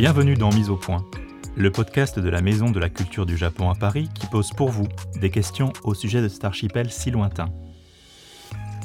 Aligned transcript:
Bienvenue 0.00 0.32
dans 0.32 0.48
Mise 0.48 0.70
au 0.70 0.78
point, 0.78 1.04
le 1.56 1.70
podcast 1.70 2.18
de 2.18 2.30
la 2.30 2.40
Maison 2.40 2.70
de 2.70 2.80
la 2.80 2.88
Culture 2.88 3.26
du 3.26 3.36
Japon 3.36 3.68
à 3.68 3.74
Paris 3.74 4.08
qui 4.14 4.26
pose 4.26 4.48
pour 4.48 4.70
vous 4.70 4.88
des 5.20 5.28
questions 5.28 5.74
au 5.84 5.92
sujet 5.92 6.22
de 6.22 6.28
cet 6.28 6.42
archipel 6.46 6.90
si 6.90 7.10
lointain. 7.10 7.50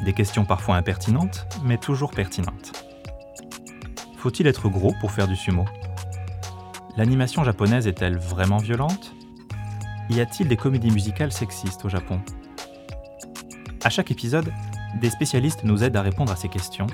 Des 0.04 0.12
questions 0.12 0.43
parfois 0.43 0.75
impertinentes, 0.75 1.48
mais 1.63 1.77
toujours 1.77 2.12
pertinentes. 2.12 2.73
Faut-il 4.17 4.45
être 4.45 4.67
gros 4.67 4.93
pour 4.99 5.13
faire 5.13 5.30
du 5.30 5.38
sumo? 5.38 5.63
L'animation 6.98 7.45
japonaise 7.45 7.88
est-elle 7.88 8.18
vraiment 8.18 8.57
violente? 8.57 9.13
Y 10.09 10.20
a-t-il 10.20 10.50
des 10.50 10.57
comédies 10.57 10.91
musicales 10.91 11.32
sexistes 11.32 11.86
au 11.86 11.89
Japon? 11.89 12.20
À 13.85 13.90
chaque 13.90 14.12
épisode, 14.12 14.52
des 14.99 15.12
spécialistes 15.12 15.63
nous 15.63 15.82
aident 15.82 15.95
à 15.95 16.02
répondre 16.02 16.34
à 16.34 16.35
ces 16.35 16.49
questions, 16.49 16.88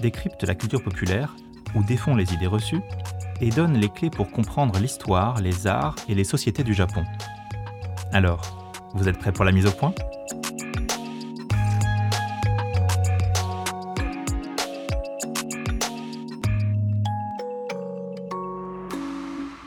décryptent 0.00 0.44
la 0.44 0.54
culture 0.54 0.82
populaire 0.82 1.34
ou 1.74 1.82
défont 1.82 2.14
les 2.14 2.34
idées 2.34 2.46
reçues 2.46 2.82
et 3.40 3.50
donnent 3.50 3.78
les 3.78 3.88
clés 3.88 4.10
pour 4.10 4.30
comprendre 4.30 4.78
l'histoire, 4.78 5.40
les 5.40 5.66
arts 5.66 5.96
et 6.08 6.14
les 6.14 6.24
sociétés 6.24 6.64
du 6.64 6.74
Japon. 6.74 7.04
Alors, 8.12 8.40
vous 8.94 9.08
êtes 9.08 9.18
prêts 9.18 9.32
pour 9.32 9.44
la 9.44 9.52
mise 9.52 9.66
au 9.66 9.70
point? 9.70 9.94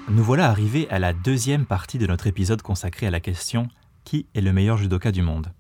Nous 0.10 0.24
voilà 0.24 0.50
arrivés 0.50 0.90
à 0.90 1.00
la 1.00 1.14
deuxième 1.14 1.66
partie 1.66 1.98
de 1.98 2.06
notre 2.06 2.28
épisode 2.28 2.62
consacré 2.62 3.08
à 3.08 3.12
la 3.12 3.20
question 3.20 3.70
Qui 4.04 4.28
est 4.36 4.42
le 4.42 4.52
meilleur 4.52 4.78
judoka 4.78 5.12
du 5.12 5.22
monde? 5.22 5.54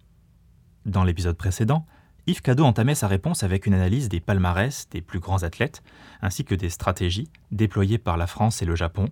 Dans 0.86 1.04
l'épisode 1.04 1.38
précédent, 1.38 1.85
Yves 2.27 2.41
Cadeau 2.41 2.66
entamait 2.66 2.96
sa 2.96 3.08
réponse 3.08 3.44
avec 3.44 3.66
une 3.66 3.74
analyse 3.74 4.08
des 4.08 4.20
palmarès 4.20 4.88
des 4.90 5.02
plus 5.02 5.20
grands 5.20 5.44
athlètes, 5.44 5.82
ainsi 6.22 6.46
que 6.46 6.54
des 6.54 6.70
stratégies 6.70 7.30
déployées 7.52 7.98
par 7.98 8.16
la 8.16 8.28
France 8.28 8.62
et 8.62 8.66
le 8.66 8.76
Japon 8.76 9.10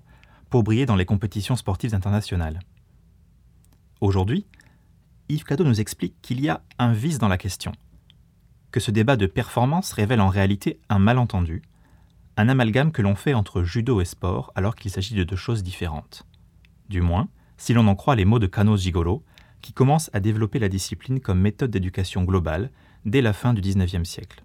pour 0.50 0.64
briller 0.64 0.86
dans 0.86 0.96
les 0.96 1.06
compétitions 1.06 1.56
sportives 1.56 1.96
internationales. 1.96 2.60
Aujourd'hui, 4.00 4.46
Yves 5.28 5.44
Cadeau 5.44 5.64
nous 5.64 5.82
explique 5.82 6.16
qu'il 6.22 6.40
y 6.40 6.50
a 6.50 6.62
un 6.78 6.94
vice 6.94 7.18
dans 7.18 7.28
la 7.28 7.38
question, 7.38 7.72
que 8.72 8.80
ce 8.80 8.92
débat 8.92 9.16
de 9.16 9.26
performance 9.26 9.92
révèle 9.92 10.22
en 10.22 10.30
réalité 10.30 10.80
un 10.90 11.00
malentendu, 11.00 11.64
un 12.38 12.48
amalgame 12.48 12.92
que 12.92 13.02
l'on 13.02 13.16
fait 13.16 13.34
entre 13.34 13.64
judo 13.64 14.02
et 14.02 14.06
sport 14.06 14.52
alors 14.56 14.76
qu'il 14.76 14.92
s'agit 14.92 15.16
de 15.16 15.24
deux 15.24 15.36
choses 15.36 15.64
différentes. 15.64 16.26
Du 16.90 17.02
moins, 17.02 17.28
si 17.58 17.74
l'on 17.74 17.88
en 17.88 17.96
croit 17.96 18.16
les 18.16 18.26
mots 18.26 18.40
de 18.40 18.48
Kano 18.48 18.78
Jigoro, 18.78 19.24
qui 19.62 19.74
commence 19.74 20.10
à 20.14 20.20
développer 20.20 20.60
la 20.60 20.70
discipline 20.70 21.20
comme 21.20 21.42
méthode 21.42 21.72
d'éducation 21.72 22.24
globale 22.24 22.72
dès 23.06 23.22
la 23.22 23.34
fin 23.34 23.54
du 23.54 23.62
XIXe 23.62 24.08
siècle. 24.08 24.44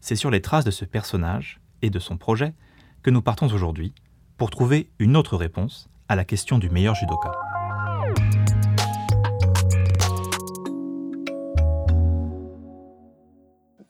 C'est 0.00 0.16
sur 0.16 0.30
les 0.30 0.42
traces 0.42 0.64
de 0.64 0.70
ce 0.70 0.84
personnage 0.84 1.60
et 1.80 1.90
de 1.90 1.98
son 1.98 2.16
projet 2.16 2.54
que 3.02 3.10
nous 3.10 3.22
partons 3.22 3.52
aujourd'hui 3.52 3.94
pour 4.36 4.50
trouver 4.50 4.90
une 4.98 5.16
autre 5.16 5.36
réponse 5.36 5.88
à 6.08 6.16
la 6.16 6.24
question 6.24 6.58
du 6.58 6.70
meilleur 6.70 6.94
judoka. 6.94 7.32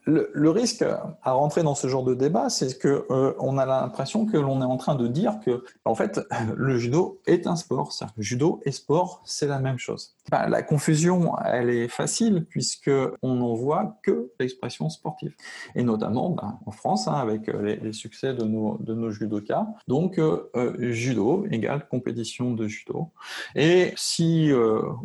Le, 0.05 0.49
risque 0.49 0.83
à 0.83 1.31
rentrer 1.31 1.63
dans 1.63 1.75
ce 1.75 1.87
genre 1.87 2.03
de 2.03 2.13
débat, 2.13 2.49
c'est 2.49 2.77
que 2.77 3.05
euh, 3.09 3.33
on 3.39 3.57
a 3.57 3.65
l'impression 3.65 4.25
que 4.25 4.37
l'on 4.37 4.61
est 4.61 4.65
en 4.65 4.77
train 4.77 4.95
de 4.95 5.07
dire 5.07 5.39
que, 5.43 5.63
en 5.85 5.95
fait, 5.95 6.19
le 6.55 6.77
judo 6.77 7.19
est 7.25 7.47
un 7.47 7.55
sport. 7.55 7.91
Judo 8.17 8.59
et 8.65 8.71
sport, 8.71 9.21
c'est 9.25 9.47
la 9.47 9.59
même 9.59 9.77
chose. 9.77 10.15
Bah, 10.29 10.47
la 10.47 10.61
confusion, 10.61 11.33
elle 11.45 11.69
est 11.69 11.87
facile 11.87 12.45
puisque 12.49 12.91
on 13.21 13.35
n'en 13.35 13.53
voit 13.55 13.97
que 14.03 14.31
l'expression 14.39 14.89
sportive, 14.89 15.33
et 15.75 15.83
notamment 15.83 16.29
bah, 16.29 16.59
en 16.65 16.71
France 16.71 17.07
hein, 17.07 17.13
avec 17.13 17.49
euh, 17.49 17.77
les, 17.81 17.93
succès 17.93 18.33
de 18.33 18.43
nos, 18.43 18.77
de 18.79 18.93
nos 18.93 19.11
judokas. 19.11 19.67
Donc, 19.87 20.17
euh, 20.19 20.49
judo 20.91 21.45
égale 21.49 21.87
compétition 21.87 22.51
de 22.51 22.67
judo. 22.67 23.09
Et 23.55 23.93
si 23.95 24.51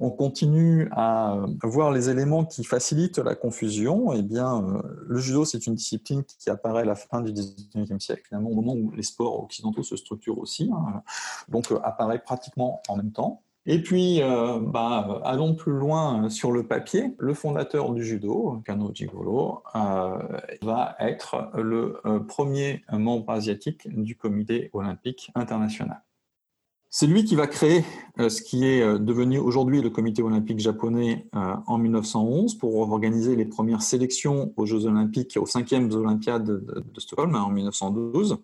on 0.00 0.10
continue 0.10 0.88
à 0.92 1.36
voir 1.62 1.92
les 1.92 2.08
éléments 2.08 2.44
qui 2.44 2.64
facilitent 2.64 3.18
la 3.18 3.34
confusion, 3.34 4.12
eh 4.12 4.22
bien 4.22 4.82
le 5.06 5.18
judo, 5.18 5.44
c'est 5.44 5.66
une 5.66 5.74
discipline 5.74 6.24
qui 6.24 6.50
apparaît 6.50 6.82
à 6.82 6.84
la 6.84 6.94
fin 6.94 7.20
du 7.20 7.32
19e 7.32 8.00
siècle, 8.00 8.22
finalement, 8.28 8.50
au 8.50 8.54
moment 8.54 8.74
où 8.74 8.90
les 8.92 9.02
sports 9.02 9.42
occidentaux 9.42 9.82
se 9.82 9.96
structurent 9.96 10.38
aussi, 10.38 10.70
hein. 10.72 11.02
donc 11.48 11.72
euh, 11.72 11.78
apparaît 11.82 12.20
pratiquement 12.20 12.82
en 12.88 12.96
même 12.96 13.12
temps. 13.12 13.42
Et 13.66 13.82
puis, 13.82 14.22
euh, 14.22 14.60
bah, 14.60 15.20
allons 15.24 15.54
plus 15.54 15.72
loin 15.72 16.30
sur 16.30 16.52
le 16.52 16.66
papier. 16.66 17.14
Le 17.18 17.34
fondateur 17.34 17.92
du 17.92 18.02
judo, 18.02 18.62
Kano 18.64 18.90
Jigoro, 18.94 19.62
euh, 19.74 20.18
va 20.62 20.96
être 21.00 21.50
le 21.54 22.00
premier 22.26 22.82
membre 22.90 23.30
asiatique 23.30 23.86
du 23.86 24.16
comité 24.16 24.70
olympique 24.72 25.30
international. 25.34 26.00
C'est 26.90 27.06
lui 27.06 27.24
qui 27.24 27.34
va 27.34 27.46
créer 27.46 27.84
euh, 28.18 28.30
ce 28.30 28.40
qui 28.40 28.64
est 28.64 28.80
euh, 28.80 28.98
devenu 28.98 29.38
aujourd'hui 29.38 29.82
le 29.82 29.90
comité 29.90 30.22
olympique 30.22 30.58
japonais 30.58 31.26
euh, 31.36 31.54
en 31.66 31.76
1911 31.76 32.56
pour 32.56 32.76
organiser 32.78 33.36
les 33.36 33.44
premières 33.44 33.82
sélections 33.82 34.54
aux 34.56 34.64
Jeux 34.64 34.86
olympiques, 34.86 35.38
aux 35.38 35.44
cinquièmes 35.44 35.92
Olympiades 35.92 36.46
de, 36.46 36.84
Stockholm 37.00 37.34
hein, 37.34 37.42
en 37.42 37.50
1912. 37.50 38.38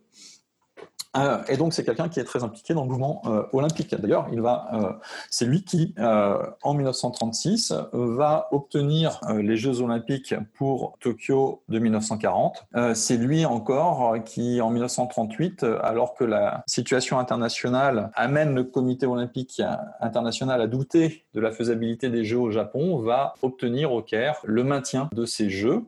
Euh, 1.17 1.39
et 1.49 1.57
donc 1.57 1.75
c'est 1.75 1.85
quelqu'un 1.85 2.09
qui 2.09 2.21
est 2.21 2.25
très 2.25 2.43
impliqué 2.43 2.75
dans 2.75 2.83
le 2.83 2.89
mouvement 2.89 3.23
euh, 3.27 3.45
olympique. 3.53 3.95
D'ailleurs, 3.95 4.29
euh, 4.33 4.93
c'est 5.31 5.45
lui 5.45 5.65
qui, 5.65 5.95
en 5.99 6.75
1936, 6.75 7.73
va 7.93 8.49
obtenir 8.51 9.21
les 9.31 9.57
Jeux 9.57 9.81
olympiques 9.81 10.35
pour 10.55 10.97
Tokyo 11.01 11.63
de 11.69 11.79
1940. 11.79 12.67
c'est 12.95 13.17
lui 13.17 13.45
encore 13.45 14.17
qui, 14.25 14.61
en 14.61 14.71
1938, 14.71 15.65
alors 15.83 16.15
que 16.15 16.25
la 16.25 16.63
situation 16.67 17.19
internationale 17.19 18.11
amène 18.15 18.55
le 18.55 18.65
Comité 18.65 19.07
olympique 19.07 19.63
international 20.01 20.61
à 20.61 20.67
douter 20.67 21.25
de 21.35 21.41
la 21.41 21.53
faisabilité 21.53 22.11
des 22.11 22.25
Jeux 22.25 22.39
au 22.39 22.51
Japon, 22.51 22.99
va 22.99 23.35
obtenir 23.43 23.93
au 23.93 24.03
Caire 24.03 24.37
le 24.45 24.65
maintien 24.65 25.09
de 25.13 25.25
ces 25.25 25.51
Jeux 25.51 25.85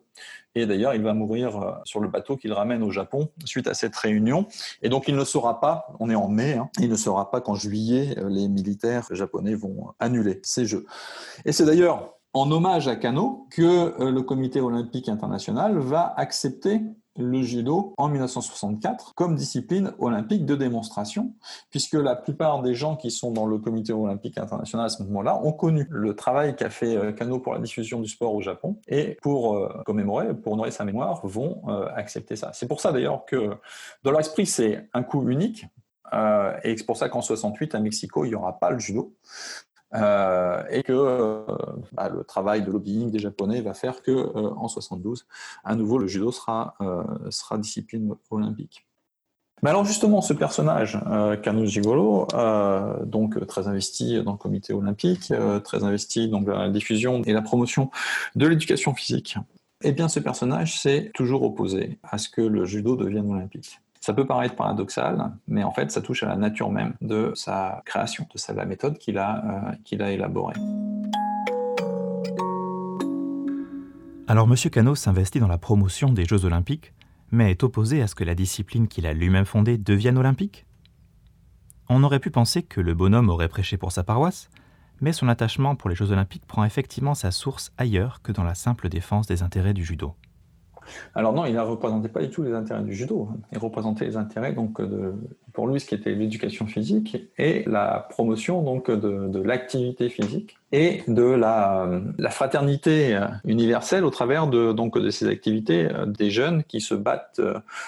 et 0.56 0.66
d'ailleurs, 0.66 0.94
il 0.94 1.02
va 1.02 1.12
mourir 1.12 1.56
euh, 1.56 1.72
sur 1.84 2.00
le 2.00 2.08
bateau 2.08 2.36
qu'il 2.36 2.52
ramène 2.52 2.82
au 2.82 2.90
Japon 2.90 3.28
suite 3.44 3.68
à 3.68 3.74
cette 3.74 3.94
réunion. 3.94 4.46
Et 4.80 4.88
donc, 4.88 5.06
il 5.06 5.14
ne 5.14 5.24
saura 5.24 5.60
pas, 5.60 5.86
on 6.00 6.08
est 6.08 6.14
en 6.14 6.28
mai, 6.28 6.54
hein, 6.54 6.70
il 6.80 6.88
ne 6.88 6.96
saura 6.96 7.30
pas 7.30 7.42
qu'en 7.42 7.54
juillet, 7.54 8.14
euh, 8.18 8.30
les 8.30 8.48
militaires 8.48 9.06
japonais 9.10 9.54
vont 9.54 9.88
annuler 10.00 10.40
ces 10.42 10.64
Jeux. 10.64 10.86
Et 11.44 11.52
c'est 11.52 11.66
d'ailleurs 11.66 12.14
en 12.32 12.50
hommage 12.50 12.88
à 12.88 12.96
Kano 12.96 13.46
que 13.50 14.00
euh, 14.00 14.10
le 14.10 14.22
Comité 14.22 14.62
olympique 14.62 15.10
international 15.10 15.78
va 15.78 16.14
accepter 16.16 16.80
le 17.18 17.42
judo 17.42 17.94
en 17.96 18.08
1964 18.08 19.14
comme 19.14 19.34
discipline 19.34 19.92
olympique 19.98 20.44
de 20.44 20.54
démonstration, 20.54 21.34
puisque 21.70 21.94
la 21.94 22.16
plupart 22.16 22.62
des 22.62 22.74
gens 22.74 22.96
qui 22.96 23.10
sont 23.10 23.30
dans 23.30 23.46
le 23.46 23.58
comité 23.58 23.92
olympique 23.92 24.38
international 24.38 24.86
à 24.86 24.88
ce 24.88 25.02
moment-là 25.04 25.40
ont 25.42 25.52
connu 25.52 25.86
le 25.90 26.14
travail 26.14 26.56
qu'a 26.56 26.70
fait 26.70 26.96
euh, 26.96 27.12
Kano 27.12 27.38
pour 27.38 27.54
la 27.54 27.60
diffusion 27.60 28.00
du 28.00 28.08
sport 28.08 28.34
au 28.34 28.40
Japon, 28.40 28.78
et 28.88 29.16
pour 29.22 29.56
euh, 29.56 29.82
commémorer, 29.84 30.34
pour 30.34 30.52
honorer 30.52 30.70
sa 30.70 30.84
mémoire, 30.84 31.26
vont 31.26 31.62
euh, 31.68 31.88
accepter 31.94 32.36
ça. 32.36 32.50
C'est 32.52 32.68
pour 32.68 32.80
ça 32.80 32.92
d'ailleurs 32.92 33.24
que 33.24 33.50
dans 34.02 34.10
leur 34.10 34.20
esprit, 34.20 34.46
c'est 34.46 34.88
un 34.92 35.02
coup 35.02 35.28
unique, 35.28 35.66
et 36.62 36.76
c'est 36.76 36.86
pour 36.86 36.96
ça 36.96 37.08
qu'en 37.08 37.20
68, 37.20 37.74
à 37.74 37.80
Mexico, 37.80 38.24
il 38.24 38.28
n'y 38.28 38.34
aura 38.36 38.60
pas 38.60 38.70
le 38.70 38.78
judo. 38.78 39.16
Euh, 39.96 40.62
et 40.70 40.82
que 40.82 40.92
euh, 40.92 41.42
bah, 41.92 42.08
le 42.08 42.24
travail 42.24 42.62
de 42.62 42.70
lobbying 42.70 43.10
des 43.10 43.18
Japonais 43.18 43.60
va 43.60 43.74
faire 43.74 44.02
que 44.02 44.10
euh, 44.10 44.50
en 44.56 44.68
72, 44.68 45.26
à 45.64 45.74
nouveau, 45.74 45.98
le 45.98 46.06
judo 46.06 46.30
sera, 46.32 46.76
discipline 47.58 48.14
olympique. 48.30 48.86
Mais 49.62 49.70
alors 49.70 49.86
justement, 49.86 50.20
ce 50.20 50.34
personnage, 50.34 51.00
Kano 51.42 51.64
Jigoro, 51.64 52.28
donc 53.04 53.46
très 53.46 53.68
investi 53.68 54.22
dans 54.22 54.32
le 54.32 54.38
comité 54.38 54.74
olympique, 54.74 55.32
très 55.64 55.82
investi 55.82 56.28
dans 56.28 56.40
la 56.40 56.68
diffusion 56.68 57.22
et 57.22 57.32
la 57.32 57.40
promotion 57.40 57.90
de 58.34 58.46
l'éducation 58.46 58.94
physique, 58.94 59.38
eh 59.82 59.92
bien 59.92 60.08
ce 60.08 60.20
personnage 60.20 60.78
s'est 60.78 61.10
toujours 61.14 61.42
opposé 61.42 61.98
à 62.02 62.18
ce 62.18 62.28
que 62.28 62.42
le 62.42 62.66
judo 62.66 62.96
devienne 62.96 63.30
olympique. 63.30 63.80
Ça 64.06 64.14
peut 64.14 64.24
paraître 64.24 64.54
paradoxal, 64.54 65.32
mais 65.48 65.64
en 65.64 65.72
fait, 65.72 65.90
ça 65.90 66.00
touche 66.00 66.22
à 66.22 66.28
la 66.28 66.36
nature 66.36 66.70
même 66.70 66.94
de 67.00 67.32
sa 67.34 67.82
création, 67.84 68.24
de 68.32 68.54
la 68.54 68.64
méthode 68.64 68.98
qu'il 68.98 69.18
a, 69.18 69.42
euh, 69.44 69.72
qu'il 69.82 70.00
a 70.00 70.12
élaborée. 70.12 70.54
Alors, 74.28 74.46
M. 74.48 74.54
Cano 74.70 74.94
s'investit 74.94 75.40
dans 75.40 75.48
la 75.48 75.58
promotion 75.58 76.12
des 76.12 76.24
Jeux 76.24 76.44
Olympiques, 76.44 76.92
mais 77.32 77.50
est 77.50 77.64
opposé 77.64 78.00
à 78.00 78.06
ce 78.06 78.14
que 78.14 78.22
la 78.22 78.36
discipline 78.36 78.86
qu'il 78.86 79.08
a 79.08 79.12
lui-même 79.12 79.44
fondée 79.44 79.76
devienne 79.76 80.18
olympique? 80.18 80.66
On 81.88 82.04
aurait 82.04 82.20
pu 82.20 82.30
penser 82.30 82.62
que 82.62 82.80
le 82.80 82.94
bonhomme 82.94 83.28
aurait 83.28 83.48
prêché 83.48 83.76
pour 83.76 83.90
sa 83.90 84.04
paroisse, 84.04 84.50
mais 85.00 85.12
son 85.12 85.26
attachement 85.26 85.74
pour 85.74 85.90
les 85.90 85.96
Jeux 85.96 86.12
Olympiques 86.12 86.46
prend 86.46 86.62
effectivement 86.62 87.16
sa 87.16 87.32
source 87.32 87.72
ailleurs 87.76 88.22
que 88.22 88.30
dans 88.30 88.44
la 88.44 88.54
simple 88.54 88.88
défense 88.88 89.26
des 89.26 89.42
intérêts 89.42 89.74
du 89.74 89.84
judo. 89.84 90.14
Alors 91.14 91.32
non, 91.32 91.44
il 91.44 91.54
ne 91.54 91.60
représentait 91.60 92.08
pas 92.08 92.20
du 92.20 92.30
tout 92.30 92.42
les 92.42 92.52
intérêts 92.52 92.82
du 92.82 92.94
judo. 92.94 93.28
Il 93.52 93.58
représentait 93.58 94.04
les 94.04 94.16
intérêts 94.16 94.52
donc 94.52 94.80
de, 94.80 95.14
pour 95.52 95.68
lui 95.68 95.80
ce 95.80 95.86
qui 95.86 95.94
était 95.94 96.12
l'éducation 96.12 96.66
physique 96.66 97.16
et 97.38 97.64
la 97.66 98.06
promotion 98.10 98.62
donc 98.62 98.90
de, 98.90 99.40
l'activité 99.42 100.08
physique 100.08 100.56
et 100.72 101.02
de 101.08 101.22
la, 101.22 101.88
la, 102.18 102.30
fraternité 102.30 103.18
universelle 103.44 104.04
au 104.04 104.10
travers 104.10 104.48
de 104.48 104.72
donc 104.72 104.98
de 104.98 105.10
ces 105.10 105.28
activités 105.28 105.88
des 106.06 106.30
jeunes 106.30 106.64
qui 106.64 106.80
se 106.80 106.94
battent 106.94 107.40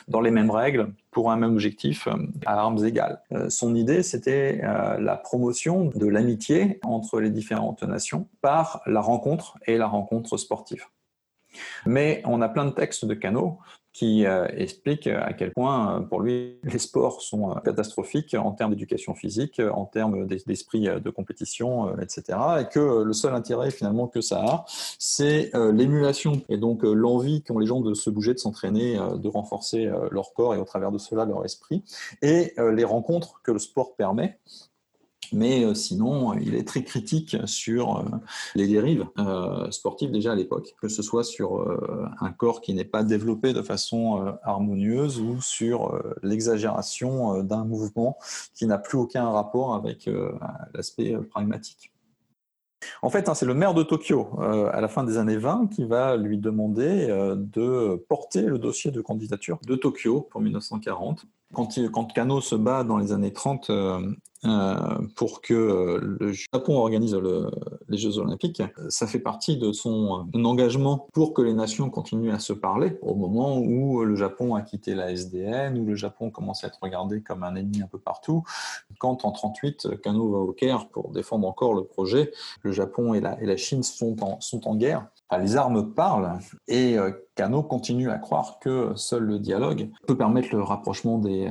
dans 0.07 0.21
les 0.21 0.31
mêmes 0.31 0.51
règles 0.51 0.89
pour 1.11 1.31
un 1.31 1.37
même 1.37 1.53
objectif 1.53 2.09
à 2.47 2.61
armes 2.61 2.85
égales. 2.85 3.21
Son 3.49 3.75
idée, 3.75 4.03
c'était 4.03 4.61
la 4.63 5.17
promotion 5.17 5.91
de 5.95 6.07
l'amitié 6.07 6.79
entre 6.85 7.21
les 7.21 7.31
différentes 7.31 7.83
nations 7.83 8.29
par 8.41 8.83
la 8.87 9.01
rencontre 9.01 9.59
et 9.67 9.77
la 9.77 9.87
rencontre 9.87 10.37
sportive. 10.37 10.85
Mais 11.87 12.23
on 12.25 12.41
a 12.43 12.49
plein 12.49 12.65
de 12.65 12.71
textes 12.71 13.05
de 13.05 13.15
Cano 13.15 13.59
qui 13.99 14.27
euh, 14.27 14.47
expliquent 14.57 15.09
à 15.09 15.33
quel 15.33 15.51
point, 15.51 15.97
euh, 15.97 16.01
pour 16.03 16.21
lui, 16.21 16.61
les 16.63 16.79
sports 16.79 17.21
sont 17.21 17.51
euh, 17.51 17.55
catastrophiques 17.65 18.37
en 18.39 18.53
termes 18.53 18.71
d'éducation 18.71 19.13
physique, 19.15 19.61
en 19.61 19.87
termes 19.87 20.25
d'esprit 20.27 20.83
de 20.83 21.11
compétition, 21.11 21.99
etc. 21.99 22.39
Et 22.61 22.65
que 22.67 23.03
le 23.03 23.13
seul 23.13 23.35
intérêt 23.35 23.73
finalement 23.73 24.07
que 24.07 24.21
ça 24.21 24.41
a, 24.41 24.65
c'est 25.01 25.51
l'émulation 25.73 26.43
et 26.49 26.59
donc 26.59 26.83
l'envie 26.85 27.43
qu'ont 27.43 27.59
les 27.59 27.67
gens 27.67 27.81
de 27.81 27.95
se 27.95 28.09
bouger, 28.09 28.35
de 28.35 28.39
s'entraîner, 28.39 28.97
de 28.97 29.29
renforcer 29.29 29.91
leur 30.11 30.33
corps 30.33 30.55
et 30.55 30.59
au 30.59 30.65
travers 30.65 30.93
de 30.93 30.99
cela 30.99 31.25
leur 31.25 31.45
esprit, 31.45 31.83
et 32.23 32.55
les 32.59 32.85
rencontres 32.85 33.41
que 33.43 33.51
le 33.51 33.59
sport 33.59 33.97
permet 33.97 34.39
mais 35.33 35.65
euh, 35.65 35.75
sinon, 35.75 36.35
il 36.35 36.55
est 36.55 36.67
très 36.67 36.83
critique 36.83 37.37
sur 37.45 37.99
euh, 37.99 38.03
les 38.55 38.67
dérives 38.67 39.07
euh, 39.19 39.71
sportives 39.71 40.11
déjà 40.11 40.33
à 40.33 40.35
l'époque, 40.35 40.75
que 40.81 40.89
ce 40.89 41.03
soit 41.03 41.25
sur 41.25 41.67
un 42.21 42.33
corps 42.33 42.61
qui 42.61 42.75
n'est 42.75 42.85
pas 42.85 43.03
développé 43.03 43.53
de 43.53 43.63
façon 43.63 44.35
harmonieuse 44.43 45.21
ou 45.21 45.41
sur 45.41 46.01
l'exagération 46.23 47.43
d'un 47.43 47.65
mouvement 47.65 48.17
qui 48.55 48.67
n'a 48.67 48.79
plus 48.79 48.99
aucun 48.99 49.31
rapport 49.31 49.75
avec 49.75 50.09
l'aspect 50.75 51.17
pragmatique. 51.31 51.93
En 53.03 53.11
fait, 53.11 53.29
hein, 53.29 53.35
c'est 53.35 53.47
le 53.47 53.55
maire 53.55 53.75
de 53.75 53.83
Tokyo, 53.83 54.29
à 54.41 54.81
la 54.81 54.89
fin 54.89 55.05
des 55.05 55.19
années 55.19 55.37
20, 55.37 55.69
qui 55.69 55.85
va 55.85 56.17
lui 56.17 56.39
demander 56.39 57.07
de 57.37 57.97
porter 58.09 58.43
le 58.43 58.59
dossier 58.59 58.91
de 58.91 59.01
candidature 59.01 59.59
de 59.67 59.77
Tokyo 59.77 60.23
pour 60.31 60.41
1940. 60.41 61.27
Quand, 61.53 61.79
quand 61.93 62.13
Kano 62.13 62.41
se 62.41 62.55
bat 62.55 62.85
dans 62.85 62.99
les 62.99 63.13
années 63.13 63.33
30 63.33 63.71
euh, 64.45 64.99
pour 65.17 65.41
que 65.41 65.55
euh, 65.55 66.17
le 66.21 66.33
Japon 66.33 66.77
organise 66.77 67.19
les 67.89 67.99
Jeux 67.99 68.19
Olympiques, 68.19 68.63
ça 68.89 69.07
fait 69.07 69.19
partie 69.19 69.57
de 69.57 69.73
son 69.73 70.29
engagement 70.35 71.09
pour 71.13 71.35
que 71.35 71.43
les 71.43 71.55
nations 71.55 71.91
continuent 71.91 72.33
à 72.33 72.39
se 72.39 72.53
parler 72.53 72.99
au 73.03 73.15
moment 73.15 73.59
où 73.59 74.05
le 74.05 74.15
Japon 74.15 74.55
a 74.55 74.63
quitté 74.63 74.95
la 74.95 75.11
SDN, 75.13 75.79
où 75.79 75.85
le 75.85 75.95
Japon 75.97 76.31
commence 76.31 76.65
à 76.65 76.69
être 76.69 76.79
regardé 76.81 77.21
comme 77.21 77.43
un 77.43 77.57
ennemi 77.57 77.83
un 77.83 77.89
peu 77.89 77.99
partout. 77.99 78.45
Quand 78.99 79.25
en 79.25 79.33
38, 79.33 80.01
Kano 80.03 80.31
va 80.31 80.39
au 80.39 80.53
Caire 80.53 80.89
pour 80.89 81.11
défendre 81.11 81.49
encore 81.49 81.75
le 81.75 81.85
projet, 81.85 82.33
le 82.63 82.73
Japon 82.73 83.15
et 83.15 83.21
la, 83.21 83.57
Chine 83.57 83.83
sont 83.83 84.17
en 84.23 84.77
guerre 84.77 85.09
les 85.37 85.57
armes 85.57 85.93
parlent 85.93 86.39
et 86.69 86.97
Kano 87.35 87.59
euh, 87.59 87.63
continue 87.63 88.11
à 88.11 88.17
croire 88.17 88.59
que 88.61 88.93
seul 88.97 89.25
le 89.25 89.39
dialogue 89.39 89.91
peut 90.07 90.17
permettre 90.17 90.55
le 90.55 90.63
rapprochement 90.63 91.19
des, 91.19 91.51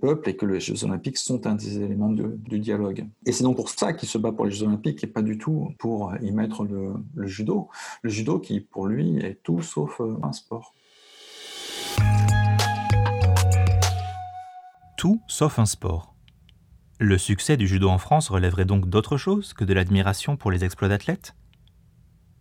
peuples 0.00 0.30
et 0.30 0.36
que 0.36 0.46
les 0.46 0.60
Jeux 0.60 0.84
olympiques 0.84 1.18
sont 1.18 1.46
un 1.46 1.54
des 1.54 1.82
éléments 1.82 2.08
du 2.08 2.58
dialogue. 2.58 3.06
Et 3.26 3.32
c'est 3.32 3.44
donc 3.44 3.56
pour 3.56 3.68
ça 3.68 3.92
qu'il 3.92 4.08
se 4.08 4.16
bat 4.16 4.32
pour 4.32 4.46
les 4.46 4.52
Jeux 4.52 4.66
olympiques 4.66 5.04
et 5.04 5.06
pas 5.06 5.20
du 5.20 5.36
tout 5.36 5.68
pour 5.78 6.14
y 6.22 6.32
mettre 6.32 6.64
le, 6.64 6.94
le 7.14 7.26
judo. 7.26 7.68
Le 8.02 8.08
judo 8.08 8.38
qui, 8.38 8.60
pour 8.60 8.86
lui, 8.86 9.18
est 9.18 9.42
tout 9.42 9.60
sauf 9.60 10.00
euh, 10.00 10.16
un 10.22 10.32
sport. 10.32 10.74
Tout 14.96 15.20
sauf 15.26 15.58
un 15.58 15.66
sport. 15.66 16.14
Le 16.98 17.16
succès 17.16 17.56
du 17.56 17.66
judo 17.66 17.88
en 17.88 17.98
France 17.98 18.28
relèverait 18.28 18.66
donc 18.66 18.88
d'autre 18.88 19.16
chose 19.16 19.52
que 19.52 19.64
de 19.64 19.72
l'admiration 19.72 20.36
pour 20.36 20.50
les 20.50 20.64
exploits 20.64 20.88
d'athlètes? 20.88 21.34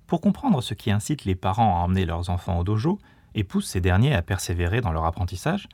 Pour 0.09 0.21
comprendre 0.21 0.61
ce 0.61 0.73
qui 0.73 0.89
incite 0.89 1.23
les 1.23 1.35
parents 1.35 1.77
à 1.77 1.85
emmener 1.85 2.03
leurs 2.03 2.31
enfants 2.31 2.57
au 2.59 2.63
dojo 2.63 2.99
et 3.35 3.43
pousse 3.43 3.67
ces 3.67 3.79
derniers 3.79 4.15
à 4.15 4.23
persévérer 4.23 4.81
dans 4.81 4.91
leur 4.91 5.05
apprentissage, 5.05 5.69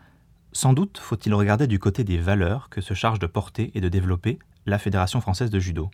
sans 0.51 0.73
doute 0.73 0.97
faut-il 0.97 1.33
regarder 1.33 1.67
du 1.67 1.79
côté 1.79 2.03
des 2.03 2.17
valeurs 2.17 2.69
que 2.69 2.81
se 2.81 2.93
charge 2.93 3.19
de 3.19 3.27
porter 3.27 3.71
et 3.75 3.81
de 3.81 3.87
développer 3.87 4.37
la 4.65 4.77
Fédération 4.77 5.21
française 5.21 5.49
de 5.49 5.59
judo. 5.59 5.89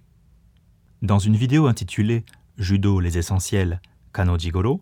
Dans 1.03 1.19
une 1.19 1.35
vidéo 1.35 1.67
intitulée 1.67 2.25
Judo 2.57 2.99
les 2.99 3.19
essentiels, 3.19 3.79
Kano 4.11 4.37
Jigoro, 4.37 4.79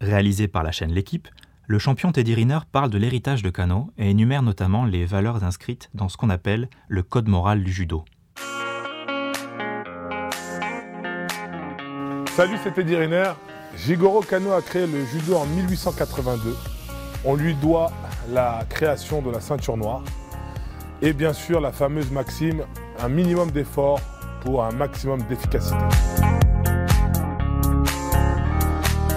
réalisée 0.00 0.48
par 0.48 0.62
la 0.62 0.72
chaîne 0.72 0.92
L'équipe, 0.92 1.28
le 1.66 1.78
champion 1.78 2.10
Teddy 2.10 2.34
Riner 2.34 2.60
parle 2.72 2.90
de 2.90 2.98
l'héritage 2.98 3.42
de 3.42 3.50
Kano 3.50 3.90
et 3.98 4.10
énumère 4.10 4.42
notamment 4.42 4.86
les 4.86 5.04
valeurs 5.04 5.44
inscrites 5.44 5.90
dans 5.92 6.08
ce 6.08 6.16
qu'on 6.16 6.30
appelle 6.30 6.70
le 6.88 7.02
code 7.02 7.28
moral 7.28 7.64
du 7.64 7.72
judo. 7.72 8.04
Salut, 12.36 12.58
c'est 12.64 12.74
Teddy 12.74 12.96
Riner. 12.96 13.30
Jigoro 13.76 14.20
Kano 14.20 14.54
a 14.54 14.60
créé 14.60 14.88
le 14.88 15.04
judo 15.04 15.36
en 15.36 15.46
1882. 15.46 16.56
On 17.24 17.36
lui 17.36 17.54
doit 17.54 17.92
la 18.32 18.64
création 18.68 19.22
de 19.22 19.30
la 19.30 19.40
ceinture 19.40 19.76
noire 19.76 20.02
et 21.00 21.12
bien 21.12 21.32
sûr 21.32 21.60
la 21.60 21.70
fameuse 21.70 22.10
maxime 22.10 22.64
un 23.00 23.08
minimum 23.08 23.52
d'effort 23.52 24.00
pour 24.42 24.64
un 24.64 24.72
maximum 24.72 25.22
d'efficacité. 25.28 25.76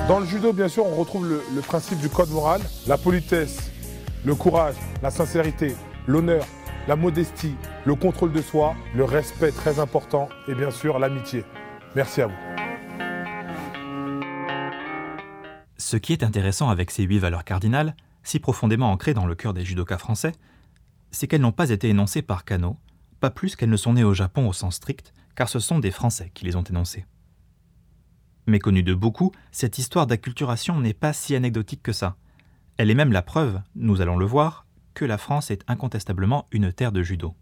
Dans 0.08 0.20
le 0.20 0.28
judo, 0.28 0.54
bien 0.54 0.68
sûr, 0.68 0.86
on 0.86 0.94
retrouve 0.94 1.28
le, 1.28 1.62
principe 1.62 1.98
du 1.98 2.10
code 2.10 2.30
moral, 2.30 2.62
la 2.86 3.00
politesse, 3.00 3.72
le 4.26 4.36
courage, 4.36 4.76
la 5.02 5.10
sincérité, 5.10 5.76
l'honneur, 6.06 6.46
la 6.88 6.96
modestie, 6.96 7.56
le 7.84 7.96
contrôle 7.96 8.32
de 8.32 8.44
soi, 8.44 8.76
le 8.96 9.06
respect 9.06 9.52
très 9.52 9.80
important 9.80 10.30
et 10.48 10.54
bien 10.54 10.70
sûr 10.70 11.00
l'amitié. 11.00 11.44
Merci 11.96 12.22
à 12.22 12.28
vous. 12.28 12.47
Ce 15.90 15.96
qui 15.96 16.12
est 16.12 16.24
intéressant 16.24 16.68
avec 16.68 16.92
ces 16.92 17.04
huit 17.04 17.18
valeurs 17.18 17.46
cardinales, 17.46 17.96
si 18.22 18.42
profondément 18.42 18.92
ancrées 18.92 19.14
dans 19.14 19.26
le 19.26 19.36
cœur 19.36 19.54
des 19.54 19.64
judokas 19.64 19.98
français, 19.98 20.34
c'est 21.12 21.30
qu'elles 21.30 21.40
n'ont 21.40 21.54
pas 21.54 21.70
été 21.70 21.88
énoncées 21.88 22.22
par 22.22 22.44
Kano, 22.44 22.76
pas 23.22 23.30
plus 23.30 23.56
qu'elles 23.56 23.70
ne 23.70 23.78
sont 23.78 23.94
nées 23.94 24.04
au 24.04 24.14
Japon 24.14 24.50
au 24.50 24.52
sens 24.52 24.76
strict, 24.76 25.14
car 25.34 25.48
ce 25.48 25.60
sont 25.60 25.80
des 25.80 25.92
Français 25.92 26.30
qui 26.34 26.44
les 26.44 26.58
ont 26.58 26.64
énoncées. 26.64 27.06
Méconnue 28.48 28.84
de 28.84 28.94
beaucoup, 28.94 29.32
cette 29.54 29.78
histoire 29.78 30.08
d'acculturation 30.08 30.78
n'est 30.82 30.94
pas 30.94 31.14
si 31.14 31.38
anecdotique 31.38 31.84
que 31.84 31.94
ça. 31.94 32.18
Elle 32.76 32.92
est 32.92 32.94
même 32.94 33.14
la 33.14 33.22
preuve, 33.22 33.62
nous 33.74 34.02
allons 34.02 34.18
le 34.18 34.26
voir, 34.26 34.66
que 34.94 35.06
la 35.06 35.18
France 35.18 35.52
est 35.52 35.64
incontestablement 35.70 36.48
une 36.52 36.74
terre 36.74 36.92
de 36.92 37.02
judo. 37.02 37.34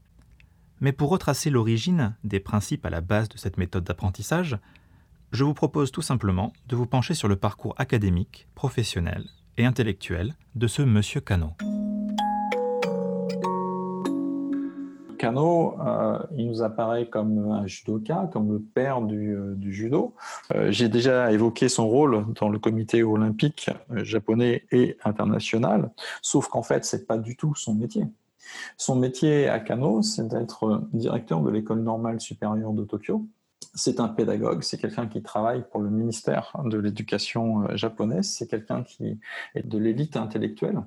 Mais 0.81 0.91
pour 0.91 1.09
retracer 1.09 1.49
l'origine 1.49 2.15
des 2.23 2.39
principes 2.39 2.85
à 2.85 2.91
la 2.91 3.01
base 3.01 3.27
de 3.27 3.39
cette 3.39 3.57
méthode 3.57 3.85
d'apprentissage, 3.85 4.59
je 5.35 5.43
vous 5.43 5.53
propose 5.53 5.91
tout 5.91 6.01
simplement 6.01 6.53
de 6.69 6.77
vous 6.77 6.85
pencher 6.85 7.13
sur 7.13 7.27
le 7.27 7.35
parcours 7.35 7.75
académique, 7.77 8.47
professionnel 8.55 9.25
et 9.57 9.65
intellectuel 9.65 10.33
de 10.55 10.65
ce 10.65 10.81
monsieur 10.81 11.19
Kano. 11.19 11.51
Kano, 15.17 15.75
euh, 15.81 16.19
il 16.37 16.47
nous 16.47 16.61
apparaît 16.61 17.07
comme 17.07 17.51
un 17.51 17.67
judoka, 17.67 18.29
comme 18.31 18.53
le 18.53 18.59
père 18.59 19.01
du, 19.01 19.35
euh, 19.35 19.55
judo. 19.61 20.13
Euh, 20.53 20.71
j'ai 20.71 20.87
déjà 20.87 21.31
évoqué 21.33 21.67
son 21.67 21.89
rôle 21.89 22.25
dans 22.39 22.47
le 22.47 22.57
comité 22.57 23.03
olympique 23.03 23.69
japonais 23.91 24.63
et 24.71 24.97
international, 25.03 25.91
sauf 26.21 26.47
qu'en 26.47 26.63
fait, 26.63 26.85
c'est 26.85 27.07
pas 27.07 27.17
du 27.17 27.35
tout 27.35 27.53
son 27.55 27.73
métier. 27.73 28.05
Son 28.77 28.95
métier 28.95 29.49
à 29.49 29.59
Kano, 29.59 30.01
c'est 30.01 30.27
d'être 30.27 30.83
directeur 30.93 31.41
de 31.41 31.49
l'école 31.49 31.81
normale 31.81 32.21
supérieure 32.21 32.71
de 32.71 32.85
Tokyo, 32.85 33.25
c'est 33.73 33.99
un 33.99 34.07
pédagogue, 34.07 34.63
c'est 34.63 34.77
quelqu'un 34.77 35.07
qui 35.07 35.21
travaille 35.21 35.63
pour 35.69 35.81
le 35.81 35.89
ministère 35.89 36.55
de 36.65 36.77
l'Éducation 36.77 37.63
euh, 37.63 37.75
japonaise, 37.75 38.29
c'est 38.29 38.47
quelqu'un 38.47 38.83
qui 38.83 39.19
est 39.53 39.67
de 39.67 39.77
l'élite 39.77 40.17
intellectuelle. 40.17 40.81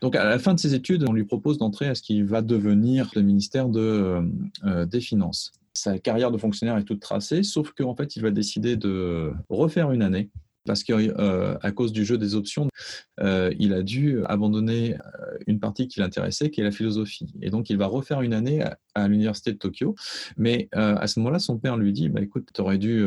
Donc 0.00 0.16
à 0.16 0.24
la 0.24 0.38
fin 0.38 0.54
de 0.54 0.60
ses 0.60 0.74
études, 0.74 1.04
on 1.08 1.12
lui 1.12 1.24
propose 1.24 1.58
d'entrer 1.58 1.86
à 1.86 1.94
ce 1.94 2.02
qui 2.02 2.22
va 2.22 2.40
devenir 2.40 3.10
le 3.14 3.22
ministère 3.22 3.68
de, 3.68 4.22
euh, 4.64 4.86
des 4.86 5.00
Finances. 5.00 5.52
Sa 5.74 5.98
carrière 5.98 6.30
de 6.30 6.38
fonctionnaire 6.38 6.76
est 6.76 6.84
toute 6.84 7.00
tracée, 7.00 7.42
sauf 7.42 7.72
qu'en 7.72 7.94
fait, 7.94 8.16
il 8.16 8.22
va 8.22 8.30
décider 8.30 8.76
de 8.76 9.32
refaire 9.48 9.92
une 9.92 10.02
année 10.02 10.30
parce 10.68 10.84
qu'à 10.84 10.96
euh, 10.96 11.56
cause 11.74 11.92
du 11.92 12.04
jeu 12.04 12.18
des 12.18 12.34
options, 12.34 12.68
euh, 13.20 13.50
il 13.58 13.72
a 13.72 13.82
dû 13.82 14.22
abandonner 14.26 14.96
euh, 14.96 15.38
une 15.46 15.60
partie 15.60 15.88
qui 15.88 15.98
l'intéressait, 15.98 16.50
qui 16.50 16.60
est 16.60 16.64
la 16.64 16.70
philosophie. 16.70 17.32
Et 17.40 17.48
donc, 17.48 17.70
il 17.70 17.78
va 17.78 17.86
refaire 17.86 18.20
une 18.20 18.34
année 18.34 18.62
à, 18.94 19.08
l'université 19.08 19.52
de 19.52 19.58
Tokyo. 19.58 19.94
Mais 20.36 20.68
à 20.72 21.06
ce 21.06 21.20
moment-là, 21.20 21.38
son 21.38 21.56
père 21.56 21.76
lui 21.76 21.92
dit, 21.92 22.08
bah, 22.08 22.20
écoute, 22.20 22.48
tu 22.52 22.60
aurais 22.60 22.78
dû 22.78 23.06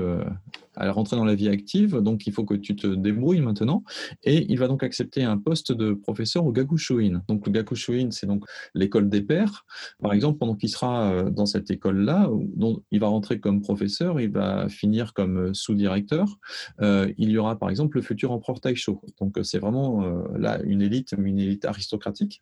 rentrer 0.77 1.17
dans 1.17 1.25
la 1.25 1.35
vie 1.35 1.49
active, 1.49 1.97
donc 1.97 2.25
il 2.27 2.31
faut 2.31 2.45
que 2.45 2.53
tu 2.53 2.77
te 2.77 2.87
débrouilles 2.87 3.41
maintenant. 3.41 3.83
Et 4.23 4.45
il 4.49 4.57
va 4.57 4.69
donc 4.69 4.83
accepter 4.83 5.23
un 5.23 5.37
poste 5.37 5.73
de 5.73 5.91
professeur 5.91 6.45
au 6.45 6.53
Gakushuin. 6.53 7.23
Donc, 7.27 7.45
le 7.45 7.51
Gakushuin, 7.51 8.11
c'est 8.11 8.25
donc 8.25 8.45
l'école 8.73 9.09
des 9.09 9.21
pairs. 9.21 9.65
Par 10.01 10.13
exemple, 10.13 10.39
pendant 10.39 10.55
qu'il 10.55 10.69
sera 10.69 11.23
dans 11.29 11.45
cette 11.45 11.69
école-là, 11.69 12.29
il 12.91 12.99
va 13.01 13.07
rentrer 13.07 13.41
comme 13.41 13.61
professeur, 13.61 14.21
il 14.21 14.31
va 14.31 14.69
finir 14.69 15.13
comme 15.13 15.53
sous-directeur. 15.53 16.37
il 16.81 17.29
y 17.29 17.37
aura 17.37 17.50
par 17.55 17.69
exemple 17.69 17.97
le 17.97 18.03
futur 18.03 18.31
empereur 18.31 18.59
Taisho. 18.59 19.01
Donc 19.19 19.37
c'est 19.43 19.59
vraiment 19.59 20.03
là 20.35 20.61
une 20.63 20.81
élite, 20.81 21.13
une 21.17 21.39
élite 21.39 21.65
aristocratique, 21.65 22.41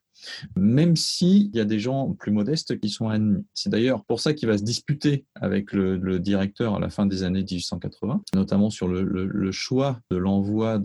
même 0.55 0.95
s'il 0.95 1.55
y 1.55 1.59
a 1.59 1.65
des 1.65 1.79
gens 1.79 2.13
plus 2.13 2.31
modestes 2.31 2.79
qui 2.79 2.89
sont 2.89 3.11
ennemis. 3.11 3.45
C'est 3.53 3.69
d'ailleurs 3.69 4.03
pour 4.05 4.19
ça 4.19 4.33
qu'il 4.33 4.47
va 4.47 4.57
se 4.57 4.63
disputer 4.63 5.25
avec 5.35 5.73
le, 5.73 6.19
directeur 6.19 6.75
à 6.75 6.79
la 6.79 6.89
fin 6.89 7.05
des 7.05 7.23
années 7.23 7.43
1880, 7.43 8.23
notamment 8.35 8.69
sur 8.69 8.87
le, 8.87 9.51
choix 9.51 9.99
de 10.11 10.17
l'envoi 10.17 10.79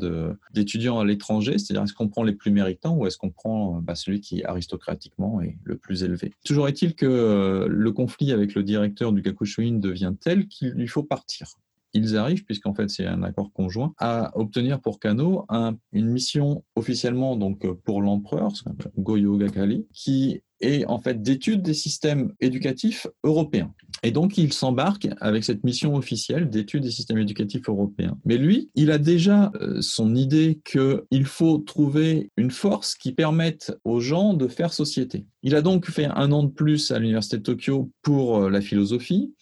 d'étudiants 0.52 0.98
à 0.98 1.04
l'étranger, 1.04 1.58
c'est-à-dire 1.58 1.82
est-ce 1.82 1.92
qu'on 1.92 2.08
prend 2.08 2.22
les 2.22 2.32
plus 2.32 2.50
méritants 2.50 2.96
ou 2.96 3.06
est-ce 3.06 3.18
qu'on 3.18 3.30
prend 3.30 3.80
bah, 3.80 3.94
celui 3.94 4.20
qui 4.20 4.42
aristocratiquement 4.44 5.40
est 5.40 5.58
le 5.64 5.76
plus 5.76 6.02
élevé. 6.02 6.32
Toujours 6.44 6.68
est-il 6.68 6.94
que 6.94 7.66
le 7.68 7.92
conflit 7.92 8.32
avec 8.32 8.54
le 8.54 8.62
directeur 8.62 9.12
du 9.12 9.22
Gakushuin 9.22 9.78
devient 9.78 10.14
tel 10.18 10.46
qu'il 10.48 10.70
lui 10.70 10.88
faut 10.88 11.02
partir 11.02 11.54
ils 11.94 12.16
arrivent, 12.16 12.44
puisqu'en 12.44 12.74
fait 12.74 12.90
c'est 12.90 13.06
un 13.06 13.22
accord 13.22 13.52
conjoint, 13.52 13.94
à 13.98 14.36
obtenir 14.36 14.80
pour 14.80 15.00
Kano 15.00 15.46
une 15.92 16.06
mission 16.06 16.64
officiellement 16.76 17.36
donc 17.36 17.66
pour 17.84 18.02
l'empereur, 18.02 18.52
Goyo 18.98 19.36
Gakali, 19.36 19.86
qui 19.92 20.42
est 20.60 20.84
en 20.86 21.00
fait 21.00 21.22
d'étude 21.22 21.62
des 21.62 21.74
systèmes 21.74 22.32
éducatifs 22.40 23.06
européens. 23.22 23.72
Et 24.02 24.10
donc, 24.10 24.36
il 24.38 24.52
s'embarque 24.52 25.08
avec 25.20 25.44
cette 25.44 25.64
mission 25.64 25.94
officielle 25.94 26.50
d'étude 26.50 26.82
des 26.82 26.90
systèmes 26.90 27.18
éducatifs 27.18 27.68
européens. 27.68 28.18
Mais 28.24 28.36
lui, 28.36 28.70
il 28.74 28.90
a 28.90 28.98
déjà 28.98 29.50
euh, 29.60 29.80
son 29.80 30.14
idée 30.14 30.60
qu'il 30.64 31.24
faut 31.24 31.58
trouver 31.58 32.30
une 32.36 32.50
force 32.50 32.94
qui 32.94 33.12
permette 33.12 33.76
aux 33.84 34.00
gens 34.00 34.34
de 34.34 34.48
faire 34.48 34.72
société. 34.72 35.26
Il 35.42 35.54
a 35.54 35.62
donc 35.62 35.90
fait 35.90 36.04
un 36.06 36.32
an 36.32 36.42
de 36.42 36.50
plus 36.50 36.90
à 36.90 36.98
l'Université 36.98 37.38
de 37.38 37.42
Tokyo 37.42 37.90
pour 38.02 38.38
euh, 38.38 38.50
la 38.50 38.60
philosophie 38.60 39.32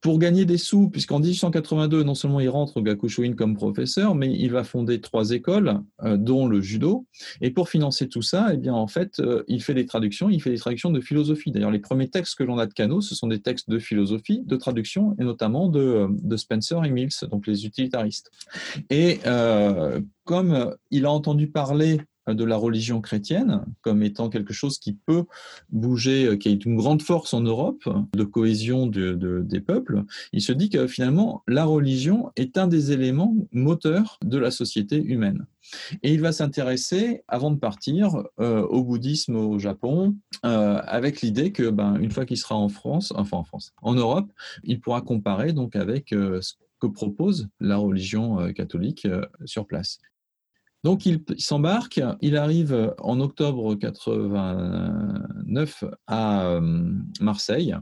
pour 0.00 0.18
gagner 0.18 0.44
des 0.44 0.56
sous, 0.56 0.88
puisqu'en 0.88 1.20
1882, 1.20 2.02
non 2.02 2.14
seulement 2.14 2.40
il 2.40 2.48
rentre 2.48 2.78
au 2.78 2.82
Gakushuin 2.82 3.34
comme 3.34 3.54
professeur, 3.54 4.14
mais 4.14 4.32
il 4.32 4.50
va 4.50 4.64
fonder 4.64 5.00
trois 5.00 5.30
écoles, 5.30 5.80
euh, 6.02 6.16
dont 6.16 6.46
le 6.46 6.60
judo. 6.60 7.06
Et 7.40 7.50
pour 7.50 7.68
financer 7.68 8.08
tout 8.08 8.22
ça, 8.22 8.48
eh 8.52 8.56
bien, 8.56 8.72
en 8.72 8.86
fait, 8.86 9.20
euh, 9.20 9.44
il 9.46 9.62
fait 9.62 9.74
des 9.74 9.86
traductions, 9.86 10.30
il 10.30 10.40
fait 10.40 10.50
des 10.50 10.58
traductions 10.58 10.90
de 10.90 11.00
philosophie. 11.00 11.50
D'ailleurs, 11.50 11.70
les 11.70 11.80
premiers 11.80 12.08
textes 12.08 12.36
que 12.36 12.44
l'on 12.44 12.58
a 12.58 12.66
de 12.66 12.72
Kano, 12.72 13.00
ce 13.00 13.14
sont 13.14 13.26
des 13.26 13.40
textes 13.40 13.68
de 13.68 13.78
philosophie, 13.78 14.42
de 14.44 14.56
traduction, 14.56 15.14
et 15.18 15.24
notamment 15.24 15.68
de, 15.68 15.80
euh, 15.80 16.08
de 16.10 16.36
Spencer 16.36 16.82
et 16.84 16.90
Mills, 16.90 17.10
donc 17.30 17.46
les 17.46 17.66
utilitaristes. 17.66 18.30
Et 18.88 19.20
comme 20.24 20.74
il 20.90 21.06
a 21.06 21.10
entendu 21.10 21.48
parler 21.48 22.00
de 22.34 22.44
la 22.44 22.56
religion 22.56 23.00
chrétienne 23.00 23.64
comme 23.82 24.02
étant 24.02 24.28
quelque 24.28 24.52
chose 24.52 24.78
qui 24.78 24.92
peut 24.92 25.24
bouger, 25.70 26.26
euh, 26.26 26.36
qui 26.36 26.48
a 26.48 26.52
une 26.52 26.76
grande 26.76 27.02
force 27.02 27.34
en 27.34 27.40
Europe 27.40 27.88
de 28.14 28.24
cohésion 28.24 28.86
des 28.86 29.60
peuples, 29.60 30.04
il 30.32 30.42
se 30.42 30.52
dit 30.52 30.70
que 30.70 30.86
finalement 30.86 31.42
la 31.46 31.64
religion 31.64 32.30
est 32.36 32.58
un 32.58 32.66
des 32.66 32.92
éléments 32.92 33.34
moteurs 33.52 34.18
de 34.24 34.38
la 34.38 34.50
société 34.50 35.02
humaine. 35.02 35.46
Et 36.02 36.14
il 36.14 36.20
va 36.20 36.32
s'intéresser, 36.32 37.22
avant 37.28 37.50
de 37.50 37.58
partir, 37.58 38.24
euh, 38.40 38.62
au 38.62 38.82
bouddhisme 38.82 39.36
au 39.36 39.58
Japon, 39.58 40.16
euh, 40.44 40.80
avec 40.84 41.20
l'idée 41.20 41.52
que, 41.52 41.70
ben, 41.70 41.96
une 42.00 42.10
fois 42.10 42.24
qu'il 42.24 42.38
sera 42.38 42.56
en 42.56 42.68
France, 42.68 43.12
enfin 43.16 43.36
en 43.36 43.44
France, 43.44 43.72
en 43.82 43.94
Europe, 43.94 44.30
il 44.64 44.80
pourra 44.80 45.02
comparer 45.02 45.52
donc 45.52 45.76
avec 45.76 46.08
ce 46.10 46.54
que 46.80 46.86
propose 46.86 47.48
la 47.60 47.76
religion 47.76 48.52
catholique 48.54 49.06
sur 49.44 49.66
place. 49.66 49.98
Donc 50.82 51.04
il, 51.04 51.22
s'embarque, 51.38 52.00
il 52.20 52.36
arrive 52.36 52.94
en 52.98 53.20
octobre 53.20 53.74
89 53.74 55.84
à 56.06 56.46
euh, 56.46 56.92
Marseille. 57.20 57.76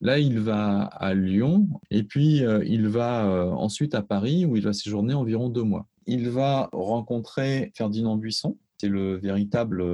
Là, 0.00 0.18
il 0.18 0.40
va 0.40 0.82
à 0.82 1.14
Lyon 1.14 1.68
et 1.90 2.02
puis 2.02 2.44
euh, 2.44 2.64
il 2.66 2.88
va 2.88 3.26
euh, 3.26 3.50
ensuite 3.50 3.94
à 3.94 4.02
Paris 4.02 4.46
où 4.46 4.56
il 4.56 4.62
va 4.62 4.72
séjourner 4.72 5.14
environ 5.14 5.50
deux 5.50 5.62
mois. 5.62 5.86
Il 6.06 6.30
va 6.30 6.68
rencontrer 6.72 7.70
Ferdinand 7.76 8.16
Buisson, 8.16 8.56
c'est 8.78 8.88
le 8.88 9.18
véritable 9.18 9.84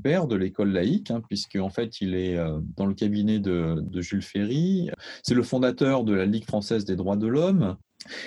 père 0.00 0.26
de 0.26 0.36
l'école 0.36 0.70
laïque, 0.70 1.10
hein, 1.10 1.20
puisque 1.28 1.56
en 1.56 1.68
fait 1.68 2.00
il 2.00 2.14
est 2.14 2.38
dans 2.76 2.86
le 2.86 2.94
cabinet 2.94 3.38
de 3.38 4.00
Jules 4.00 4.22
Ferry. 4.22 4.88
C'est 5.22 5.34
le 5.34 5.42
fondateur 5.42 6.04
de 6.04 6.14
la 6.14 6.24
Ligue 6.24 6.46
française 6.46 6.86
des 6.86 6.96
droits 6.96 7.16
de 7.16 7.26
l'homme. 7.26 7.76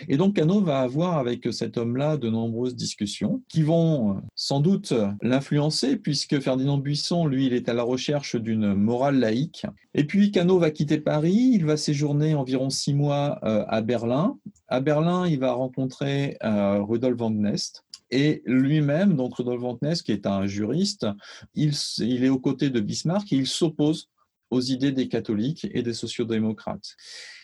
Et 0.07 0.17
donc 0.17 0.35
Cano 0.35 0.61
va 0.61 0.79
avoir 0.79 1.17
avec 1.17 1.51
cet 1.51 1.77
homme-là 1.77 2.17
de 2.17 2.29
nombreuses 2.29 2.75
discussions 2.75 3.41
qui 3.47 3.61
vont 3.63 4.11
euh, 4.11 4.21
sans 4.35 4.59
doute 4.59 4.93
l'influencer 5.21 5.97
puisque 5.97 6.39
Ferdinand 6.39 6.77
Buisson, 6.77 7.25
lui, 7.25 7.47
il 7.47 7.53
est 7.53 7.69
à 7.69 7.73
la 7.73 7.83
recherche 7.83 8.35
d'une 8.35 8.73
morale 8.73 9.19
laïque. 9.19 9.65
Et 9.93 10.05
puis 10.05 10.31
Cano 10.31 10.59
va 10.59 10.71
quitter 10.71 10.99
Paris, 10.99 11.51
il 11.53 11.65
va 11.65 11.77
séjourner 11.77 12.35
environ 12.35 12.69
six 12.69 12.93
mois 12.93 13.39
euh, 13.43 13.65
à 13.67 13.81
Berlin. 13.81 14.37
À 14.67 14.79
Berlin, 14.79 15.27
il 15.27 15.39
va 15.39 15.53
rencontrer 15.53 16.37
euh, 16.43 16.81
Rudolf 16.81 17.17
von 17.17 17.31
Nest. 17.31 17.83
Et 18.09 18.41
lui-même, 18.45 19.15
donc 19.15 19.35
Rudolf 19.35 19.81
Nest, 19.81 20.03
qui 20.03 20.11
est 20.11 20.25
un 20.25 20.45
juriste, 20.45 21.07
il, 21.55 21.71
il 21.99 22.23
est 22.23 22.29
aux 22.29 22.39
côtés 22.39 22.69
de 22.69 22.79
Bismarck 22.81 23.31
et 23.31 23.37
il 23.37 23.47
s'oppose 23.47 24.09
aux 24.49 24.61
idées 24.61 24.91
des 24.91 25.07
catholiques 25.07 25.67
et 25.71 25.81
des 25.81 25.93
sociodémocrates. 25.93 26.97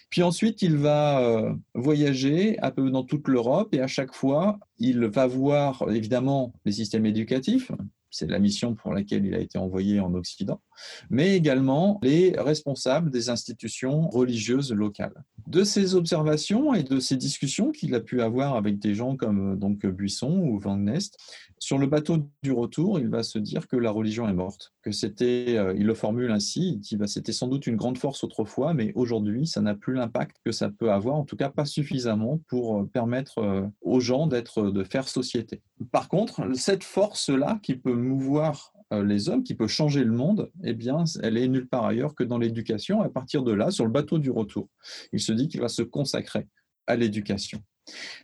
Puis 0.10 0.24
ensuite, 0.24 0.62
il 0.62 0.78
va 0.78 1.20
euh, 1.20 1.54
voyager 1.74 2.58
un 2.62 2.72
peu 2.72 2.90
dans 2.90 3.04
toute 3.04 3.28
l'Europe 3.28 3.74
et 3.74 3.82
à 3.82 3.88
chaque 3.88 4.14
fois, 4.14 4.60
il 4.80 5.06
va 5.06 5.28
voir 5.28 5.84
évidemment 5.90 6.54
les 6.66 6.72
systèmes 6.72 7.06
éducatifs, 7.06 7.72
c'est 8.10 8.30
la 8.30 8.40
mission 8.40 8.74
pour 8.74 8.94
laquelle 8.94 9.26
il 9.26 9.36
a 9.36 9.40
été 9.40 9.58
envoyé 9.58 10.00
en 10.00 10.14
Occident, 10.14 10.62
mais 11.10 11.36
également 11.36 12.00
les 12.02 12.34
responsables 12.38 13.12
des 13.12 13.30
institutions 13.30 14.08
religieuses 14.10 14.72
locales. 14.72 15.24
De 15.48 15.64
ces 15.64 15.96
observations 15.96 16.74
et 16.74 16.84
de 16.84 17.00
ces 17.00 17.18
discussions 17.18 17.72
qu'il 17.72 17.94
a 17.96 18.00
pu 18.00 18.22
avoir 18.22 18.56
avec 18.56 18.80
des 18.80 18.96
gens 18.96 19.16
comme 19.16 19.54
euh, 19.54 19.56
donc 19.56 19.86
Buisson 19.86 20.40
ou 20.40 20.60
Van 20.60 20.78
Nest, 20.78 21.18
sur 21.60 21.78
le 21.78 21.88
bateau 21.88 22.18
du 22.44 22.52
retour, 22.52 23.00
il 23.00 23.10
va 23.10 23.24
se 23.24 23.40
dire 23.40 23.68
que 23.68 23.76
la 23.76 23.92
religion 23.92 24.28
est 24.28 24.34
morte, 24.34 24.74
c'était, 24.92 25.56
euh, 25.58 25.74
il 25.78 25.86
le 25.86 25.94
formule 25.94 26.32
ainsi, 26.32 26.74
il 26.74 26.80
dit 26.80 26.98
bah, 26.98 27.08
c'était 27.08 27.32
sans 27.32 27.48
doute 27.48 27.68
une 27.68 27.76
grande 27.76 27.98
force 27.98 28.24
autrefois, 28.24 28.74
mais 28.74 28.92
aujourd'hui 28.96 29.48
ça 29.48 29.62
n'a 29.62 29.76
plus 29.76 29.94
l'impact 29.94 30.38
que 30.44 30.52
ça 30.52 30.70
peut 30.70 30.92
avoir, 30.92 31.16
en 31.16 31.24
tout 31.24 31.36
cas 31.36 31.50
pas 31.50 31.66
suffisamment 31.66 32.40
pour 32.48 32.80
euh, 32.80 32.84
permettre 32.86 33.70
aux 33.82 34.00
gens 34.00 34.28
d'être, 34.28 34.72
de 34.72 34.84
faire 34.84 35.08
société. 35.08 35.62
Par 35.92 36.10
contre, 36.10 36.42
cette 36.56 36.84
force-là 36.84 37.60
qui 37.62 37.76
peut 37.76 37.94
mouvoir 37.94 38.74
euh, 38.94 39.04
les 39.04 39.28
hommes, 39.28 39.44
qui 39.44 39.54
peut 39.54 39.68
changer 39.68 40.04
le 40.06 40.14
monde, 40.14 40.50
eh 40.64 40.74
bien, 40.74 41.04
elle 41.22 41.38
est 41.38 41.48
nulle 41.50 41.68
part 41.68 41.86
ailleurs 41.86 42.16
que 42.16 42.24
dans 42.24 42.38
l'éducation. 42.38 43.02
À 43.02 43.10
partir 43.10 43.44
de 43.44 43.52
là, 43.52 43.70
sur 43.70 43.84
le 43.84 43.92
bateau 43.92 44.18
du 44.18 44.32
retour, 44.32 44.70
il 45.12 45.20
se 45.20 45.34
dit 45.34 45.50
qu'il 45.50 45.60
va 45.60 45.68
se 45.68 45.82
consacrer 45.82 46.48
à 46.88 46.96
l'éducation. 46.96 47.62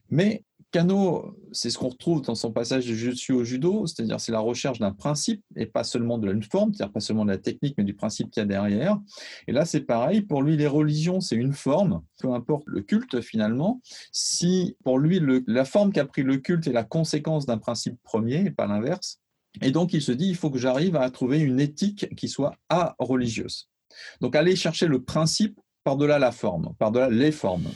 Mais 0.10 0.46
Kano, 0.74 1.38
c'est 1.52 1.70
ce 1.70 1.78
qu'on 1.78 1.90
retrouve 1.90 2.24
dans 2.24 2.34
son 2.34 2.52
passage 2.52 2.88
de 2.88 2.96
jutsu 2.96 3.32
au 3.32 3.44
judo, 3.44 3.86
c'est-à-dire 3.86 4.20
c'est 4.20 4.32
la 4.32 4.40
recherche 4.40 4.80
d'un 4.80 4.92
principe 4.92 5.44
et 5.56 5.68
pas 5.68 5.84
seulement 5.84 6.18
de 6.18 6.34
une 6.34 6.42
forme, 6.42 6.74
c'est-à-dire 6.74 6.92
pas 6.92 7.00
seulement 7.00 7.26
de 7.26 7.30
la 7.30 7.38
technique, 7.38 7.76
mais 7.78 7.84
du 7.84 7.94
principe 7.94 8.32
qu'il 8.32 8.42
y 8.42 8.44
a 8.44 8.48
derrière. 8.48 9.00
Et 9.48 9.52
là, 9.52 9.66
c'est 9.66 9.82
pareil. 9.82 10.22
Pour 10.22 10.42
lui, 10.42 10.58
les 10.58 10.66
religions, 10.66 11.22
c'est 11.22 11.36
une 11.36 11.54
forme, 11.54 12.02
peu 12.20 12.34
importe 12.34 12.64
le 12.66 12.82
culte 12.82 13.22
finalement. 13.22 13.82
Si 14.12 14.76
pour 14.84 14.98
lui, 14.98 15.22
la 15.46 15.64
forme 15.64 15.92
qu'a 15.92 16.06
pris 16.06 16.24
le 16.24 16.38
culte 16.38 16.66
est 16.66 16.74
la 16.74 16.84
conséquence 16.84 17.46
d'un 17.46 17.60
principe 17.60 18.02
premier 18.02 18.44
et 18.44 18.52
pas 18.52 18.66
l'inverse, 18.66 19.20
et 19.62 19.70
donc, 19.70 19.94
il 19.94 20.02
se 20.02 20.12
dit, 20.12 20.30
il 20.30 20.36
faut 20.36 20.50
que 20.50 20.58
j'arrive 20.58 20.96
à 20.96 21.08
trouver 21.12 21.40
une 21.40 21.60
éthique 21.60 22.08
qui 22.16 22.28
soit 22.28 22.56
a-religieuse. 22.70 23.70
Donc, 24.20 24.36
aller 24.36 24.56
chercher 24.56 24.88
le 24.88 25.04
principe 25.04 25.60
par-delà 25.84 26.18
la 26.18 26.32
forme, 26.32 26.74
par-delà 26.80 27.10
les 27.10 27.32
formes. 27.32 27.68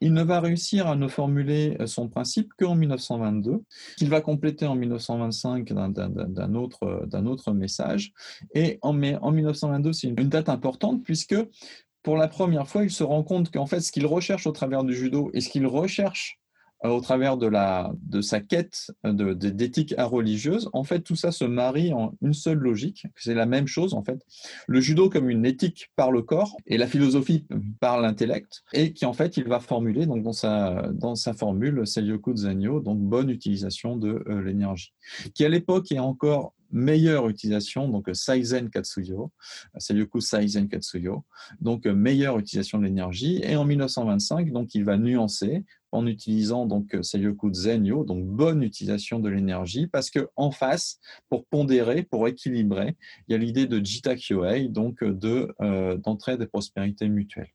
Il 0.00 0.12
ne 0.12 0.22
va 0.22 0.40
réussir 0.40 0.86
à 0.86 0.96
ne 0.96 1.08
formuler 1.08 1.76
son 1.86 2.08
principe 2.08 2.52
qu'en 2.58 2.74
1922, 2.74 3.62
qu'il 3.98 4.08
va 4.08 4.20
compléter 4.20 4.66
en 4.66 4.74
1925 4.74 5.72
d'un 5.72 6.54
autre, 6.54 7.52
message. 7.52 8.12
Et 8.54 8.78
en, 8.82 8.90
en 9.02 9.30
1922, 9.30 9.92
c'est 9.92 10.08
une 10.08 10.14
date 10.28 10.48
importante 10.48 11.02
puisque 11.04 11.36
pour 12.02 12.16
la 12.16 12.28
première 12.28 12.66
fois, 12.66 12.82
il 12.82 12.90
se 12.90 13.04
rend 13.04 13.22
compte 13.22 13.50
qu'en 13.50 13.66
fait, 13.66 13.80
ce 13.80 13.92
qu'il 13.92 14.06
recherche 14.06 14.46
au 14.46 14.52
travers 14.52 14.84
du 14.84 14.94
judo 14.94 15.30
et 15.34 15.40
ce 15.40 15.50
qu'il 15.50 15.66
recherche 15.66 16.39
euh, 16.39 16.39
au 16.82 17.00
travers 17.00 17.36
de, 17.36 17.46
la, 17.46 17.92
de 18.02 18.20
sa 18.20 18.40
quête 18.40 18.90
d'éthique 19.04 19.94
religieuse, 19.98 20.70
en 20.72 20.84
fait, 20.84 21.00
tout 21.00 21.16
ça 21.16 21.30
se 21.30 21.44
marie 21.44 21.92
en 21.92 22.14
une 22.22 22.32
seule 22.32 22.58
logique. 22.58 23.06
C'est 23.16 23.34
la 23.34 23.46
même 23.46 23.66
chose, 23.66 23.92
en 23.92 24.02
fait. 24.02 24.24
Le 24.66 24.80
judo 24.80 25.10
comme 25.10 25.28
une 25.28 25.44
éthique 25.44 25.90
par 25.96 26.10
le 26.10 26.22
corps 26.22 26.56
et 26.66 26.78
la 26.78 26.86
philosophie 26.86 27.46
par 27.80 28.00
l'intellect, 28.00 28.62
et 28.72 28.92
qui, 28.92 29.04
en 29.04 29.12
fait, 29.12 29.36
il 29.36 29.44
va 29.44 29.60
formuler 29.60 30.06
donc, 30.06 30.22
dans, 30.22 30.32
sa, 30.32 30.88
dans 30.92 31.14
sa 31.14 31.34
formule 31.34 31.86
Seiyuku 31.86 32.36
Zanyo, 32.36 32.80
donc 32.80 32.98
bonne 32.98 33.28
utilisation 33.28 33.96
de 33.96 34.22
euh, 34.28 34.42
l'énergie, 34.42 34.94
qui 35.34 35.44
à 35.44 35.48
l'époque 35.48 35.92
est 35.92 35.98
encore 35.98 36.54
meilleure 36.72 37.28
utilisation, 37.28 37.88
donc 37.88 38.08
Saizen 38.12 38.70
Katsuyo, 38.70 39.32
Seiyuku 39.76 40.20
Saizen 40.20 40.68
Katsuyo, 40.68 41.24
donc 41.60 41.86
meilleure 41.86 42.38
utilisation 42.38 42.78
de 42.78 42.84
l'énergie. 42.84 43.40
Et 43.42 43.56
en 43.56 43.64
1925, 43.64 44.52
donc 44.52 44.74
il 44.74 44.84
va 44.84 44.96
nuancer 44.96 45.64
en 45.92 46.06
utilisant 46.06 46.66
donc 46.66 46.96
Seiyoku 47.02 47.52
Zenyo, 47.52 48.04
donc 48.04 48.24
bonne 48.24 48.62
utilisation 48.62 49.18
de 49.18 49.28
l'énergie, 49.28 49.86
parce 49.86 50.10
que 50.10 50.28
en 50.36 50.50
face, 50.50 51.00
pour 51.28 51.44
pondérer, 51.46 52.02
pour 52.02 52.28
équilibrer, 52.28 52.96
il 53.28 53.32
y 53.32 53.34
a 53.34 53.38
l'idée 53.38 53.66
de 53.66 53.84
Jita 53.84 54.14
Kyohei, 54.16 54.68
donc 54.68 55.02
de 55.02 55.54
euh, 55.60 55.96
d'entraide 55.96 56.42
et 56.42 56.46
prospérité 56.46 57.08
mutuelle. 57.08 57.50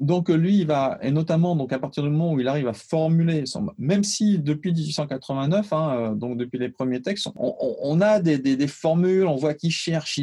Donc 0.00 0.30
lui, 0.30 0.58
il 0.58 0.66
va, 0.66 0.98
et 1.00 1.10
notamment 1.10 1.54
donc 1.54 1.72
à 1.72 1.78
partir 1.78 2.02
du 2.02 2.08
moment 2.08 2.32
où 2.32 2.40
il 2.40 2.48
arrive 2.48 2.66
à 2.66 2.72
formuler, 2.72 3.44
même 3.78 4.02
si 4.02 4.38
depuis 4.38 4.72
1889, 4.72 5.72
hein, 5.72 5.94
euh, 5.94 6.14
donc 6.14 6.38
depuis 6.38 6.58
les 6.58 6.70
premiers 6.70 7.00
textes, 7.00 7.28
on, 7.36 8.00
a 8.00 8.18
des, 8.18 8.66
formules, 8.66 9.26
on 9.26 9.36
voit 9.36 9.54
qu'il 9.54 9.70
cherche, 9.70 10.20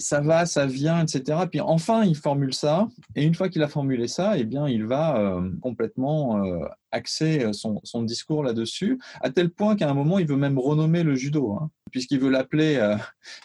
ça 0.00 0.20
va, 0.20 0.44
ça 0.44 0.66
vient, 0.66 1.02
etc. 1.02 1.38
Puis 1.50 1.60
enfin, 1.60 2.04
il 2.04 2.16
formule 2.16 2.52
ça, 2.52 2.88
et 3.14 3.24
une 3.24 3.34
fois 3.34 3.48
qu'il 3.48 3.62
a 3.62 3.68
formulé 3.68 4.06
ça, 4.06 4.36
eh 4.36 4.44
bien, 4.44 4.68
il 4.68 4.84
va 4.84 5.18
euh, 5.18 5.50
complètement 5.62 6.44
euh, 6.44 6.66
axer 6.90 7.52
son, 7.52 8.02
discours 8.02 8.42
là-dessus, 8.42 8.98
à 9.22 9.30
tel 9.30 9.50
point 9.50 9.76
qu'à 9.76 9.88
un 9.88 9.94
moment, 9.94 10.18
il 10.18 10.26
veut 10.26 10.36
même 10.36 10.58
renommer 10.58 11.02
le 11.02 11.14
judo. 11.14 11.52
Hein 11.52 11.70
puisqu'il 11.96 12.20
veut 12.20 12.28
l'appeler 12.28 12.76
euh, 12.76 12.94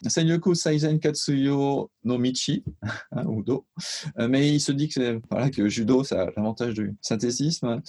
Senyoku 0.05 0.55
Saizen 0.55 1.00
Katsuyo 1.00 1.89
no 2.03 2.17
Michi, 2.17 2.65
hein, 3.13 3.25
ou 3.25 3.43
Do. 3.43 3.65
Euh, 4.20 4.27
mais 4.27 4.50
il 4.50 4.60
se 4.60 4.74
dit 4.74 4.89
que, 4.89 5.22
voilà, 5.31 5.50
que 5.50 5.70
judo, 5.70 6.03
ça 6.03 6.24
a 6.24 6.25
l'avantage 6.36 6.74
du 6.74 6.93
synthétisme. 7.00 7.81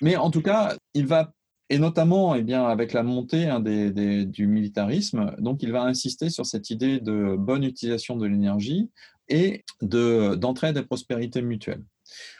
Mais 0.00 0.16
en 0.16 0.30
tout 0.30 0.40
cas, 0.40 0.74
il 0.94 1.06
va 1.06 1.34
et 1.68 1.78
notamment 1.78 2.34
eh 2.34 2.42
bien, 2.42 2.64
avec 2.64 2.94
la 2.94 3.02
montée 3.02 3.44
hein, 3.44 3.60
du 3.60 4.46
militarisme, 4.46 5.36
donc 5.38 5.62
il 5.62 5.70
va 5.70 5.82
insister 5.82 6.30
sur 6.30 6.46
cette 6.46 6.70
idée 6.70 6.98
de 6.98 7.36
bonne 7.36 7.64
utilisation 7.64 8.16
de 8.16 8.26
l'énergie 8.26 8.88
et 9.28 9.64
d'entraide 9.82 10.78
et 10.78 10.82
prospérité 10.82 11.42
mutuelle. 11.42 11.82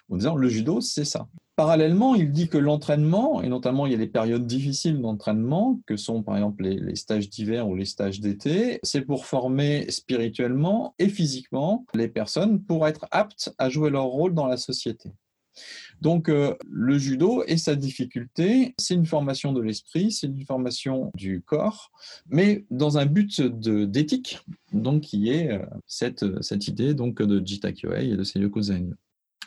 En 0.08 0.16
disant 0.16 0.36
le 0.36 0.48
judo, 0.48 0.80
c'est 0.80 1.04
ça. 1.04 1.28
Parallèlement, 1.56 2.14
il 2.14 2.32
dit 2.32 2.48
que 2.48 2.58
l'entraînement, 2.58 3.40
et 3.40 3.48
notamment 3.48 3.86
il 3.86 3.92
y 3.92 3.94
a 3.94 3.98
des 3.98 4.06
périodes 4.06 4.46
difficiles 4.46 5.00
d'entraînement, 5.00 5.80
que 5.86 5.96
sont 5.96 6.22
par 6.22 6.36
exemple 6.36 6.64
les, 6.64 6.96
stages 6.96 7.30
d'hiver 7.30 7.66
ou 7.66 7.74
les 7.74 7.86
stages 7.86 8.20
d'été, 8.20 8.78
c'est 8.82 9.00
pour 9.00 9.24
former 9.24 9.90
spirituellement 9.90 10.94
et 10.98 11.08
physiquement 11.08 11.86
les 11.94 12.08
personnes 12.08 12.62
pour 12.62 12.86
être 12.86 13.06
aptes 13.10 13.54
à 13.56 13.70
jouer 13.70 13.88
leur 13.88 14.04
rôle 14.04 14.34
dans 14.34 14.46
la 14.46 14.58
société. 14.58 15.12
Donc 16.02 16.28
euh, 16.28 16.54
le 16.70 16.98
judo 16.98 17.42
et 17.46 17.56
sa 17.56 17.74
difficulté, 17.74 18.74
c'est 18.78 18.92
une 18.92 19.06
formation 19.06 19.54
de 19.54 19.62
l'esprit, 19.62 20.12
c'est 20.12 20.26
une 20.26 20.44
formation 20.44 21.10
du 21.14 21.40
corps, 21.40 21.90
mais 22.28 22.66
dans 22.70 22.98
un 22.98 23.06
but 23.06 23.40
d'éthique, 23.40 24.40
donc 24.74 25.04
qui 25.04 25.30
est 25.30 25.52
euh, 25.52 25.64
cette, 25.86 26.68
idée 26.68 26.92
donc 26.92 27.22
de 27.22 27.42
Jita 27.42 27.72
Kyohei 27.72 28.10
et 28.10 28.16
de 28.16 28.24
Seiyoko 28.24 28.60
Zen. 28.60 28.94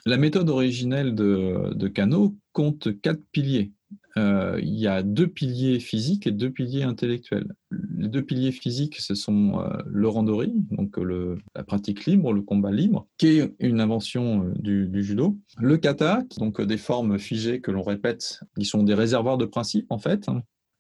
La 0.06 0.18
méthode 0.18 0.50
originelle 0.50 1.16
de, 1.16 1.88
Kano 1.88 2.36
compte 2.54 3.00
quatre 3.02 3.22
piliers. 3.32 3.72
Euh, 4.18 4.60
il 4.62 4.76
y 4.76 4.88
a 4.88 5.04
deux 5.04 5.28
piliers 5.28 5.80
physiques 5.80 6.26
et 6.26 6.32
deux 6.32 6.50
piliers 6.50 6.84
intellectuels. 6.84 7.54
Les 7.98 8.08
deux 8.08 8.24
piliers 8.24 8.52
physiques, 8.52 8.98
ce 9.00 9.14
sont 9.14 9.60
euh, 9.60 9.78
le 9.86 10.08
randori, 10.08 10.54
donc 10.72 10.98
la 11.56 11.64
pratique 11.64 12.06
libre, 12.06 12.34
le 12.34 12.42
combat 12.42 12.72
libre, 12.72 13.08
qui 13.18 13.28
est 13.28 13.56
une 13.60 13.80
invention 13.80 14.46
euh, 14.46 14.54
du, 14.58 15.04
judo. 15.04 15.38
Le 15.58 15.78
kata, 15.78 16.24
donc 16.38 16.62
des 16.62 16.78
formes 16.78 17.20
figées 17.20 17.62
que 17.62 17.72
l'on 17.72 17.84
répète, 17.84 18.42
qui 18.58 18.66
sont 18.66 18.84
des 18.84 18.96
réservoirs 18.96 19.38
de 19.38 19.46
principes 19.46 19.92
en 19.92 20.00
fait. 20.00 20.26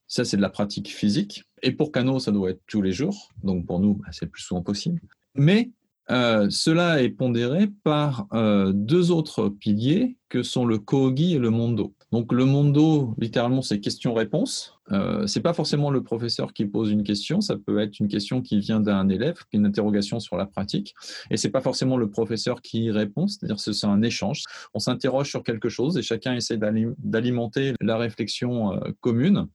Ça, 0.07 0.25
c'est 0.25 0.37
de 0.37 0.41
la 0.41 0.49
pratique 0.49 0.89
physique. 0.89 1.43
Et 1.61 1.71
pour 1.71 1.91
Kano, 1.91 2.19
ça 2.19 2.31
doit 2.31 2.49
être 2.49 2.61
tous 2.67 2.81
les 2.81 2.91
jours. 2.91 3.29
Donc 3.43 3.67
pour 3.67 3.79
nous, 3.79 3.95
bah, 3.95 4.07
c'est 4.11 4.25
le 4.25 4.31
plus 4.31 4.41
souvent 4.41 4.63
possible. 4.63 4.99
Mais 5.35 5.71
euh, 6.11 6.47
cela 6.49 7.01
est 7.03 7.09
pondéré 7.09 7.67
par 7.83 8.27
euh, 8.33 8.71
deux 8.73 9.11
autres 9.11 9.49
piliers 9.49 10.17
que 10.27 10.43
sont 10.43 10.65
le 10.65 10.79
Kogi 10.79 11.35
et 11.35 11.39
le 11.39 11.49
Mondo. 11.49 11.93
Donc 12.11 12.33
le 12.33 12.45
Mondo, 12.45 13.13
littéralement, 13.19 13.61
c'est 13.61 13.79
question-réponse. 13.79 14.78
Euh, 14.91 15.27
c'est 15.27 15.41
pas 15.41 15.53
forcément 15.53 15.91
le 15.91 16.03
professeur 16.03 16.53
qui 16.53 16.65
pose 16.65 16.91
une 16.91 17.03
question, 17.03 17.41
ça 17.41 17.55
peut 17.57 17.79
être 17.79 17.99
une 17.99 18.07
question 18.07 18.41
qui 18.41 18.59
vient 18.59 18.79
d'un 18.79 19.07
élève, 19.09 19.37
une 19.53 19.65
interrogation 19.65 20.19
sur 20.19 20.37
la 20.37 20.45
pratique, 20.45 20.95
et 21.29 21.37
c'est 21.37 21.49
pas 21.49 21.61
forcément 21.61 21.97
le 21.97 22.09
professeur 22.09 22.61
qui 22.61 22.91
répond, 22.91 23.27
c'est-à-dire 23.27 23.57
que 23.57 23.71
c'est 23.71 23.87
un 23.87 24.01
échange. 24.01 24.43
On 24.73 24.79
s'interroge 24.79 25.29
sur 25.29 25.43
quelque 25.43 25.69
chose 25.69 25.97
et 25.97 26.01
chacun 26.01 26.35
essaie 26.35 26.57
d'alimenter 26.57 27.73
la 27.81 27.97
réflexion 27.97 28.73
euh, 28.73 28.79
commune. 29.01 29.47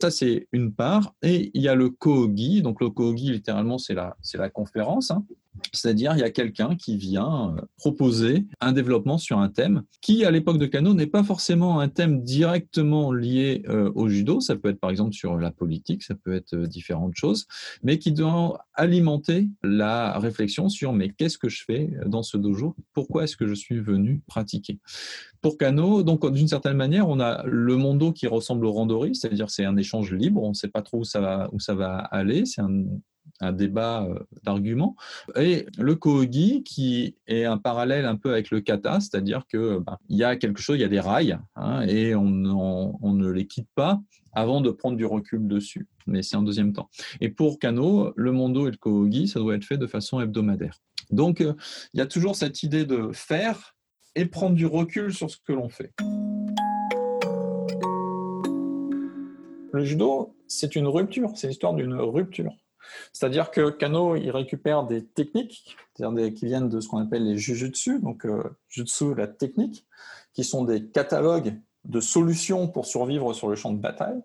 Ça 0.00 0.10
c'est 0.10 0.48
une 0.52 0.72
part, 0.72 1.14
et 1.22 1.50
il 1.54 1.62
y 1.62 1.68
a 1.68 1.74
le 1.74 1.88
Kogi. 1.88 2.62
Donc 2.62 2.80
le 2.80 2.90
Kogi, 2.90 3.30
littéralement, 3.30 3.78
c'est 3.78 3.94
la, 3.94 4.16
c'est 4.22 4.38
la 4.38 4.50
conférence. 4.50 5.10
Hein. 5.10 5.24
C'est-à-dire, 5.72 6.14
il 6.14 6.18
y 6.18 6.24
a 6.24 6.30
quelqu'un 6.30 6.74
qui 6.74 6.96
vient 6.96 7.54
euh, 7.56 7.60
proposer 7.76 8.44
un 8.60 8.72
développement 8.72 9.18
sur 9.18 9.38
un 9.38 9.48
thème 9.48 9.84
qui, 10.00 10.24
à 10.24 10.32
l'époque 10.32 10.58
de 10.58 10.66
Kano, 10.66 10.94
n'est 10.94 11.06
pas 11.06 11.22
forcément 11.22 11.78
un 11.78 11.88
thème 11.88 12.22
directement 12.22 13.12
lié 13.12 13.62
au 13.94 14.08
judo. 14.08 14.40
Ça 14.40 14.56
peut 14.56 14.70
être, 14.70 14.73
par 14.74 14.90
exemple, 14.90 15.12
sur 15.12 15.36
la 15.36 15.50
politique, 15.50 16.02
ça 16.02 16.14
peut 16.14 16.34
être 16.34 16.54
euh, 16.54 16.66
différentes 16.66 17.14
choses, 17.16 17.46
mais 17.82 17.98
qui 17.98 18.12
doit 18.12 18.66
alimenter 18.74 19.48
la 19.62 20.18
réflexion 20.18 20.68
sur 20.68 20.92
mais 20.92 21.10
qu'est-ce 21.10 21.38
que 21.38 21.48
je 21.48 21.64
fais 21.64 21.90
dans 22.06 22.22
ce 22.22 22.36
dojo? 22.36 22.74
Pourquoi 22.92 23.24
est-ce 23.24 23.36
que 23.36 23.46
je 23.46 23.54
suis 23.54 23.80
venu 23.80 24.22
pratiquer? 24.26 24.78
Pour 25.40 25.58
Kano, 25.58 26.02
donc 26.02 26.30
d'une 26.32 26.48
certaine 26.48 26.76
manière, 26.76 27.08
on 27.08 27.20
a 27.20 27.44
le 27.46 27.76
mondo 27.76 28.12
qui 28.12 28.26
ressemble 28.26 28.66
au 28.66 28.72
randori, 28.72 29.14
c'est-à-dire 29.14 29.50
c'est 29.50 29.64
un 29.64 29.76
échange 29.76 30.12
libre, 30.12 30.42
on 30.42 30.50
ne 30.50 30.54
sait 30.54 30.68
pas 30.68 30.82
trop 30.82 30.98
où 30.98 31.04
ça 31.04 31.20
va, 31.20 31.48
où 31.52 31.60
ça 31.60 31.74
va 31.74 31.98
aller, 31.98 32.46
c'est 32.46 32.60
un 32.60 32.84
un 33.40 33.52
débat 33.52 34.04
euh, 34.04 34.18
d'arguments. 34.42 34.96
Et 35.36 35.66
le 35.78 35.94
kogi, 35.94 36.62
qui 36.62 37.16
est 37.26 37.44
un 37.44 37.58
parallèle 37.58 38.06
un 38.06 38.16
peu 38.16 38.32
avec 38.32 38.50
le 38.50 38.60
kata, 38.60 39.00
c'est-à-dire 39.00 39.46
que 39.48 39.78
ben, 39.78 39.98
il 40.08 40.16
y 40.16 40.24
a 40.24 40.36
quelque 40.36 40.60
chose, 40.60 40.76
il 40.76 40.82
y 40.82 40.84
a 40.84 40.88
des 40.88 41.00
rails, 41.00 41.38
hein, 41.56 41.82
et 41.82 42.14
on, 42.14 42.30
ne 42.30 43.30
les 43.30 43.46
quitte 43.46 43.68
pas 43.74 44.00
avant 44.32 44.60
de 44.60 44.70
prendre 44.70 44.96
du 44.96 45.06
recul 45.06 45.46
dessus. 45.46 45.86
Mais 46.06 46.22
c'est 46.22 46.36
en 46.36 46.42
deuxième 46.42 46.72
temps. 46.72 46.90
Et 47.20 47.28
pour 47.28 47.58
Kano, 47.58 48.12
le 48.16 48.32
mondo 48.32 48.66
et 48.66 48.70
le 48.70 48.76
kogi, 48.76 49.28
ça 49.28 49.40
doit 49.40 49.54
être 49.54 49.64
fait 49.64 49.78
de 49.78 49.86
façon 49.86 50.20
hebdomadaire. 50.20 50.80
Donc, 51.10 51.40
euh, 51.40 51.54
il 51.92 51.98
y 51.98 52.00
a 52.00 52.06
toujours 52.06 52.34
cette 52.36 52.62
idée 52.62 52.84
de 52.84 53.10
faire 53.12 53.76
et 54.16 54.26
prendre 54.26 54.54
du 54.54 54.66
recul 54.66 55.12
sur 55.12 55.30
ce 55.30 55.36
que 55.44 55.52
l'on 55.52 55.68
fait. 55.68 55.92
Le 59.72 59.84
judo, 59.84 60.36
c'est 60.46 60.76
une 60.76 60.86
rupture, 60.86 61.32
c'est 61.34 61.48
l'histoire 61.48 61.74
d'une 61.74 61.94
rupture. 61.94 62.52
C'est-à-dire 63.12 63.50
que 63.50 63.70
Kano, 63.70 64.16
il 64.16 64.30
récupère 64.30 64.84
des 64.84 65.04
techniques 65.04 65.76
qui 65.94 66.46
viennent 66.46 66.68
de 66.68 66.80
ce 66.80 66.88
qu'on 66.88 66.98
appelle 66.98 67.24
les 67.24 67.38
jujutsu, 67.38 68.00
donc 68.00 68.26
euh, 68.26 68.42
jutsu, 68.68 69.14
la 69.14 69.26
technique, 69.26 69.86
qui 70.32 70.44
sont 70.44 70.64
des 70.64 70.86
catalogues 70.86 71.54
de 71.84 72.00
solutions 72.00 72.68
pour 72.68 72.86
survivre 72.86 73.32
sur 73.32 73.48
le 73.48 73.56
champ 73.56 73.72
de 73.72 73.78
bataille. 73.78 74.22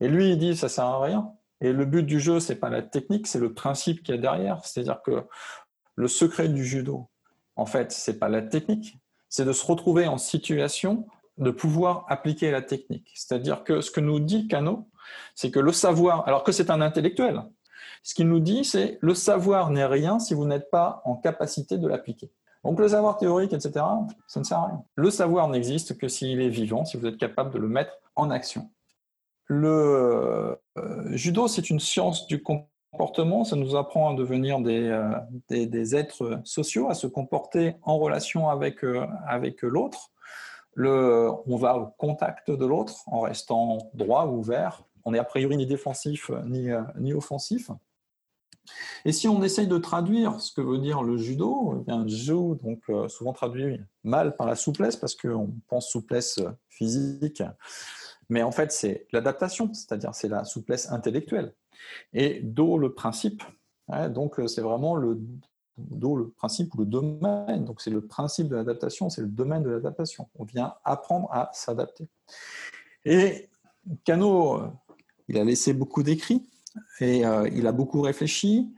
Et 0.00 0.08
lui, 0.08 0.30
il 0.30 0.38
dit 0.38 0.56
ça 0.56 0.68
sert 0.68 0.84
à 0.84 1.02
rien. 1.02 1.32
Et 1.60 1.72
le 1.72 1.84
but 1.84 2.04
du 2.04 2.20
jeu, 2.20 2.40
c'est 2.40 2.56
pas 2.56 2.70
la 2.70 2.82
technique, 2.82 3.26
c'est 3.26 3.38
le 3.38 3.52
principe 3.52 4.02
qu'il 4.02 4.14
y 4.14 4.18
a 4.18 4.20
derrière. 4.20 4.64
C'est-à-dire 4.64 5.02
que 5.02 5.24
le 5.94 6.08
secret 6.08 6.48
du 6.48 6.64
judo, 6.64 7.08
en 7.56 7.66
fait, 7.66 7.92
c'est 7.92 8.18
pas 8.18 8.28
la 8.28 8.40
technique, 8.40 8.98
c'est 9.28 9.44
de 9.44 9.52
se 9.52 9.66
retrouver 9.66 10.06
en 10.06 10.16
situation 10.16 11.06
de 11.38 11.50
pouvoir 11.50 12.04
appliquer 12.08 12.50
la 12.50 12.62
technique. 12.62 13.10
C'est-à-dire 13.14 13.64
que 13.64 13.80
ce 13.80 13.90
que 13.90 14.00
nous 14.00 14.20
dit 14.20 14.46
Kano, 14.48 14.88
c'est 15.34 15.50
que 15.50 15.58
le 15.58 15.72
savoir, 15.72 16.26
alors 16.26 16.44
que 16.44 16.52
c'est 16.52 16.70
un 16.70 16.80
intellectuel, 16.80 17.42
ce 18.02 18.14
qu'il 18.14 18.28
nous 18.28 18.40
dit, 18.40 18.64
c'est 18.64 18.98
le 19.00 19.14
savoir 19.14 19.70
n'est 19.70 19.84
rien 19.84 20.18
si 20.18 20.34
vous 20.34 20.46
n'êtes 20.46 20.70
pas 20.70 21.02
en 21.04 21.16
capacité 21.16 21.78
de 21.78 21.86
l'appliquer. 21.86 22.32
Donc 22.64 22.78
le 22.78 22.88
savoir 22.88 23.16
théorique, 23.16 23.52
etc., 23.52 23.84
ça 24.26 24.40
ne 24.40 24.44
sert 24.44 24.58
à 24.58 24.66
rien. 24.66 24.84
Le 24.94 25.10
savoir 25.10 25.48
n'existe 25.48 25.96
que 25.96 26.08
s'il 26.08 26.40
est 26.40 26.48
vivant, 26.48 26.84
si 26.84 26.96
vous 26.96 27.06
êtes 27.06 27.16
capable 27.16 27.52
de 27.52 27.58
le 27.58 27.68
mettre 27.68 27.98
en 28.16 28.30
action. 28.30 28.70
Le 29.46 30.58
euh, 30.78 31.16
judo, 31.16 31.48
c'est 31.48 31.70
une 31.70 31.80
science 31.80 32.26
du 32.26 32.42
comportement, 32.42 33.44
ça 33.44 33.56
nous 33.56 33.76
apprend 33.76 34.12
à 34.12 34.14
devenir 34.14 34.60
des, 34.60 34.88
euh, 34.88 35.96
êtres 35.96 36.40
sociaux, 36.44 36.88
à 36.90 36.94
se 36.94 37.06
comporter 37.06 37.76
en 37.82 37.98
relation 37.98 38.48
avec, 38.48 38.84
euh, 38.84 39.06
avec 39.26 39.62
l'autre. 39.62 40.10
on 40.76 41.56
va 41.56 41.78
au 41.78 41.86
contact 41.98 42.50
de 42.50 42.64
l'autre 42.64 42.94
en 43.06 43.20
restant 43.20 43.78
droit, 43.94 44.26
ouvert. 44.26 44.84
On 45.04 45.12
n'est 45.12 45.18
a 45.18 45.24
priori 45.24 45.56
ni 45.56 45.66
défensif 45.66 46.30
ni 46.44 47.12
offensif. 47.12 47.70
Et 49.04 49.12
si 49.12 49.28
on 49.28 49.42
essaye 49.42 49.66
de 49.66 49.78
traduire 49.78 50.40
ce 50.40 50.52
que 50.52 50.60
veut 50.60 50.78
dire 50.78 51.02
le 51.02 51.16
judo, 51.16 51.78
eh 51.80 51.84
bien, 51.84 52.06
judo, 52.06 52.54
donc 52.54 52.82
euh, 52.90 53.08
souvent 53.08 53.32
traduit 53.32 53.80
mal 54.04 54.36
par 54.36 54.46
la 54.46 54.56
souplesse, 54.56 54.96
parce 54.96 55.14
qu'on 55.14 55.54
pense 55.68 55.88
souplesse 55.88 56.38
euh, 56.38 56.50
physique, 56.68 57.42
mais 58.28 58.42
en 58.42 58.52
fait 58.52 58.72
c'est 58.72 59.06
l'adaptation, 59.12 59.72
c'est-à-dire 59.72 60.14
c'est 60.14 60.28
la 60.28 60.44
souplesse 60.44 60.90
intellectuelle. 60.90 61.54
Et 62.12 62.40
do 62.40 62.78
le 62.78 62.92
principe, 62.92 63.42
hein, 63.88 64.08
donc 64.08 64.38
euh, 64.38 64.46
c'est 64.46 64.60
vraiment 64.60 64.94
le 64.96 65.20
do 65.78 66.14
le 66.14 66.28
principe 66.28 66.74
ou 66.74 66.78
le 66.78 66.84
domaine, 66.84 67.64
donc 67.64 67.80
c'est 67.80 67.90
le 67.90 68.06
principe 68.06 68.48
de 68.48 68.56
l'adaptation, 68.56 69.08
c'est 69.08 69.22
le 69.22 69.28
domaine 69.28 69.62
de 69.62 69.70
l'adaptation. 69.70 70.28
On 70.38 70.44
vient 70.44 70.74
apprendre 70.84 71.32
à 71.32 71.50
s'adapter. 71.54 72.06
Et 73.06 73.48
Kano, 74.04 74.60
il 75.28 75.38
a 75.38 75.44
laissé 75.44 75.72
beaucoup 75.72 76.02
d'écrits 76.02 76.49
et 77.00 77.24
euh, 77.24 77.48
il 77.52 77.66
a 77.66 77.72
beaucoup 77.72 78.00
réfléchi 78.00 78.72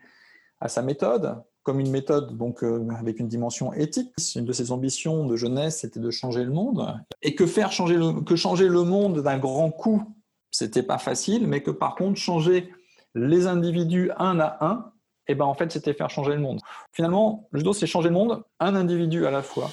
à 0.61 0.69
sa 0.69 0.83
méthode, 0.83 1.43
comme 1.63 1.81
une 1.81 1.91
méthode 1.91 2.37
donc 2.37 2.63
euh, 2.63 2.87
avec 2.99 3.21
une 3.21 3.29
dimension 3.29 3.73
éthique. 3.73 4.13
Une 4.37 4.45
de 4.45 4.53
ses 4.53 4.73
ambitions 4.73 5.27
de 5.27 5.37
jeunesse, 5.37 5.81
c'était 5.81 6.01
de 6.01 6.11
changer 6.11 6.45
le 6.45 6.53
monde. 6.53 6.95
Et 7.23 7.35
que 7.35 7.47
faire 7.47 7.73
changer 7.73 7.97
le, 7.97 8.21
que 8.21 8.37
changer 8.37 8.69
le 8.69 8.83
monde 8.83 9.21
d'un 9.23 9.39
grand 9.39 9.71
coup, 9.71 10.03
c'était 10.51 10.83
pas 10.83 10.99
facile, 10.99 11.47
mais 11.47 11.63
que 11.63 11.71
par 11.71 11.95
contre 11.95 12.19
changer 12.19 12.73
les 13.15 13.47
individus 13.47 14.11
un 14.19 14.41
à 14.41 14.59
un, 14.61 14.93
et 15.29 15.33
eh 15.33 15.35
ben 15.35 15.45
en 15.45 15.55
fait 15.55 15.71
c'était 15.71 15.95
faire 15.95 16.11
changer 16.11 16.35
le 16.35 16.41
monde. 16.41 16.61
Finalement, 16.93 17.49
le 17.53 17.61
judo 17.61 17.73
c'est 17.73 17.87
changer 17.87 18.09
le 18.09 18.15
monde 18.15 18.43
un 18.59 18.75
individu 18.75 19.27
à 19.27 19.31
la 19.31 19.43
fois. 19.43 19.71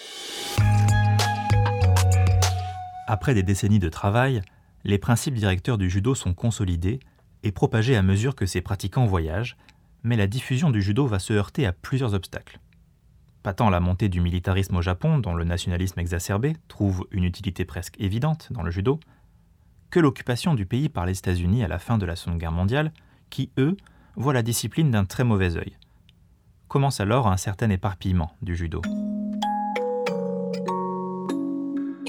Après 3.08 3.34
des 3.34 3.42
décennies 3.42 3.80
de 3.80 3.90
travail, 3.90 4.42
les 4.84 5.00
principes 5.00 5.34
directeurs 5.34 5.78
du 5.78 5.90
judo 5.90 6.14
sont 6.14 6.34
consolidés 6.34 7.00
et 7.44 7.52
propagés 7.52 7.96
à 7.96 8.02
mesure 8.02 8.36
que 8.36 8.46
ses 8.46 8.62
pratiquants 8.62 9.06
voyagent, 9.06 9.58
mais 10.04 10.16
la 10.16 10.28
diffusion 10.28 10.70
du 10.70 10.82
judo 10.82 11.06
va 11.06 11.20
se 11.20 11.34
heurter 11.34 11.66
à 11.66 11.74
plusieurs 11.74 12.14
obstacles. 12.14 12.60
Pas 13.44 13.54
tant 13.54 13.70
la 13.70 13.80
montée 13.80 14.10
du 14.10 14.22
militarisme 14.22 14.76
au 14.76 14.82
Japon, 14.82 15.18
dont 15.18 15.34
le 15.34 15.44
nationalisme 15.46 16.00
exacerbé 16.00 16.56
trouve 16.68 17.08
une 17.12 17.24
utilité 17.24 17.66
presque 17.66 18.00
évidente 18.00 18.50
dans 18.52 18.64
le 18.64 18.72
judo, 18.72 19.00
que 19.90 20.00
l'occupation 20.00 20.54
du 20.54 20.66
pays 20.66 20.90
par 20.90 21.06
les 21.06 21.18
États-Unis 21.18 21.64
à 21.64 21.68
la 21.68 21.80
fin 21.80 21.98
de 21.98 22.06
la 22.06 22.16
Seconde 22.16 22.40
Guerre 22.40 22.52
mondiale, 22.52 22.92
qui, 23.30 23.52
eux, 23.58 23.78
voient 24.16 24.34
la 24.34 24.44
discipline 24.44 24.92
d'un 24.92 25.06
très 25.06 25.24
mauvais 25.24 25.56
œil. 25.56 25.78
Commence 26.68 27.00
alors 27.00 27.28
un 27.28 27.38
certain 27.38 27.70
éparpillement 27.70 28.36
du 28.42 28.56
judo. 28.56 28.82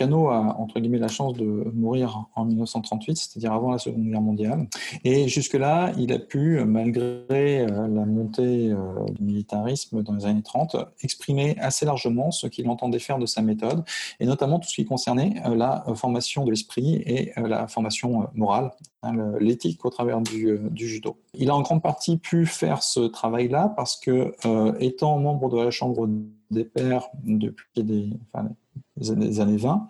Kano 0.01 0.29
a 0.29 0.57
entre 0.59 0.81
guillemets 0.81 0.99
la 0.99 1.09
chance 1.09 1.35
de 1.35 1.45
mourir 1.75 2.25
en 2.35 2.47
1938, 2.47 3.19
c'est-à-dire 3.19 3.53
avant 3.53 3.71
la 3.71 3.77
Seconde 3.77 4.05
Guerre 4.05 4.23
mondiale. 4.23 4.67
Et 5.05 5.29
jusque-là, 5.29 5.93
il 5.99 6.11
a 6.11 6.19
pu, 6.19 6.65
malgré 6.65 7.61
euh, 7.61 7.67
la 7.87 8.07
montée 8.07 8.71
euh, 8.71 9.05
du 9.11 9.23
militarisme 9.23 10.03
dans 10.03 10.15
les 10.15 10.25
années 10.25 10.43
30, 10.43 10.77
exprimer 11.03 11.59
assez 11.59 11.85
largement 11.85 12.31
ce 12.31 12.47
qu'il 12.47 12.67
entendait 12.71 12.99
faire 12.99 13.19
de 13.19 13.27
sa 13.27 13.43
méthode, 13.43 13.85
et 14.21 14.25
notamment 14.25 14.59
tout 14.59 14.71
ce 14.71 14.75
qui 14.75 14.87
concernait 14.87 15.35
euh, 15.45 15.55
la 15.55 15.85
formation 15.95 16.47
de 16.47 16.51
l'esprit 16.51 16.95
et 17.05 17.33
la 17.37 17.69
formation 17.69 18.27
morale, 18.35 18.71
hein, 19.03 19.13
l'éthique 19.39 19.85
au 19.85 19.91
travers 19.91 20.23
du, 20.23 20.59
judo. 20.77 21.19
Il 21.35 21.51
a 21.51 21.55
en 21.55 21.61
grande 21.61 21.83
partie 21.83 22.17
pu 22.17 22.47
faire 22.47 22.83
ce 22.83 23.01
travail-là 23.01 23.75
parce 23.77 23.97
que, 23.97 24.33
étant 24.81 25.19
membre 25.19 25.51
de 25.51 25.59
la 25.59 25.71
Chambre 25.71 26.09
des 26.51 26.65
pairs 26.65 27.09
depuis 27.25 27.83
des 27.83 29.41
années 29.41 29.57
20, 29.57 29.89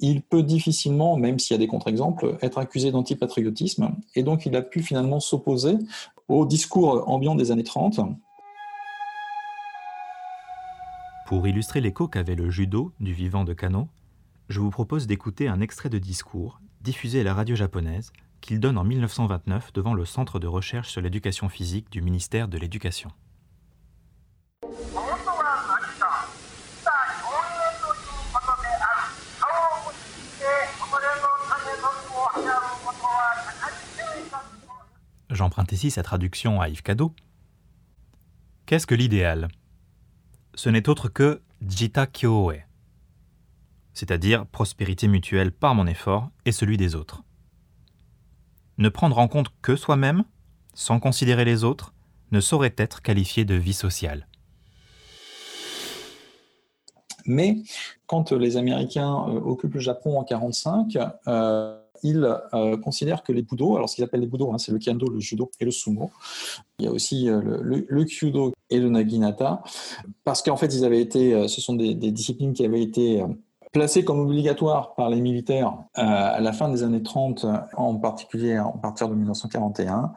il 0.00 0.22
peut 0.22 0.42
difficilement, 0.42 1.16
même 1.16 1.38
s'il 1.38 1.54
y 1.54 1.56
a 1.56 1.58
des 1.58 1.66
contre-exemples, 1.66 2.36
être 2.42 2.58
accusé 2.58 2.90
d'antipatriotisme. 2.90 3.96
Et 4.14 4.22
donc, 4.22 4.46
il 4.46 4.56
a 4.56 4.62
pu 4.62 4.82
finalement 4.82 5.20
s'opposer 5.20 5.78
au 6.28 6.46
discours 6.46 7.08
ambiant 7.08 7.34
des 7.34 7.50
années 7.50 7.64
30. 7.64 8.00
Pour 11.26 11.46
illustrer 11.46 11.80
l'écho 11.80 12.08
qu'avait 12.08 12.34
le 12.34 12.50
judo 12.50 12.92
du 13.00 13.14
vivant 13.14 13.44
de 13.44 13.54
Kano, 13.54 13.88
je 14.48 14.60
vous 14.60 14.70
propose 14.70 15.06
d'écouter 15.06 15.48
un 15.48 15.60
extrait 15.60 15.88
de 15.88 15.98
discours 15.98 16.60
diffusé 16.82 17.20
à 17.20 17.24
la 17.24 17.32
radio 17.32 17.54
japonaise 17.54 18.12
qu'il 18.40 18.60
donne 18.60 18.76
en 18.76 18.84
1929 18.84 19.72
devant 19.72 19.94
le 19.94 20.04
Centre 20.04 20.40
de 20.40 20.46
recherche 20.46 20.90
sur 20.90 21.00
l'éducation 21.00 21.48
physique 21.48 21.90
du 21.90 22.02
ministère 22.02 22.48
de 22.48 22.58
l'Éducation. 22.58 23.10
J'emprunte 35.32 35.72
ici 35.72 35.90
sa 35.90 36.02
traduction 36.02 36.60
à 36.60 36.68
Yves 36.68 36.82
Cadeau. 36.82 37.14
Qu'est-ce 38.66 38.86
que 38.86 38.94
l'idéal? 38.94 39.48
Ce 40.54 40.68
n'est 40.68 40.90
autre 40.90 41.08
que 41.08 41.40
Jita 41.66 42.06
Kyoe, 42.06 42.58
c'est-à-dire 43.94 44.46
prospérité 44.46 45.08
mutuelle 45.08 45.50
par 45.50 45.74
mon 45.74 45.86
effort 45.86 46.30
et 46.44 46.52
celui 46.52 46.76
des 46.76 46.94
autres. 46.94 47.24
Ne 48.76 48.90
prendre 48.90 49.18
en 49.18 49.26
compte 49.26 49.48
que 49.62 49.74
soi-même, 49.74 50.24
sans 50.74 51.00
considérer 51.00 51.46
les 51.46 51.64
autres, 51.64 51.94
ne 52.30 52.40
saurait 52.40 52.74
être 52.76 53.00
qualifié 53.00 53.46
de 53.46 53.54
vie 53.54 53.72
sociale. 53.72 54.28
Mais 57.24 57.56
quand 58.06 58.32
les 58.32 58.58
Américains 58.58 59.24
euh, 59.28 59.40
occupent 59.40 59.74
le 59.74 59.80
Japon 59.80 60.18
en 60.18 60.24
1945, 60.24 60.94
il 60.94 61.81
euh, 62.04 62.76
considère 62.76 63.22
que 63.22 63.32
les 63.32 63.42
budo, 63.42 63.76
alors 63.76 63.88
ce 63.88 63.96
qu'ils 63.96 64.04
appellent 64.04 64.20
les 64.20 64.26
budo, 64.26 64.52
hein, 64.52 64.58
c'est 64.58 64.72
le 64.72 64.78
kendo, 64.78 65.08
le 65.08 65.20
judo 65.20 65.50
et 65.60 65.64
le 65.64 65.70
sumo. 65.70 66.10
Il 66.78 66.86
y 66.86 66.88
a 66.88 66.92
aussi 66.92 67.28
euh, 67.28 67.40
le, 67.62 68.04
kyudo 68.04 68.52
et 68.70 68.78
le 68.78 68.88
naginata, 68.88 69.62
parce 70.24 70.42
qu'en 70.42 70.56
fait, 70.56 70.74
ils 70.74 70.84
avaient 70.84 71.00
été, 71.00 71.34
euh, 71.34 71.48
ce 71.48 71.60
sont 71.60 71.74
des 71.74 71.94
disciplines 71.94 72.52
qui 72.52 72.64
avaient 72.64 72.82
été 72.82 73.22
placé 73.72 74.04
comme 74.04 74.20
obligatoire 74.20 74.94
par 74.94 75.08
les 75.08 75.20
militaires 75.20 75.74
euh, 75.98 76.02
à 76.02 76.40
la 76.40 76.52
fin 76.52 76.68
des 76.68 76.82
années 76.82 77.02
30, 77.02 77.46
en 77.76 77.96
particulier 77.96 78.56
à 78.56 78.64
partir 78.64 79.08
de 79.08 79.14
1941. 79.14 80.12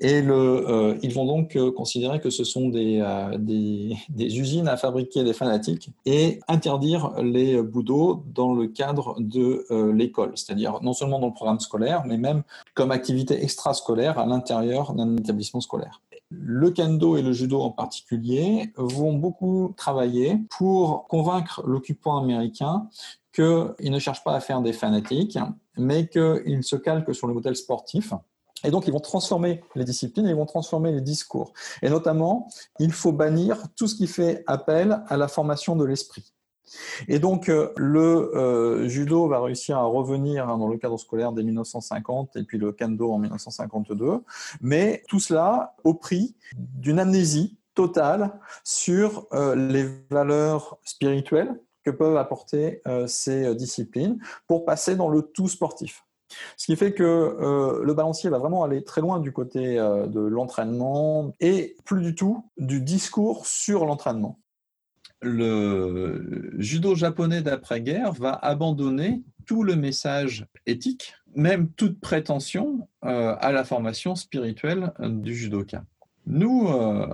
Et 0.00 0.22
le, 0.22 0.34
euh, 0.34 0.98
ils 1.02 1.12
vont 1.12 1.26
donc 1.26 1.54
euh, 1.56 1.70
considérer 1.70 2.20
que 2.20 2.30
ce 2.30 2.44
sont 2.44 2.68
des, 2.68 3.04
des, 3.38 3.96
des, 4.08 4.38
usines 4.38 4.68
à 4.68 4.78
fabriquer 4.78 5.22
des 5.22 5.34
fanatiques 5.34 5.90
et 6.06 6.40
interdire 6.48 7.12
les 7.22 7.60
boudos 7.62 8.24
dans 8.34 8.54
le 8.54 8.66
cadre 8.68 9.16
de 9.20 9.66
l'école, 9.92 10.32
c'est-à-dire 10.34 10.78
non 10.82 10.94
seulement 10.94 11.18
dans 11.18 11.28
le 11.28 11.34
programme 11.34 11.60
scolaire, 11.60 12.04
mais 12.06 12.16
même 12.16 12.42
comme 12.74 12.90
activité 12.90 13.42
extrascolaire 13.42 14.18
à 14.18 14.26
l'intérieur 14.26 14.94
d'un 14.94 15.16
établissement 15.16 15.60
scolaire 15.60 16.00
le 16.30 16.70
kendo 16.70 17.16
et 17.16 17.22
le 17.22 17.32
judo 17.32 17.60
en 17.60 17.70
particulier 17.70 18.72
vont 18.76 19.12
beaucoup 19.14 19.72
travailler 19.76 20.38
pour 20.50 21.06
convaincre 21.06 21.62
l'occupant 21.66 22.18
américain 22.18 22.88
qu'il 23.32 23.90
ne 23.90 23.98
cherche 23.98 24.22
pas 24.24 24.34
à 24.34 24.40
faire 24.40 24.62
des 24.62 24.72
fanatiques, 24.72 25.38
mais 25.76 26.08
qu'il 26.08 26.62
se 26.62 26.76
calque 26.76 27.14
sur 27.14 27.26
le 27.26 27.34
modèle 27.34 27.56
sportif. 27.56 28.12
Et 28.64 28.70
donc, 28.70 28.86
ils 28.86 28.92
vont 28.92 29.00
transformer 29.00 29.62
les 29.74 29.84
disciplines, 29.84 30.26
ils 30.26 30.34
vont 30.34 30.46
transformer 30.46 30.92
les 30.92 31.02
discours. 31.02 31.52
Et 31.82 31.90
notamment, 31.90 32.48
il 32.78 32.92
faut 32.92 33.12
bannir 33.12 33.58
tout 33.76 33.86
ce 33.86 33.94
qui 33.94 34.06
fait 34.06 34.42
appel 34.46 35.02
à 35.08 35.16
la 35.16 35.28
formation 35.28 35.76
de 35.76 35.84
l'esprit. 35.84 36.32
Et 37.08 37.18
donc, 37.18 37.48
euh, 37.48 37.72
le 37.76 38.34
euh, 38.34 38.88
judo 38.88 39.28
va 39.28 39.40
réussir 39.40 39.76
à 39.76 39.84
revenir 39.84 40.48
hein, 40.48 40.58
dans 40.58 40.68
le 40.68 40.78
cadre 40.78 40.98
scolaire 40.98 41.32
dès 41.32 41.42
1950 41.42 42.36
et 42.36 42.44
puis 42.44 42.58
le 42.58 42.72
kendo 42.72 43.12
en 43.12 43.18
1952, 43.18 44.20
mais 44.62 45.02
tout 45.08 45.20
cela 45.20 45.74
au 45.84 45.94
prix 45.94 46.34
d'une 46.56 46.98
amnésie 46.98 47.58
totale 47.74 48.32
sur 48.62 49.26
euh, 49.32 49.54
les 49.54 49.86
valeurs 50.10 50.78
spirituelles 50.84 51.60
que 51.84 51.90
peuvent 51.90 52.16
apporter 52.16 52.82
ces 53.06 53.54
disciplines 53.54 54.18
pour 54.46 54.64
passer 54.64 54.96
dans 54.96 55.08
le 55.08 55.22
tout 55.22 55.48
sportif. 55.48 56.04
Ce 56.56 56.66
qui 56.66 56.76
fait 56.76 56.92
que 56.92 57.82
le 57.84 57.94
balancier 57.94 58.30
va 58.30 58.38
vraiment 58.38 58.64
aller 58.64 58.82
très 58.82 59.00
loin 59.00 59.20
du 59.20 59.32
côté 59.32 59.76
de 59.76 60.20
l'entraînement 60.20 61.32
et 61.40 61.76
plus 61.84 62.02
du 62.02 62.14
tout 62.14 62.44
du 62.56 62.80
discours 62.80 63.46
sur 63.46 63.84
l'entraînement 63.84 64.38
le 65.24 66.52
judo 66.58 66.94
japonais 66.94 67.42
d'après-guerre 67.42 68.12
va 68.12 68.32
abandonner 68.32 69.22
tout 69.46 69.62
le 69.62 69.76
message 69.76 70.46
éthique, 70.66 71.14
même 71.34 71.70
toute 71.72 72.00
prétention 72.00 72.88
euh, 73.04 73.34
à 73.38 73.52
la 73.52 73.64
formation 73.64 74.14
spirituelle 74.14 74.92
du 75.00 75.34
judoka. 75.34 75.84
Nous, 76.26 76.68
euh, 76.68 77.06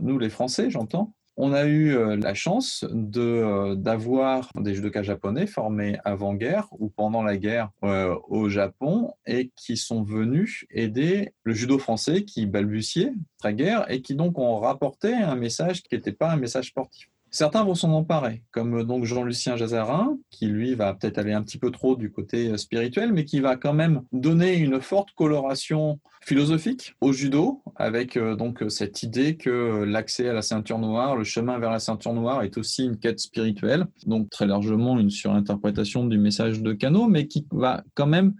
nous 0.00 0.18
les 0.18 0.30
Français, 0.30 0.70
j'entends, 0.70 1.12
on 1.36 1.52
a 1.52 1.64
eu 1.64 1.94
euh, 1.94 2.16
la 2.16 2.34
chance 2.34 2.84
d'avoir 2.90 4.50
des 4.54 4.74
judokas 4.74 5.02
japonais 5.02 5.46
formés 5.46 5.98
avant-guerre 6.04 6.68
ou 6.72 6.88
pendant 6.88 7.22
la 7.22 7.36
guerre 7.36 7.70
au 7.82 8.48
Japon 8.48 9.12
et 9.26 9.50
qui 9.56 9.76
sont 9.76 10.02
venus 10.02 10.66
aider 10.70 11.32
le 11.44 11.52
judo 11.52 11.78
français 11.78 12.24
qui 12.24 12.46
balbutiait 12.46 13.12
après-guerre 13.38 13.90
et 13.90 14.02
qui 14.02 14.14
donc 14.14 14.38
ont 14.38 14.58
rapporté 14.58 15.12
un 15.14 15.36
message 15.36 15.82
qui 15.82 15.94
n'était 15.94 16.12
pas 16.12 16.30
un 16.30 16.36
message 16.36 16.68
sportif. 16.68 17.08
Certains 17.30 17.64
vont 17.64 17.74
s'en 17.74 17.92
emparer, 17.92 18.42
comme 18.52 18.78
euh, 18.78 18.84
donc 18.84 19.04
Jean-Lucien 19.04 19.56
Jazarin, 19.56 20.16
qui 20.30 20.46
lui 20.46 20.74
va 20.74 20.94
peut-être 20.94 21.18
aller 21.18 21.32
un 21.32 21.42
petit 21.42 21.58
peu 21.58 21.70
trop 21.70 21.96
du 21.96 22.10
côté 22.10 22.48
euh, 22.48 22.56
spirituel, 22.56 23.12
mais 23.12 23.24
qui 23.24 23.40
va 23.40 23.56
quand 23.56 23.74
même 23.74 24.02
donner 24.12 24.56
une 24.56 24.80
forte 24.80 25.10
coloration 25.14 25.98
philosophique 26.22 26.94
au 27.00 27.12
judo, 27.12 27.62
avec 27.74 28.16
euh, 28.16 28.36
donc 28.36 28.64
cette 28.68 29.02
idée 29.02 29.36
que 29.36 29.84
l'accès 29.84 30.28
à 30.28 30.32
la 30.32 30.42
ceinture 30.42 30.78
noire, 30.78 31.16
le 31.16 31.24
chemin 31.24 31.58
vers 31.58 31.70
la 31.70 31.78
ceinture 31.78 32.14
noire 32.14 32.42
est 32.42 32.56
aussi 32.58 32.84
une 32.84 32.98
quête 32.98 33.20
spirituelle, 33.20 33.86
donc 34.06 34.30
très 34.30 34.46
largement 34.46 34.98
une 34.98 35.10
surinterprétation 35.10 36.04
du 36.04 36.18
message 36.18 36.62
de 36.62 36.72
Kano, 36.72 37.08
mais 37.08 37.26
qui 37.26 37.46
va 37.50 37.82
quand 37.94 38.06
même 38.06 38.34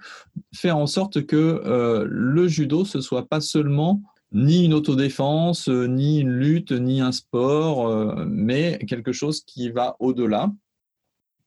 faire 0.55 0.79
en 0.79 0.87
sorte 0.87 1.27
que 1.27 2.07
le 2.09 2.49
judo 2.49 2.85
ce 2.85 3.01
soit 3.01 3.29
pas 3.29 3.40
seulement 3.40 4.03
ni 4.37 4.66
une 4.66 4.75
autodéfense, 4.75 5.68
euh, 5.68 5.87
ni 5.87 6.20
une 6.20 6.31
lutte, 6.31 6.72
ni 6.72 7.01
un 7.01 7.11
sport, 7.11 7.88
euh, 7.88 8.27
mais 8.29 8.79
quelque 8.87 9.12
chose 9.12 9.42
qui 9.42 9.70
va 9.70 9.96
au-delà. 9.99 10.53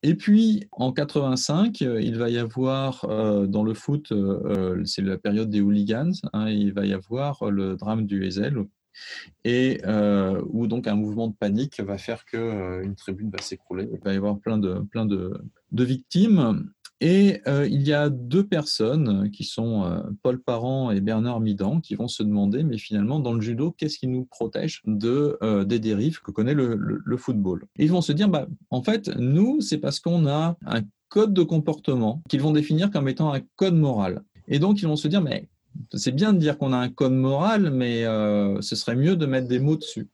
Et 0.01 0.15
puis, 0.15 0.67
en 0.71 0.91
85, 0.91 1.81
euh, 1.81 2.01
il 2.01 2.17
va 2.17 2.29
y 2.29 2.39
avoir 2.39 3.05
dans 3.47 3.63
le 3.63 3.73
foot, 3.73 4.11
c'est 4.85 5.01
la 5.03 5.17
période 5.17 5.49
des 5.49 5.61
hooligans, 5.61 6.13
hein, 6.33 6.49
il 6.49 6.73
va 6.73 6.85
y 6.85 6.93
avoir 6.93 7.51
le 7.51 7.75
drame 7.75 8.05
du 8.05 8.25
Hazel, 8.25 8.65
et 9.45 9.81
où 10.51 10.67
donc 10.67 10.87
un 10.87 10.95
mouvement 10.95 11.27
de 11.27 11.35
panique 11.35 11.79
va 11.81 11.97
faire 11.97 12.25
que 12.25 12.81
une 12.83 12.95
tribune 12.95 13.29
va 13.29 13.41
s'écrouler. 13.41 13.87
Il 13.93 13.99
va 13.99 14.13
y 14.13 14.17
avoir 14.17 14.39
plein 14.39 14.57
de, 14.57 14.79
plein 14.91 15.05
de, 15.05 15.39
de 15.71 15.83
victimes. 15.83 16.71
Et 17.01 17.41
euh, 17.47 17.65
il 17.69 17.87
y 17.87 17.93
a 17.93 18.09
deux 18.09 18.45
personnes 18.45 19.31
qui 19.31 19.45
sont 19.45 19.83
euh, 19.83 20.01
Paul 20.21 20.41
Parent 20.41 20.91
et 20.91 20.99
Bernard 20.99 21.39
Midan 21.39 21.79
qui 21.79 21.95
vont 21.95 22.09
se 22.09 22.23
demander, 22.23 22.63
mais 22.63 22.77
finalement, 22.77 23.19
dans 23.19 23.33
le 23.33 23.39
judo, 23.39 23.71
qu'est-ce 23.71 23.97
qui 23.97 24.07
nous 24.07 24.25
protège 24.25 24.81
de, 24.85 25.37
euh, 25.41 25.63
des 25.63 25.79
dérives 25.79 26.19
que 26.21 26.31
connaît 26.31 26.53
le, 26.53 27.17
football? 27.17 27.65
Ils 27.77 27.91
vont 27.91 28.01
se 28.01 28.11
dire, 28.11 28.27
bah, 28.27 28.47
en 28.69 28.83
fait, 28.83 29.07
nous, 29.17 29.61
c'est 29.61 29.77
parce 29.77 29.99
qu'on 29.99 30.27
a 30.27 30.57
un 30.65 30.81
code 31.07 31.33
de 31.33 31.43
comportement 31.43 32.21
qu'ils 32.27 32.41
vont 32.41 32.51
définir 32.51 32.91
comme 32.91 33.07
étant 33.07 33.33
un 33.33 33.39
code 33.55 33.75
moral. 33.75 34.21
Et 34.49 34.59
donc, 34.59 34.81
ils 34.81 34.87
vont 34.87 34.97
se 34.97 35.07
dire, 35.07 35.21
mais 35.21 35.47
c'est 35.93 36.11
bien 36.11 36.33
de 36.33 36.39
dire 36.39 36.57
qu'on 36.57 36.73
a 36.73 36.77
un 36.77 36.89
code 36.89 37.13
moral, 37.13 37.71
mais 37.71 38.03
ce 38.61 38.75
serait 38.75 38.95
mieux 38.95 39.15
de 39.15 39.25
mettre 39.25 39.47
des 39.47 39.59
mots 39.59 39.77
dessus. 39.77 40.07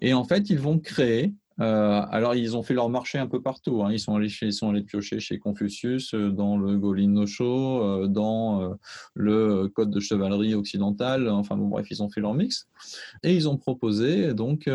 Et 0.00 0.12
en 0.12 0.24
fait, 0.24 0.50
ils 0.50 0.58
vont 0.58 0.78
créer 0.78 1.32
euh, 1.60 2.02
alors, 2.10 2.34
ils 2.34 2.56
ont 2.56 2.62
fait 2.62 2.74
leur 2.74 2.88
marché 2.88 3.18
un 3.18 3.26
peu 3.26 3.42
partout. 3.42 3.82
Hein. 3.82 3.92
Ils, 3.92 3.98
sont 3.98 4.14
allés 4.14 4.28
chez, 4.28 4.46
ils 4.46 4.52
sont 4.52 4.70
allés 4.70 4.82
piocher 4.82 5.18
chez 5.20 5.38
Confucius, 5.38 6.14
euh, 6.14 6.30
dans 6.30 6.56
le 6.56 6.76
Golin 6.76 7.08
no 7.08 7.26
Show, 7.26 7.82
euh, 7.82 8.06
dans 8.06 8.76
le 9.14 9.68
Code 9.68 9.90
de 9.90 10.00
chevalerie 10.00 10.54
occidental. 10.54 11.28
Enfin, 11.28 11.56
bon, 11.56 11.66
bref, 11.66 11.86
ils 11.90 12.02
ont 12.02 12.08
fait 12.08 12.20
leur 12.20 12.34
mix. 12.34 12.68
Et 13.22 13.34
ils 13.34 13.48
ont 13.48 13.56
proposé 13.56 14.34
donc 14.34 14.70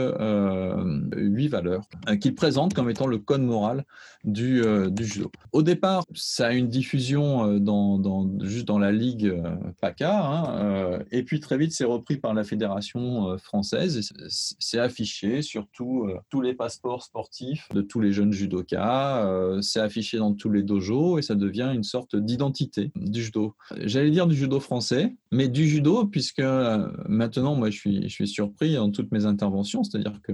huit 1.15 1.47
valeurs 1.47 1.87
qu'ils 2.19 2.35
présentent 2.35 2.73
comme 2.73 2.89
étant 2.89 3.07
le 3.07 3.17
code 3.17 3.41
moral 3.41 3.85
du, 4.23 4.61
du, 4.91 5.05
judo. 5.05 5.31
Au 5.51 5.61
départ, 5.61 6.03
ça 6.13 6.47
a 6.47 6.51
une 6.51 6.67
diffusion 6.67 7.59
dans, 7.59 8.29
juste 8.41 8.67
dans 8.67 8.79
la 8.79 8.91
ligue 8.91 9.33
PACA. 9.79 10.25
Hein, 10.25 10.99
et 11.11 11.23
puis, 11.23 11.39
très 11.39 11.57
vite, 11.57 11.71
c'est 11.71 11.85
repris 11.85 12.17
par 12.17 12.33
la 12.33 12.43
fédération 12.43 13.37
française. 13.37 14.11
C'est 14.27 14.79
affiché 14.79 15.41
sur 15.41 15.67
tous 15.71 16.41
les 16.41 16.53
passages 16.53 16.72
sport 16.73 17.03
sportif 17.03 17.69
de 17.73 17.81
tous 17.81 17.99
les 17.99 18.12
jeunes 18.12 18.33
judokas. 18.33 19.25
Euh, 19.25 19.62
c'est 19.62 19.79
affiché 19.79 20.17
dans 20.17 20.33
tous 20.33 20.49
les 20.49 20.63
dojos 20.63 21.19
et 21.19 21.21
ça 21.21 21.36
devient 21.36 21.71
une 21.73 21.83
sorte 21.83 22.15
d'identité 22.15 22.91
du 22.95 23.23
judo. 23.23 23.55
J'allais 23.77 24.12
dire 24.12 24.27
du 24.27 24.36
judo 24.36 24.59
français, 24.59 25.15
mais 25.31 25.47
du 25.47 25.67
judo, 25.67 26.05
puisque 26.05 26.39
euh, 26.39 26.88
maintenant, 27.07 27.55
moi, 27.55 27.69
je 27.69 27.77
suis, 27.77 28.03
je 28.03 28.13
suis 28.13 28.27
surpris 28.27 28.77
en 28.77 28.91
toutes 28.91 29.12
mes 29.12 29.25
interventions, 29.25 29.83
c'est-à-dire 29.83 30.19
que 30.21 30.33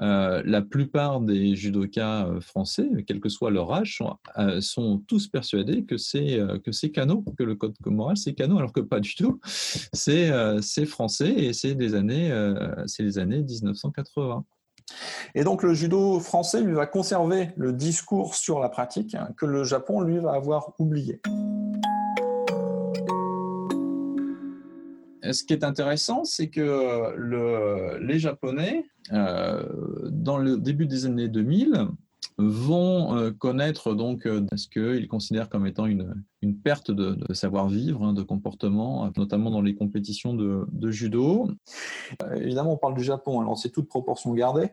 euh, 0.00 0.42
la 0.44 0.62
plupart 0.62 1.20
des 1.20 1.54
judokas 1.56 2.28
français, 2.40 2.88
quel 3.06 3.20
que 3.20 3.28
soit 3.28 3.50
leur 3.50 3.72
âge, 3.72 4.02
sont, 4.60 5.02
tous 5.06 5.28
persuadés 5.28 5.84
que 5.84 5.96
c'est 5.98 6.38
que 6.64 6.72
c'est 6.72 6.90
Kano, 6.90 7.24
que 7.38 7.44
le 7.44 7.54
code 7.54 7.74
moral 7.86 8.16
c'est 8.16 8.34
Kano, 8.34 8.58
alors 8.58 8.72
que 8.72 8.80
pas 8.80 9.00
du 9.00 9.14
tout. 9.14 9.40
C'est 9.44 10.30
c'est 10.62 10.86
français 10.86 11.30
et 11.30 11.52
c'est 11.52 11.74
des 11.74 11.94
années 11.94 12.30
c'est 12.86 13.02
les 13.02 13.18
années 13.18 13.42
1980. 13.42 14.44
Et 15.34 15.44
donc 15.44 15.62
le 15.62 15.74
judo 15.74 16.20
français, 16.20 16.60
lui, 16.60 16.74
va 16.74 16.86
conserver 16.86 17.50
le 17.56 17.72
discours 17.72 18.34
sur 18.34 18.60
la 18.60 18.68
pratique 18.68 19.16
que 19.36 19.46
le 19.46 19.64
Japon, 19.64 20.00
lui, 20.00 20.18
va 20.18 20.32
avoir 20.32 20.72
oublié. 20.78 21.20
Ce 25.32 25.42
qui 25.42 25.52
est 25.52 25.64
intéressant, 25.64 26.24
c'est 26.24 26.48
que 26.48 27.98
les 28.00 28.18
Japonais, 28.18 28.84
euh, 29.12 29.62
dans 30.10 30.38
le 30.38 30.56
début 30.56 30.86
des 30.86 31.06
années 31.06 31.28
2000, 31.28 31.88
vont 32.38 33.16
euh, 33.16 33.30
connaître 33.30 33.94
donc 33.94 34.26
euh, 34.26 34.46
ce 34.56 34.68
qu'ils 34.68 35.08
considèrent 35.08 35.48
comme 35.48 35.66
étant 35.66 35.86
une, 35.86 36.22
une 36.42 36.58
perte 36.58 36.90
de, 36.90 37.16
savoir-vivre, 37.32 38.02
hein, 38.04 38.12
de 38.12 38.22
comportement, 38.22 39.10
notamment 39.16 39.50
dans 39.50 39.62
les 39.62 39.74
compétitions 39.74 40.34
de, 40.34 40.90
judo. 40.90 41.48
Euh, 42.22 42.34
évidemment, 42.34 42.72
on 42.72 42.76
parle 42.76 42.94
du 42.94 43.02
Japon, 43.02 43.40
alors 43.40 43.58
c'est 43.58 43.70
toute 43.70 43.88
proportion 43.88 44.32
gardée, 44.34 44.70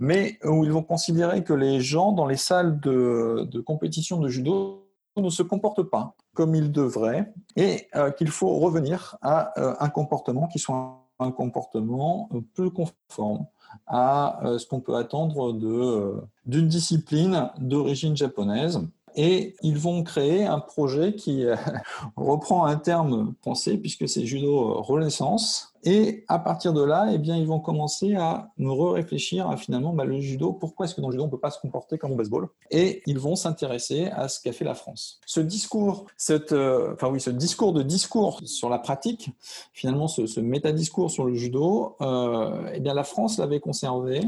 mais 0.00 0.38
où 0.44 0.64
ils 0.64 0.72
vont 0.72 0.82
considérer 0.82 1.44
que 1.44 1.52
les 1.52 1.80
gens 1.80 2.12
dans 2.12 2.26
les 2.26 2.36
salles 2.36 2.80
de, 2.80 3.46
de 3.50 3.60
compétition 3.60 4.20
de 4.20 4.28
judo 4.28 4.82
ne 5.16 5.30
se 5.30 5.44
comportent 5.44 5.84
pas 5.84 6.16
comme 6.34 6.56
ils 6.56 6.72
devraient 6.72 7.32
et 7.54 7.86
qu'il 8.18 8.28
faut 8.28 8.58
revenir 8.58 9.16
à 9.22 9.52
un 9.80 9.88
comportement 9.88 10.48
qui 10.48 10.58
soit 10.58 11.06
un 11.20 11.30
comportement 11.30 12.28
peu 12.54 12.70
conforme 12.70 13.46
à 13.86 14.40
ce 14.58 14.66
qu'on 14.66 14.80
peut 14.80 14.96
attendre 14.96 15.52
euh, 15.52 16.28
d'une 16.46 16.68
discipline 16.68 17.50
d'origine 17.58 18.16
japonaise 18.16 18.80
et 19.16 19.54
ils 19.62 19.78
vont 19.78 20.02
créer 20.02 20.44
un 20.44 20.60
projet 20.60 21.14
qui 21.14 21.44
euh, 21.44 21.56
reprend 22.16 22.64
un 22.64 22.76
terme 22.76 23.34
pensé 23.42 23.76
puisque 23.78 24.08
c'est 24.08 24.26
judo 24.26 24.82
renaissance. 24.82 25.73
Et 25.84 26.24
à 26.28 26.38
partir 26.38 26.72
de 26.72 26.82
là, 26.82 27.08
eh 27.12 27.18
bien, 27.18 27.36
ils 27.36 27.46
vont 27.46 27.60
commencer 27.60 28.14
à 28.14 28.50
réfléchir 28.58 29.48
à 29.48 29.56
finalement 29.56 29.92
bah, 29.92 30.04
le 30.04 30.18
judo. 30.20 30.52
Pourquoi 30.52 30.86
est-ce 30.86 30.94
que 30.94 31.00
dans 31.00 31.08
le 31.08 31.12
judo 31.12 31.24
on 31.24 31.26
ne 31.26 31.30
peut 31.30 31.38
pas 31.38 31.50
se 31.50 31.60
comporter 31.60 31.98
comme 31.98 32.12
au 32.12 32.16
baseball? 32.16 32.48
Et 32.70 33.02
ils 33.06 33.18
vont 33.18 33.36
s'intéresser 33.36 34.06
à 34.06 34.28
ce 34.28 34.40
qu'a 34.40 34.52
fait 34.52 34.64
la 34.64 34.74
France. 34.74 35.20
Ce 35.26 35.40
discours, 35.40 36.06
euh, 36.30 36.94
enfin 36.94 37.08
oui, 37.10 37.20
ce 37.20 37.30
discours 37.30 37.72
de 37.72 37.82
discours 37.82 38.40
sur 38.44 38.70
la 38.70 38.78
pratique, 38.78 39.30
finalement, 39.72 40.08
ce, 40.08 40.26
ce 40.26 40.40
métadiscours 40.40 41.10
sur 41.10 41.24
le 41.24 41.34
judo, 41.34 41.96
euh, 42.00 42.70
eh 42.72 42.80
bien, 42.80 42.94
la 42.94 43.04
France 43.04 43.38
l'avait 43.38 43.60
conservé. 43.60 44.22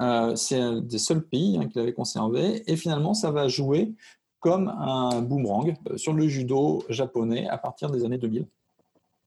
Euh, 0.00 0.36
c'est 0.36 0.60
un 0.60 0.80
des 0.80 0.98
seuls 0.98 1.22
pays 1.22 1.58
hein, 1.60 1.66
qui 1.66 1.78
l'avait 1.78 1.92
conservé. 1.92 2.62
Et 2.70 2.76
finalement, 2.76 3.14
ça 3.14 3.32
va 3.32 3.48
jouer 3.48 3.94
comme 4.38 4.68
un 4.68 5.22
boomerang 5.22 5.74
sur 5.96 6.12
le 6.12 6.28
judo 6.28 6.84
japonais 6.88 7.48
à 7.48 7.58
partir 7.58 7.90
des 7.90 8.04
années 8.04 8.18
2000. 8.18 8.46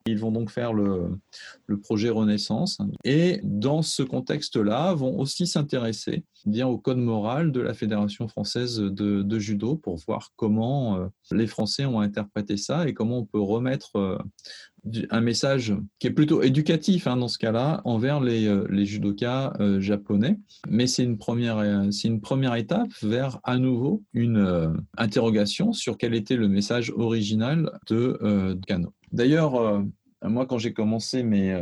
Ils 0.06 0.18
vont 0.18 0.32
donc 0.32 0.50
faire 0.50 0.74
le, 0.74 1.20
projet 1.84 2.10
Renaissance. 2.10 2.80
Et 3.04 3.40
dans 3.44 3.82
ce 3.82 4.04
contexte-là 4.04 4.94
vont 4.94 5.20
aussi 5.20 5.46
s'intéresser 5.46 6.24
bien 6.46 6.68
au 6.68 6.78
code 6.78 6.98
moral 6.98 7.52
de 7.52 7.60
la 7.60 7.74
Fédération 7.74 8.28
française 8.28 8.80
de, 8.80 9.40
judo 9.40 9.76
pour 9.76 9.98
voir 9.98 10.32
comment 10.36 10.98
euh, 10.98 11.08
les 11.32 11.48
Français 11.48 11.86
ont 11.86 12.00
interprété 12.00 12.58
ça 12.58 12.88
et 12.88 12.94
comment 12.94 13.20
on 13.20 13.26
peut 13.26 13.40
remettre 13.40 13.96
euh, 13.96 14.18
un 15.10 15.22
message 15.22 15.74
qui 16.00 16.08
est 16.08 16.12
plutôt 16.12 16.42
éducatif 16.42 17.08
hein, 17.08 17.18
dans 17.18 17.28
ce 17.28 17.38
cas-là 17.38 17.82
envers 17.86 18.20
les, 18.20 18.48
euh, 18.48 18.86
judokas 18.86 19.54
japonais. 19.80 20.40
Mais 20.68 20.88
c'est 20.88 21.04
une, 21.04 21.18
première, 21.18 21.88
c'est 21.92 22.08
une 22.08 22.22
première 22.22 22.56
étape 22.56 22.90
vers 23.02 23.40
à 23.44 23.58
nouveau 23.58 24.04
une 24.14 24.76
interrogation 24.98 25.74
sur 25.74 25.98
quel 25.98 26.14
était 26.14 26.36
le 26.36 26.48
message 26.48 26.92
original 26.96 27.72
de, 27.88 28.18
de 28.22 28.66
Kano. 28.66 28.94
D'ailleurs, 29.12 29.84
moi, 30.22 30.46
quand 30.46 30.58
j'ai 30.58 30.74
commencé 30.74 31.24
euh, 31.24 31.62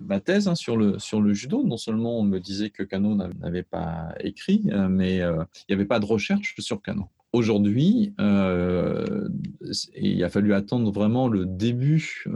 ma 0.00 0.18
thèse 0.20 0.48
hein, 0.48 0.56
sur, 0.56 0.76
le, 0.76 0.98
judo, 1.32 1.62
non 1.62 1.76
seulement 1.76 2.18
on 2.18 2.24
me 2.24 2.40
disait 2.40 2.70
que 2.70 2.82
Kano 2.82 3.14
n'avait 3.14 3.62
pas 3.62 4.14
écrit, 4.20 4.64
euh, 4.70 4.88
mais 4.88 5.20
euh, 5.20 5.44
il 5.60 5.64
n'y 5.68 5.74
avait 5.74 5.86
pas 5.86 6.00
de 6.00 6.04
recherche 6.04 6.54
sur 6.58 6.82
Kano. 6.82 7.08
Aujourd'hui, 7.34 8.14
il 9.96 10.22
a 10.22 10.30
fallu 10.30 10.54
attendre 10.54 10.92
vraiment 10.92 11.26
le 11.26 11.46
début 11.46 12.26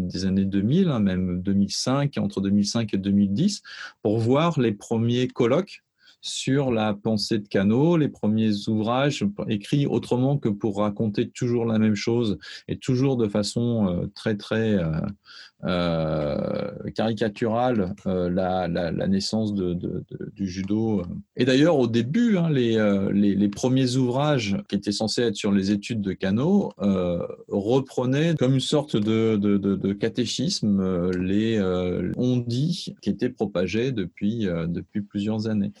des 0.00 0.26
années 0.26 0.44
2000, 0.44 0.88
hein, 0.88 1.00
même 1.00 1.40
2005, 1.40 2.18
entre 2.18 2.42
2005 2.42 2.92
et 2.92 2.98
2010, 2.98 3.62
pour 4.02 4.18
voir 4.18 4.60
les 4.60 4.72
premiers 4.72 5.28
colloques 5.28 5.82
sur 6.20 6.70
la 6.70 6.92
pensée 6.94 7.38
de 7.38 7.48
Cano, 7.48 7.96
les 7.96 8.08
premiers 8.08 8.68
ouvrages 8.68 9.24
écrits 9.48 9.86
autrement 9.86 10.36
que 10.36 10.50
pour 10.50 10.78
raconter 10.78 11.30
toujours 11.30 11.64
la 11.64 11.78
même 11.78 11.94
chose 11.94 12.38
et 12.66 12.76
toujours 12.76 13.16
de 13.16 13.28
façon 13.28 13.88
euh, 13.88 14.06
très 14.14 14.36
très 14.36 14.74
euh, 15.64 16.70
euh, 16.84 16.90
caricaturale 16.94 17.94
la, 18.04 18.68
naissance 19.08 19.54
du 19.54 20.48
judo. 20.48 21.02
Et 21.36 21.44
d'ailleurs 21.44 21.78
au 21.78 21.86
début, 21.86 22.36
hein, 22.36 22.50
les, 22.50 23.48
premiers 23.48 23.96
ouvrages 23.96 24.56
qui 24.68 24.76
étaient 24.76 24.92
censés 24.92 25.22
être 25.22 25.36
sur 25.36 25.52
les 25.52 25.70
études 25.70 26.00
de 26.00 26.12
Cano 26.12 26.72
reprenaient 27.48 28.34
comme 28.38 28.54
une 28.54 28.60
sorte 28.60 28.96
de, 28.96 29.92
catéchisme 29.92 31.10
les 31.12 31.60
on 32.16 32.36
dit 32.36 32.94
qui 33.02 33.10
étaient 33.10 33.30
propagés 33.30 33.92
depuis, 33.92 34.46
depuis 34.68 35.02
plusieurs 35.02 35.48
années. 35.48 35.72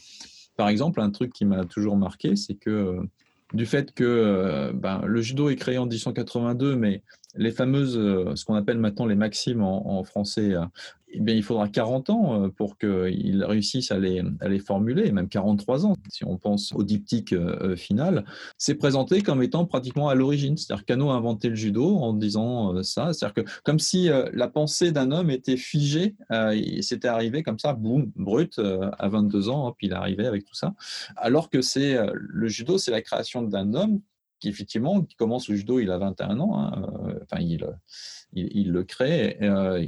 Par 0.58 0.68
exemple, 0.68 1.00
un 1.00 1.10
truc 1.10 1.32
qui 1.32 1.44
m'a 1.44 1.64
toujours 1.64 1.96
marqué, 1.96 2.34
c'est 2.34 2.56
que 2.56 2.68
euh, 2.70 3.02
du 3.52 3.66
fait 3.66 3.92
que 3.92 4.04
euh, 4.04 4.72
ben, 4.72 5.02
le 5.04 5.20
judo 5.22 5.48
est 5.48 5.56
créé 5.56 5.78
en 5.78 5.86
1882, 5.86 6.76
mais 6.76 7.02
les 7.34 7.50
fameuses, 7.50 7.96
euh, 7.96 8.34
ce 8.34 8.44
qu'on 8.44 8.54
appelle 8.54 8.78
maintenant 8.78 9.06
les 9.06 9.14
maximes 9.14 9.62
en, 9.62 10.02
français, 10.04 10.54
eh 11.10 11.20
bien, 11.20 11.34
il 11.34 11.42
faudra 11.42 11.68
40 11.68 12.10
ans 12.10 12.44
euh, 12.44 12.48
pour 12.48 12.76
qu'ils 12.78 13.42
réussissent 13.44 13.90
à 13.90 13.98
les, 13.98 14.22
à 14.40 14.48
les, 14.48 14.58
formuler, 14.58 15.10
même 15.12 15.28
43 15.28 15.86
ans, 15.86 15.96
si 16.10 16.24
on 16.24 16.36
pense 16.36 16.72
au 16.74 16.82
diptyque 16.82 17.32
euh, 17.32 17.76
final. 17.76 18.24
C'est 18.58 18.74
présenté 18.74 19.22
comme 19.22 19.42
étant 19.42 19.64
pratiquement 19.64 20.08
à 20.08 20.14
l'origine. 20.14 20.56
C'est-à-dire 20.56 20.84
Kano 20.84 21.10
a 21.10 21.14
inventé 21.14 21.48
le 21.48 21.54
judo 21.54 21.96
en 21.96 22.12
disant 22.12 22.82
ça. 22.82 23.12
C'est-à-dire 23.12 23.44
que 23.44 23.50
comme 23.62 23.78
si 23.78 24.08
la 24.32 24.48
pensée 24.48 24.92
d'un 24.92 25.10
homme 25.10 25.30
était 25.30 25.56
figée, 25.56 26.16
c'était 26.80 27.08
arrivé 27.08 27.42
comme 27.42 27.58
ça, 27.58 27.72
boum, 27.72 28.10
brut, 28.16 28.58
à 28.58 29.08
22 29.08 29.48
ans, 29.48 29.74
puis 29.76 29.86
il 29.86 29.92
est 29.92 29.96
arrivé 29.96 30.26
avec 30.26 30.44
tout 30.44 30.54
ça. 30.54 30.74
Alors 31.16 31.50
que 31.50 31.60
c'est 31.62 31.96
le 32.12 32.48
judo, 32.48 32.78
c'est 32.78 32.90
la 32.90 33.02
création 33.02 33.42
d'un 33.42 33.74
homme 33.74 34.00
qui 34.40 34.48
effectivement 34.48 35.02
qui 35.02 35.16
commence 35.16 35.48
le 35.48 35.56
judo, 35.56 35.80
il 35.80 35.90
a 35.90 35.98
21 35.98 36.38
ans, 36.40 36.58
hein, 36.58 36.82
euh, 37.08 37.18
enfin 37.22 37.40
il, 37.40 37.66
il, 38.32 38.72
le 38.72 38.84
crée, 38.84 39.38
euh, 39.42 39.84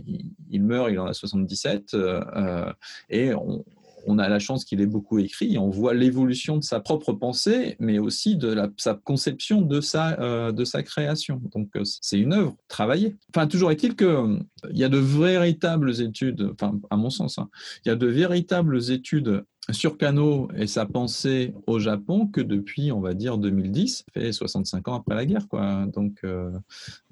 il, 0.50 0.62
meurt, 0.62 0.90
il 0.90 0.98
en 0.98 1.06
a 1.06 1.14
77, 1.14 1.94
euh, 1.94 2.72
et 3.08 3.32
on, 3.34 4.18
a 4.18 4.28
la 4.28 4.38
chance 4.38 4.64
qu'il 4.64 4.80
ait 4.80 4.86
beaucoup 4.86 5.18
écrit, 5.18 5.56
on 5.58 5.68
voit 5.68 5.94
l'évolution 5.94 6.56
de 6.56 6.64
sa 6.64 6.80
propre 6.80 7.12
pensée, 7.12 7.76
mais 7.78 7.98
aussi 7.98 8.36
de 8.36 8.48
la, 8.48 8.68
sa 8.76 8.94
conception 8.94 9.62
de 9.62 9.80
sa, 9.80 10.52
de 10.52 10.64
sa 10.64 10.82
création. 10.82 11.40
Donc 11.52 11.68
c'est 11.84 12.18
une 12.18 12.32
œuvre 12.32 12.56
travaillée. 12.66 13.16
Enfin, 13.28 13.46
toujours 13.46 13.70
est-il 13.70 13.94
qu'il 13.94 14.42
y 14.72 14.84
a 14.84 14.88
de 14.88 14.98
véritables 14.98 16.00
études, 16.00 16.50
enfin 16.52 16.80
à 16.90 16.96
mon 16.96 17.10
sens, 17.10 17.38
hein, 17.38 17.50
il 17.84 17.88
y 17.88 17.92
a 17.92 17.96
de 17.96 18.06
véritables 18.06 18.90
études 18.90 19.44
sur 19.70 19.98
Kano 19.98 20.48
et 20.56 20.66
sa 20.66 20.86
pensée 20.86 21.54
au 21.66 21.78
Japon 21.78 22.26
que 22.26 22.40
depuis, 22.40 22.92
on 22.92 23.00
va 23.00 23.14
dire, 23.14 23.38
2010, 23.38 23.96
ça 23.98 24.04
fait 24.12 24.32
65 24.32 24.88
ans 24.88 24.94
après 24.94 25.14
la 25.14 25.26
guerre. 25.26 25.48
Quoi. 25.48 25.86
Donc, 25.86 26.18
euh, 26.24 26.50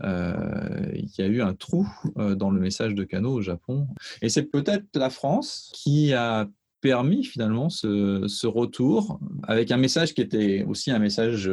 euh, 0.03 0.87
il 0.95 1.11
y 1.19 1.23
a 1.23 1.27
eu 1.27 1.43
un 1.43 1.55
trou 1.55 1.89
euh, 2.17 2.35
dans 2.35 2.51
le 2.51 2.61
message 2.61 2.95
de 2.95 3.05
Kano 3.05 3.35
au 3.35 3.43
Japon. 3.43 3.87
Et 4.23 4.29
c'est 4.29 4.45
peut-être 4.45 4.87
la 4.95 5.11
France 5.11 5.71
qui 5.75 6.13
a 6.15 6.49
permis 6.81 7.25
finalement 7.25 7.71
ce, 7.71 8.47
retour 8.47 9.19
avec 9.43 9.73
un 9.73 9.77
message 9.77 10.15
qui 10.15 10.21
était 10.21 10.65
aussi 10.67 10.93
un 10.93 11.01
message 11.01 11.51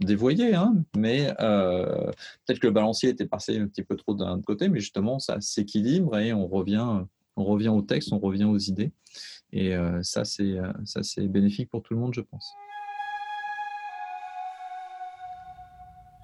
dévoyé, 0.00 0.56
hein, 0.56 0.74
mais 0.96 1.32
peut-être 1.38 2.58
que 2.58 2.66
le 2.66 2.72
balancier 2.72 3.10
était 3.10 3.26
passé 3.26 3.60
un 3.60 3.68
petit 3.68 3.84
peu 3.84 3.94
trop 3.94 4.14
d'un 4.14 4.40
côté, 4.42 4.68
mais 4.68 4.80
justement 4.80 5.20
ça 5.20 5.40
s'équilibre 5.40 6.18
et 6.18 6.32
on 6.32 6.48
revient, 6.48 7.04
on 7.36 7.44
revient 7.44 7.68
au 7.68 7.82
texte, 7.82 8.12
on 8.12 8.18
revient 8.18 8.42
aux 8.42 8.58
idées. 8.58 8.90
Et 9.52 9.74
euh, 9.74 10.02
ça, 10.02 10.24
c'est 10.24 10.58
euh, 10.58 10.72
ça, 10.84 11.02
c'est 11.02 11.26
bénéfique 11.28 11.70
pour 11.70 11.82
tout 11.82 11.94
le 11.94 12.00
monde, 12.00 12.14
je 12.14 12.20
pense. 12.20 12.54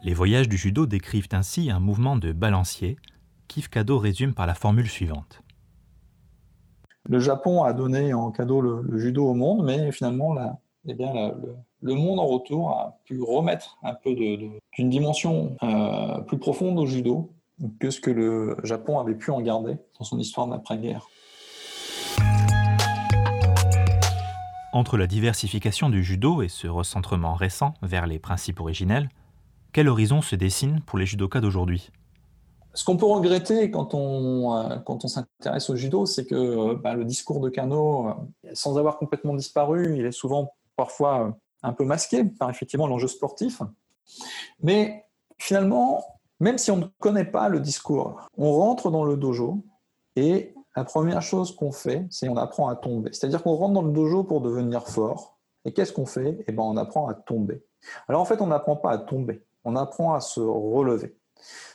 Les 0.02 0.14
voyages 0.14 0.48
du 0.48 0.56
judo 0.56 0.86
décrivent 0.86 1.28
ainsi 1.32 1.70
un 1.70 1.78
mouvement 1.78 2.16
de 2.16 2.32
balancier 2.32 2.96
Kado 3.70 3.98
résume 3.98 4.34
par 4.34 4.46
la 4.46 4.54
formule 4.54 4.88
suivante. 4.88 5.42
Le 7.04 7.18
Japon 7.18 7.64
a 7.64 7.72
donné 7.72 8.14
en 8.14 8.30
cadeau 8.30 8.60
le, 8.60 8.98
judo 8.98 9.26
au 9.26 9.34
monde, 9.34 9.64
mais 9.64 9.90
finalement, 9.92 10.36
eh 10.86 10.94
bien, 10.94 11.34
le, 11.80 11.94
monde 11.94 12.20
en 12.20 12.26
retour 12.26 12.70
a 12.70 12.98
pu 13.04 13.20
remettre 13.20 13.78
un 13.82 13.94
peu 13.94 14.14
d'une 14.14 14.90
dimension 14.90 15.56
euh, 15.62 16.20
plus 16.20 16.38
profonde 16.38 16.78
au 16.78 16.86
judo 16.86 17.32
que 17.80 17.90
ce 17.90 18.00
que 18.00 18.10
le 18.10 18.56
Japon 18.62 18.98
avait 18.98 19.14
pu 19.14 19.30
en 19.30 19.40
garder 19.40 19.76
dans 19.98 20.04
son 20.04 20.18
histoire 20.18 20.46
d'après-guerre. 20.46 21.06
Entre 24.72 24.96
la 24.96 25.06
diversification 25.06 25.90
du 25.90 26.02
judo 26.02 26.40
et 26.40 26.48
ce 26.48 26.66
recentrement 26.66 27.34
récent 27.34 27.74
vers 27.82 28.06
les 28.06 28.18
principes 28.18 28.58
originels, 28.58 29.10
quel 29.74 29.86
horizon 29.86 30.22
se 30.22 30.34
dessine 30.34 30.80
pour 30.86 30.98
les 30.98 31.04
judokas 31.04 31.42
d'aujourd'hui? 31.42 31.90
Ce 32.72 32.82
qu'on 32.82 32.96
peut 32.96 33.04
regretter 33.04 33.70
quand 33.70 33.92
on, 33.92 34.56
euh, 34.56 34.78
quand 34.78 35.04
on 35.04 35.08
s'intéresse 35.08 35.68
au 35.68 35.76
judo, 35.76 36.06
c'est 36.06 36.24
que 36.24 36.34
euh, 36.34 36.74
bah, 36.74 36.94
le 36.94 37.04
discours 37.04 37.40
de 37.40 37.50
Kano, 37.50 38.08
euh, 38.08 38.12
sans 38.54 38.78
avoir 38.78 38.96
complètement 38.96 39.34
disparu, 39.34 39.98
il 39.98 40.06
est 40.06 40.12
souvent 40.12 40.54
parfois 40.74 41.36
un 41.62 41.72
peu 41.74 41.84
masqué 41.84 42.24
par 42.24 42.48
effectivement 42.48 42.86
l'enjeu 42.86 43.08
sportif. 43.08 43.60
Mais 44.62 45.04
finalement, 45.36 46.02
même 46.40 46.56
si 46.56 46.70
on 46.70 46.78
ne 46.78 46.86
connaît 46.98 47.26
pas 47.26 47.50
le 47.50 47.60
discours, 47.60 48.26
on 48.38 48.52
rentre 48.52 48.90
dans 48.90 49.04
le 49.04 49.18
dojo 49.18 49.66
et 50.16 50.54
la 50.74 50.84
première 50.84 51.22
chose 51.22 51.54
qu'on 51.54 51.72
fait, 51.72 52.06
c'est 52.10 52.28
on 52.28 52.36
apprend 52.36 52.68
à 52.68 52.76
tomber. 52.76 53.10
C'est-à-dire 53.12 53.42
qu'on 53.42 53.54
rentre 53.54 53.74
dans 53.74 53.82
le 53.82 53.92
dojo 53.92 54.24
pour 54.24 54.40
devenir 54.40 54.88
fort. 54.88 55.38
Et 55.64 55.72
qu'est-ce 55.72 55.92
qu'on 55.92 56.06
fait? 56.06 56.44
Eh 56.48 56.52
ben, 56.52 56.62
on 56.62 56.76
apprend 56.76 57.08
à 57.08 57.14
tomber. 57.14 57.64
Alors 58.08 58.20
en 58.20 58.24
fait, 58.24 58.40
on 58.40 58.46
n'apprend 58.46 58.76
pas 58.76 58.90
à 58.90 58.98
tomber, 58.98 59.44
on 59.64 59.76
apprend 59.76 60.14
à 60.14 60.20
se 60.20 60.40
relever. 60.40 61.16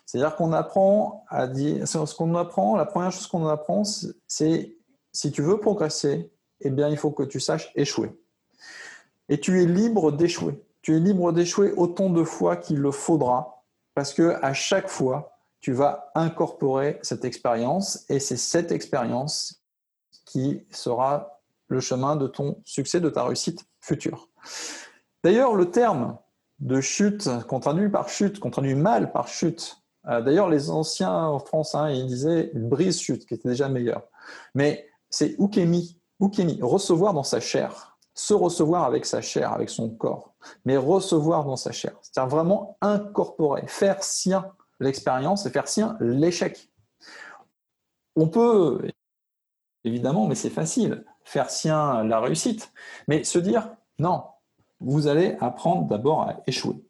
C'est-à-dire 0.06 0.36
qu'on 0.36 0.54
apprend 0.54 1.26
à 1.30 1.48
dire, 1.48 1.88
ce 1.88 2.16
qu'on 2.16 2.36
apprend, 2.36 2.76
la 2.76 2.86
première 2.86 3.12
chose 3.12 3.28
qu'on 3.28 3.48
apprend, 3.48 3.84
c'est 4.28 4.76
si 5.12 5.32
tu 5.32 5.42
veux 5.42 5.60
progresser, 5.60 6.32
eh 6.62 6.70
bien, 6.70 6.90
il 6.90 6.98
faut 6.98 7.12
que 7.12 7.24
tu 7.24 7.40
saches 7.40 7.72
échouer. 7.76 8.18
Et 9.30 9.40
tu 9.40 9.62
es 9.62 9.66
libre 9.66 10.12
d'échouer. 10.12 10.64
Tu 10.82 10.96
es 10.96 11.00
libre 11.00 11.34
d'échouer 11.34 11.74
autant 11.74 12.10
de 12.10 12.24
fois 12.24 12.56
qu'il 12.56 12.78
le 12.78 12.92
faudra, 12.92 13.64
parce 13.94 14.14
que 14.14 14.38
à 14.42 14.54
chaque 14.54 14.88
fois, 14.88 15.37
tu 15.60 15.74
vas 15.74 16.12
incorporer 16.16 17.00
cette 17.02 17.26
expérience 17.26 18.06
et 18.10 18.20
c'est 18.20 18.38
cette 18.38 18.72
expérience 18.72 19.64
qui 20.26 20.66
sera 20.72 21.42
le 21.68 21.80
chemin 21.80 22.16
de 22.16 22.28
ton 22.28 22.62
succès, 22.64 23.00
de 23.00 23.10
ta 23.10 23.24
réussite 23.24 23.66
future. 23.82 24.30
D'ailleurs, 25.24 25.56
le 25.56 25.72
terme 25.72 26.18
de 26.60 26.82
chute, 26.82 27.30
qu'on 27.48 27.60
traduit 27.60 27.90
par 27.90 28.10
chute, 28.10 28.40
qu'on 28.40 28.52
traduit 28.52 28.76
mal 28.76 29.12
par 29.12 29.28
chute, 29.28 29.78
euh, 30.08 30.22
d'ailleurs, 30.22 30.50
les 30.50 30.70
anciens 30.70 31.28
en 31.28 31.40
France, 31.40 31.76
hein, 31.76 31.90
ils 31.90 32.08
disaient 32.08 32.52
brise-chute, 32.54 33.26
qui 33.26 33.34
était 33.34 33.50
déjà 33.50 33.68
meilleur. 33.68 34.04
Mais 34.56 34.88
c'est 35.10 35.36
ukemi, 35.40 36.00
ukemi, 36.22 36.60
recevoir 36.62 37.14
dans 37.14 37.24
sa 37.24 37.40
chair, 37.40 37.98
se 38.14 38.34
recevoir 38.34 38.86
avec 38.86 39.06
sa 39.06 39.22
chair, 39.22 39.52
avec 39.52 39.70
son 39.70 39.90
corps, 39.90 40.34
mais 40.66 40.78
recevoir 40.78 41.46
dans 41.46 41.56
sa 41.56 41.72
chair. 41.72 41.94
C'est-à-dire 42.02 42.30
vraiment 42.30 42.78
incorporer, 42.82 43.68
faire 43.68 44.02
sien 44.04 44.52
l'expérience 44.80 45.46
et 45.46 45.50
faire 45.50 45.68
sien 45.68 45.98
l'échec. 46.00 46.72
On 48.16 48.28
peut, 48.28 48.82
évidemment, 49.84 50.28
mais 50.28 50.36
c'est 50.36 50.50
facile, 50.50 51.06
faire 51.24 51.50
sien 51.50 52.04
la 52.04 52.20
réussite, 52.20 52.72
mais 53.08 53.24
se 53.24 53.40
dire, 53.40 53.76
non, 54.00 54.24
vous 54.80 55.08
allez 55.08 55.38
apprendre 55.40 55.88
d'abord 55.88 56.22
à 56.24 56.42
échouer. 56.48 56.84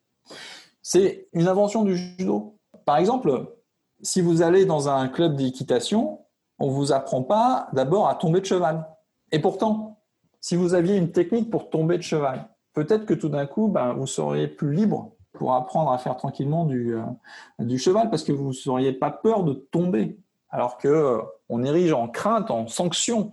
C'est 0.82 1.28
une 1.34 1.48
invention 1.48 1.84
du 1.84 1.98
judo. 1.98 2.58
Par 2.86 2.98
exemple, 2.98 3.56
si 4.02 4.22
vous 4.22 4.42
allez 4.42 4.66
dans 4.66 4.90
un 4.90 5.08
club 5.08 5.36
d'équitation, 5.36 6.26
on 6.60 6.68
ne 6.68 6.74
vous 6.74 6.92
apprend 6.92 7.24
pas 7.24 7.70
d'abord 7.74 8.08
à 8.08 8.16
tomber 8.16 8.42
de 8.42 8.46
cheval. 8.46 8.88
Et 9.32 9.40
pourtant, 9.40 10.02
si 10.40 10.56
vous 10.56 10.74
aviez 10.74 10.96
une 10.96 11.12
technique 11.12 11.50
pour 11.50 11.70
tomber 11.70 11.98
de 11.98 12.04
cheval, 12.04 12.48
peut-être 12.74 13.06
que 13.06 13.14
tout 13.14 13.30
d'un 13.30 13.46
coup, 13.46 13.68
ben, 13.68 13.94
vous 13.94 14.08
seriez 14.08 14.48
plus 14.48 14.74
libre 14.74 15.17
pour 15.38 15.54
apprendre 15.54 15.92
à 15.92 15.98
faire 15.98 16.18
tranquillement 16.18 16.66
du, 16.66 16.96
euh, 16.96 17.78
cheval 17.78 18.10
parce 18.10 18.24
que 18.24 18.32
vous 18.32 18.52
n'auriez 18.66 18.94
pas 18.94 19.12
peur 19.12 19.44
de 19.44 19.54
tomber. 19.54 20.18
Alors 20.50 20.78
que 20.78 20.88
euh, 20.88 21.22
on 21.50 21.64
érige 21.64 21.94
en 21.94 22.08
crainte, 22.08 22.52
en 22.52 22.68
sanction, 22.68 23.32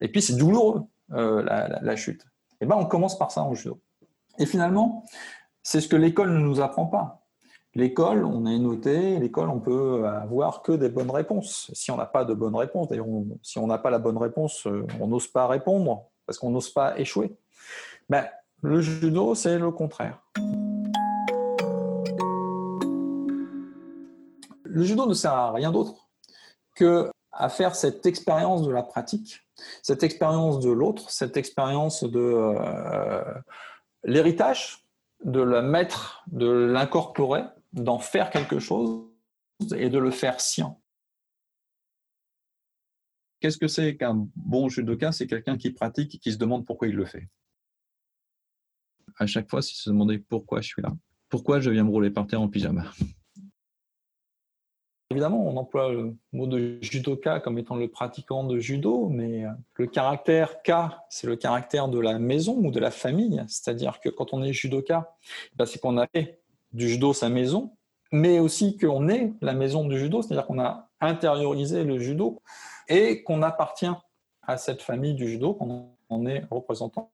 et 0.00 0.08
puis 0.08 0.20
c'est 0.20 0.36
douloureux 0.36 0.82
euh, 1.12 1.42
la, 1.42 1.96
chute. 1.96 2.26
Et 2.60 2.66
ben 2.66 2.76
on 2.76 2.86
commence 2.86 3.18
par 3.18 3.30
ça 3.30 3.42
en 3.42 3.54
judo. 3.54 3.80
Et 4.38 4.46
finalement, 4.46 5.04
c'est 5.62 5.80
ce 5.80 5.88
que 5.88 5.96
l'école 5.96 6.32
ne 6.32 6.38
nous 6.38 6.60
apprend 6.60 6.86
pas. 6.86 7.22
L'école, 7.74 8.24
on 8.24 8.46
est 8.46 8.58
noté, 8.58 9.18
l'école, 9.18 9.50
on 9.50 9.60
peut 9.60 10.06
avoir 10.06 10.62
que 10.62 10.72
des 10.72 10.88
bonnes 10.88 11.10
réponses. 11.10 11.70
Si 11.74 11.90
on 11.90 11.96
n'a 11.96 12.06
pas 12.06 12.24
de 12.24 12.32
bonnes 12.32 12.56
réponses, 12.56 12.88
d'ailleurs, 12.88 13.06
si 13.42 13.58
on 13.58 13.66
n'a 13.66 13.78
pas 13.78 13.90
la 13.90 13.98
bonne 13.98 14.16
réponse, 14.16 14.66
on 15.00 15.06
n'ose 15.06 15.28
pas 15.28 15.46
répondre 15.46 16.06
parce 16.24 16.38
qu'on 16.38 16.50
n'ose 16.50 16.70
pas 16.70 16.98
échouer. 16.98 17.36
Ben, 18.08 18.26
le 18.62 18.80
judo, 18.80 19.34
c'est 19.34 19.58
le 19.58 19.70
contraire. 19.70 20.22
Le 24.76 24.84
judo 24.84 25.06
ne 25.06 25.14
sert 25.14 25.32
à 25.32 25.52
rien 25.52 25.72
d'autre 25.72 26.06
que 26.74 27.10
à 27.32 27.48
faire 27.48 27.74
cette 27.74 28.04
expérience 28.04 28.62
de 28.62 28.70
la 28.70 28.82
pratique, 28.82 29.40
cette 29.82 30.02
expérience 30.02 30.60
de 30.60 30.70
l'autre, 30.70 31.08
cette 31.10 31.38
expérience 31.38 32.04
de 32.04 32.20
euh, 32.20 33.24
l'héritage, 34.04 34.84
de 35.24 35.40
la 35.40 35.62
mettre, 35.62 36.22
de 36.26 36.46
l'incorporer, 36.46 37.44
d'en 37.72 37.98
faire 37.98 38.28
quelque 38.28 38.58
chose 38.58 39.06
et 39.74 39.88
de 39.88 39.98
le 39.98 40.10
faire 40.10 40.42
sien. 40.42 40.76
Qu'est-ce 43.40 43.56
que 43.56 43.68
c'est 43.68 43.96
qu'un 43.96 44.28
bon 44.36 44.68
judoka? 44.68 45.10
C'est 45.10 45.26
quelqu'un 45.26 45.56
qui 45.56 45.70
pratique 45.70 46.16
et 46.16 46.18
qui 46.18 46.32
se 46.32 46.38
demande 46.38 46.66
pourquoi 46.66 46.88
il 46.88 46.96
le 46.96 47.06
fait. 47.06 47.30
À 49.18 49.26
chaque 49.26 49.48
fois, 49.48 49.62
c'est 49.62 49.74
se 49.74 49.88
demander 49.88 50.18
pourquoi 50.18 50.60
je 50.60 50.68
suis 50.68 50.82
là. 50.82 50.92
Pourquoi 51.30 51.60
je 51.60 51.70
viens 51.70 51.84
me 51.84 51.90
rouler 51.90 52.10
par 52.10 52.26
terre 52.26 52.42
en 52.42 52.48
pyjama? 52.48 52.92
Évidemment, 55.10 55.46
on 55.46 55.56
emploie 55.56 55.92
le 55.92 56.16
mot 56.32 56.48
de 56.48 56.78
judoka 56.82 57.38
comme 57.38 57.58
étant 57.58 57.76
le 57.76 57.86
pratiquant 57.88 58.42
de 58.42 58.58
judo, 58.58 59.08
mais 59.08 59.44
euh, 59.44 59.50
le 59.74 59.86
caractère 59.86 60.62
ka, 60.62 61.04
c'est 61.10 61.28
le 61.28 61.36
caractère 61.36 61.86
de 61.88 62.00
la 62.00 62.18
maison 62.18 62.56
ou 62.56 62.72
de 62.72 62.80
la 62.80 62.90
famille. 62.90 63.42
C'est-à-dire 63.46 64.00
que 64.00 64.08
quand 64.08 64.34
on 64.34 64.42
est 64.42 64.52
judoka, 64.52 65.14
ben, 65.54 65.64
c'est 65.64 65.80
qu'on 65.80 65.96
a 65.96 66.08
fait 66.08 66.40
du 66.72 66.88
judo 66.88 67.12
sa 67.12 67.28
maison, 67.28 67.76
mais 68.10 68.40
aussi 68.40 68.76
qu'on 68.76 69.08
est 69.08 69.32
la 69.40 69.52
maison 69.52 69.86
du 69.86 69.96
judo, 69.96 70.22
c'est-à-dire 70.22 70.46
qu'on 70.46 70.58
a 70.58 70.88
intériorisé 71.00 71.84
le 71.84 72.00
judo 72.00 72.42
et 72.88 73.22
qu'on 73.22 73.42
appartient 73.42 73.86
à 74.42 74.56
cette 74.56 74.82
famille 74.82 75.14
du 75.14 75.28
judo, 75.28 75.54
qu'on 75.54 75.90
en 76.08 76.26
est 76.26 76.44
représentant. 76.50 77.12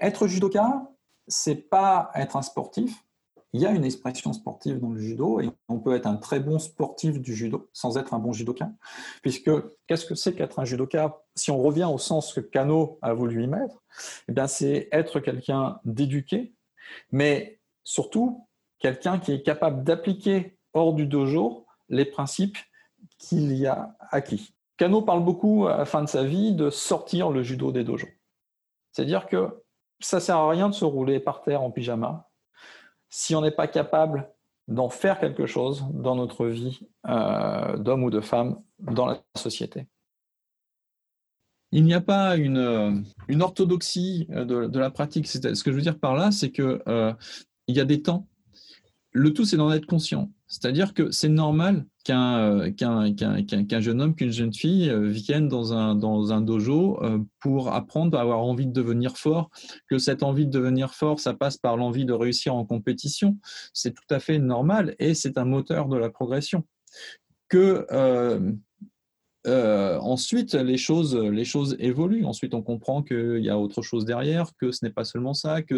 Être 0.00 0.28
judoka, 0.28 0.88
c'est 1.26 1.68
pas 1.68 2.10
être 2.14 2.36
un 2.36 2.42
sportif, 2.42 3.04
il 3.52 3.60
y 3.60 3.66
a 3.66 3.70
une 3.70 3.84
expression 3.84 4.32
sportive 4.32 4.78
dans 4.78 4.90
le 4.90 5.00
judo 5.00 5.40
et 5.40 5.50
on 5.68 5.78
peut 5.78 5.94
être 5.94 6.06
un 6.06 6.16
très 6.16 6.38
bon 6.38 6.58
sportif 6.58 7.20
du 7.20 7.34
judo 7.34 7.70
sans 7.72 7.96
être 7.96 8.12
un 8.12 8.18
bon 8.18 8.32
judoka. 8.32 8.70
Puisque 9.22 9.50
qu'est-ce 9.86 10.04
que 10.04 10.14
c'est 10.14 10.34
qu'être 10.34 10.58
un 10.58 10.64
judoka? 10.64 11.22
Si 11.34 11.50
on 11.50 11.62
revient 11.62 11.88
au 11.90 11.98
sens 11.98 12.32
que 12.34 12.40
Kano 12.40 12.98
a 13.00 13.14
voulu 13.14 13.44
y 13.44 13.46
mettre, 13.46 13.82
eh 14.28 14.32
bien 14.32 14.46
c'est 14.46 14.88
être 14.92 15.20
quelqu'un 15.20 15.80
d'éduqué, 15.84 16.54
mais 17.10 17.60
surtout 17.84 18.46
quelqu'un 18.78 19.18
qui 19.18 19.32
est 19.32 19.42
capable 19.42 19.82
d'appliquer 19.82 20.58
hors 20.74 20.92
du 20.92 21.06
dojo 21.06 21.66
les 21.88 22.04
principes 22.04 22.58
qu'il 23.18 23.56
y 23.56 23.66
a 23.66 23.96
acquis. 24.10 24.54
Kano 24.76 25.02
parle 25.02 25.24
beaucoup 25.24 25.66
à 25.66 25.78
la 25.78 25.84
fin 25.86 26.02
de 26.02 26.08
sa 26.08 26.22
vie 26.22 26.54
de 26.54 26.70
sortir 26.70 27.30
le 27.30 27.42
judo 27.42 27.72
des 27.72 27.82
dojos. 27.82 28.08
C'est-à-dire 28.92 29.26
que 29.26 29.64
ça 30.00 30.20
sert 30.20 30.36
à 30.36 30.50
rien 30.50 30.68
de 30.68 30.74
se 30.74 30.84
rouler 30.84 31.18
par 31.18 31.42
terre 31.42 31.62
en 31.62 31.70
pyjama 31.70 32.27
si 33.10 33.34
on 33.34 33.42
n'est 33.42 33.50
pas 33.50 33.68
capable 33.68 34.30
d'en 34.66 34.88
faire 34.90 35.18
quelque 35.18 35.46
chose 35.46 35.84
dans 35.92 36.14
notre 36.14 36.46
vie 36.46 36.80
euh, 37.08 37.76
d'homme 37.78 38.04
ou 38.04 38.10
de 38.10 38.20
femme 38.20 38.60
dans 38.78 39.06
la 39.06 39.22
société. 39.34 39.86
il 41.72 41.84
n'y 41.84 41.94
a 41.94 42.00
pas 42.00 42.36
une, 42.36 43.04
une 43.28 43.42
orthodoxie 43.42 44.26
de, 44.28 44.78
la 44.78 44.90
pratique. 44.90 45.26
Ce 45.26 45.38
que 45.38 45.70
je 45.70 45.76
veux 45.76 45.82
dire 45.82 45.98
par 45.98 46.14
là, 46.14 46.30
c'est 46.30 46.50
que 46.50 46.82
il 47.66 47.76
y 47.76 47.80
a 47.80 47.84
des 47.84 48.02
temps. 48.02 48.26
Le 49.12 49.32
tout, 49.32 49.44
c'est 49.44 49.56
d'en 49.56 49.70
être 49.70 49.86
conscient. 49.86 50.30
C'est-à-dire 50.48 50.94
que 50.94 51.10
c'est 51.10 51.28
normal 51.28 51.86
qu'un 52.04 52.72
qu'un 52.72 53.80
jeune 53.80 54.00
homme, 54.00 54.14
qu'une 54.14 54.32
jeune 54.32 54.54
fille 54.54 54.90
vienne 55.10 55.46
dans 55.46 55.74
un, 55.74 55.94
dans 55.94 56.32
un 56.32 56.40
dojo 56.40 56.98
pour 57.38 57.72
apprendre 57.72 58.16
à 58.16 58.22
avoir 58.22 58.40
envie 58.40 58.66
de 58.66 58.72
devenir 58.72 59.18
fort, 59.18 59.50
que 59.88 59.98
cette 59.98 60.22
envie 60.22 60.46
de 60.46 60.50
devenir 60.50 60.94
fort, 60.94 61.20
ça 61.20 61.34
passe 61.34 61.58
par 61.58 61.76
l'envie 61.76 62.06
de 62.06 62.14
réussir 62.14 62.54
en 62.54 62.64
compétition. 62.64 63.36
C'est 63.74 63.94
tout 63.94 64.08
à 64.08 64.20
fait 64.20 64.38
normal 64.38 64.96
et 64.98 65.12
c'est 65.12 65.36
un 65.36 65.44
moteur 65.44 65.88
de 65.88 65.98
la 65.98 66.08
progression. 66.08 66.64
Euh, 67.54 68.52
ensuite, 69.48 70.54
les 70.54 70.76
choses, 70.76 71.76
évoluent. 71.78 72.24
Ensuite, 72.24 72.54
on 72.54 72.62
comprend 72.62 73.02
qu'il 73.02 73.40
y 73.42 73.50
a 73.50 73.58
autre 73.58 73.82
chose 73.82 74.04
derrière, 74.04 74.50
que 74.60 74.72
ce 74.72 74.84
n'est 74.84 74.90
pas 74.90 75.04
seulement 75.04 75.34
ça, 75.34 75.62
que 75.62 75.74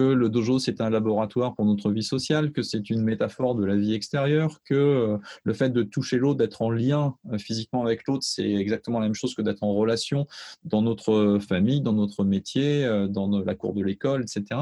le 0.00 0.28
dojo 0.28 0.58
c'est 0.58 0.80
un 0.80 0.90
laboratoire 0.90 1.54
pour 1.54 1.64
notre 1.64 1.90
vie 1.90 2.02
sociale, 2.02 2.52
que 2.52 2.62
c'est 2.62 2.90
une 2.90 3.02
métaphore 3.02 3.54
de 3.54 3.64
la 3.64 3.76
vie 3.76 3.94
extérieure, 3.94 4.60
que 4.64 4.74
euh, 4.74 5.18
le 5.44 5.52
fait 5.52 5.70
de 5.70 5.82
toucher 5.82 6.18
l'autre, 6.18 6.38
d'être 6.38 6.62
en 6.62 6.70
lien 6.70 7.14
euh, 7.32 7.38
physiquement 7.38 7.82
avec 7.82 8.06
l'autre, 8.06 8.24
c'est 8.24 8.50
exactement 8.50 9.00
la 9.00 9.06
même 9.06 9.14
chose 9.14 9.34
que 9.34 9.42
d'être 9.42 9.62
en 9.62 9.74
relation 9.74 10.26
dans 10.64 10.82
notre 10.82 11.38
famille, 11.46 11.80
dans 11.80 11.92
notre 11.92 12.24
métier, 12.24 12.86
dans 13.08 13.28
la 13.40 13.54
cour 13.54 13.74
de 13.74 13.82
l'école, 13.82 14.22
etc. 14.22 14.60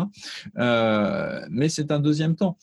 mais 1.51 1.69
c'est 1.69 1.91
un 1.91 2.01
deuxième 2.01 2.37
temps 2.37 2.57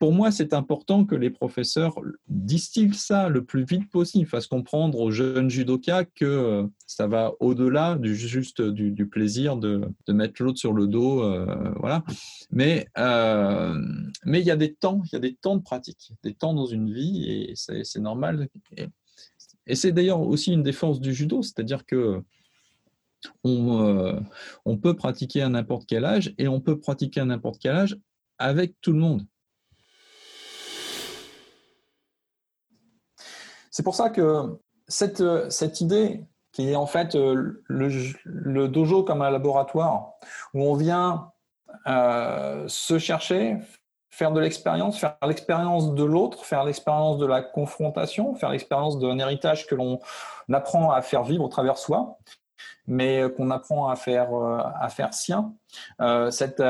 pour 0.00 0.14
moi, 0.14 0.30
c'est 0.30 0.54
important 0.54 1.04
que 1.04 1.14
les 1.14 1.28
professeurs 1.28 1.94
distillent 2.26 2.94
ça 2.94 3.28
le 3.28 3.44
plus 3.44 3.64
vite 3.64 3.90
possible, 3.90 4.26
fassent 4.26 4.46
comprendre 4.46 4.98
aux 4.98 5.10
jeunes 5.10 5.50
judokas 5.50 6.06
que 6.06 6.24
euh, 6.24 6.66
ça 6.86 7.06
va 7.06 7.34
au-delà 7.38 7.96
du 7.96 8.16
juste 8.16 8.62
du, 8.62 9.06
plaisir 9.06 9.58
de, 9.58 9.82
mettre 10.08 10.42
l'autre 10.42 10.58
sur 10.58 10.72
le 10.72 10.86
dos, 10.86 11.22
euh, 11.22 11.70
voilà. 11.76 12.02
Mais 12.50 12.88
euh, 12.96 13.78
mais 14.24 14.40
il 14.40 14.46
y 14.46 14.50
a 14.50 14.56
des 14.56 14.72
temps, 14.72 15.02
il 15.04 15.12
y 15.12 15.16
a 15.16 15.20
des 15.20 15.34
temps 15.34 15.56
de 15.56 15.62
pratique, 15.62 16.14
des 16.22 16.32
temps 16.32 16.54
dans 16.54 16.66
une 16.66 16.90
vie 16.90 17.28
et 17.28 17.52
c'est 17.54 18.00
normal. 18.00 18.48
Et, 18.78 18.86
c'est 19.74 19.92
d'ailleurs 19.92 20.22
aussi 20.22 20.50
une 20.50 20.62
défense 20.62 20.98
du 20.98 21.12
judo, 21.12 21.42
c'est-à-dire 21.42 21.84
que 21.84 22.22
on, 23.44 24.18
on 24.64 24.78
peut 24.78 24.96
pratiquer 24.96 25.42
à 25.42 25.50
n'importe 25.50 25.84
quel 25.86 26.06
âge 26.06 26.32
et 26.38 26.48
on 26.48 26.62
peut 26.62 26.80
pratiquer 26.80 27.20
à 27.20 27.26
n'importe 27.26 27.60
quel 27.60 27.76
âge 27.76 27.98
avec 28.38 28.74
tout 28.80 28.92
le 28.92 28.98
monde. 28.98 29.26
C'est 33.70 33.82
pour 33.82 33.94
ça 33.94 34.10
que 34.10 34.58
cette, 34.88 35.22
cette 35.50 35.80
idée 35.80 36.24
qui 36.52 36.70
est 36.70 36.76
en 36.76 36.86
fait 36.86 37.14
euh, 37.14 37.62
le, 37.66 38.68
dojo 38.68 39.02
comme 39.02 39.22
un 39.22 39.30
laboratoire 39.30 40.12
où 40.54 40.62
on 40.62 40.74
vient 40.74 41.30
euh, 41.86 42.64
se 42.66 42.98
chercher, 42.98 43.56
faire 44.10 44.32
de 44.32 44.40
l'expérience, 44.40 44.98
faire 44.98 45.16
l'expérience 45.26 45.94
de 45.94 46.04
l'autre, 46.04 46.44
faire 46.44 46.64
l'expérience 46.64 47.18
de 47.18 47.26
la 47.26 47.42
confrontation, 47.42 48.34
faire 48.34 48.50
l'expérience 48.50 48.98
d'un 48.98 49.18
héritage 49.18 49.66
que 49.66 49.74
l'on 49.74 50.00
apprend 50.52 50.90
à 50.90 51.00
faire 51.02 51.22
vivre 51.22 51.44
au 51.44 51.48
travers 51.48 51.78
soi, 51.78 52.18
mais 52.88 53.22
qu'on 53.36 53.50
apprend 53.50 53.88
à 53.88 53.94
faire, 53.94 54.34
euh, 54.34 54.58
à 54.80 54.88
faire 54.88 55.14
sien. 55.14 55.54
cet 56.30 56.60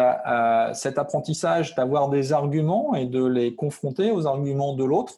apprentissage 0.98 1.74
d'avoir 1.74 2.10
des 2.10 2.34
arguments 2.34 2.94
et 2.94 3.06
de 3.06 3.24
les 3.24 3.54
confronter 3.54 4.10
aux 4.10 4.26
arguments 4.26 4.74
de 4.74 4.84
l'autre, 4.84 5.14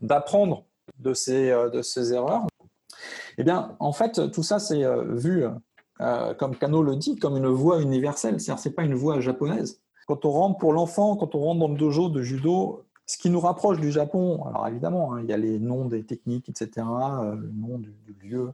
d'apprendre 0.00 0.64
de 0.98 1.14
ces, 1.14 1.50
euh, 1.50 1.68
de 1.68 1.82
ces 1.82 2.12
erreurs 2.12 2.46
Eh 3.38 3.44
bien, 3.44 3.76
en 3.80 3.92
fait, 3.92 4.30
tout 4.30 4.42
ça, 4.42 4.58
c'est 4.58 4.84
euh, 4.84 5.14
vu, 5.14 5.44
euh, 6.00 6.34
comme 6.34 6.56
Kano 6.56 6.82
le 6.82 6.96
dit, 6.96 7.16
comme 7.16 7.36
une 7.36 7.48
voie 7.48 7.80
universelle. 7.80 8.40
C'est-à-dire, 8.40 8.62
ce 8.62 8.68
n'est 8.68 8.74
pas 8.74 8.84
une 8.84 8.94
voie 8.94 9.20
japonaise. 9.20 9.80
Quand 10.06 10.24
on 10.24 10.30
rentre 10.30 10.58
pour 10.58 10.72
l'enfant, 10.72 11.16
quand 11.16 11.34
on 11.34 11.40
rentre 11.40 11.60
dans 11.60 11.68
le 11.68 11.76
dojo 11.76 12.08
de 12.08 12.22
judo, 12.22 12.84
ce 13.06 13.18
qui 13.18 13.30
nous 13.30 13.40
rapproche 13.40 13.78
du 13.78 13.92
Japon, 13.92 14.44
alors 14.46 14.66
évidemment, 14.66 15.14
hein, 15.14 15.20
il 15.22 15.28
y 15.28 15.32
a 15.32 15.36
les 15.36 15.58
noms 15.58 15.84
des 15.84 16.04
techniques, 16.04 16.48
etc., 16.48 16.70
le 16.76 17.50
nom 17.52 17.78
du, 17.78 17.94
lieu, 18.20 18.52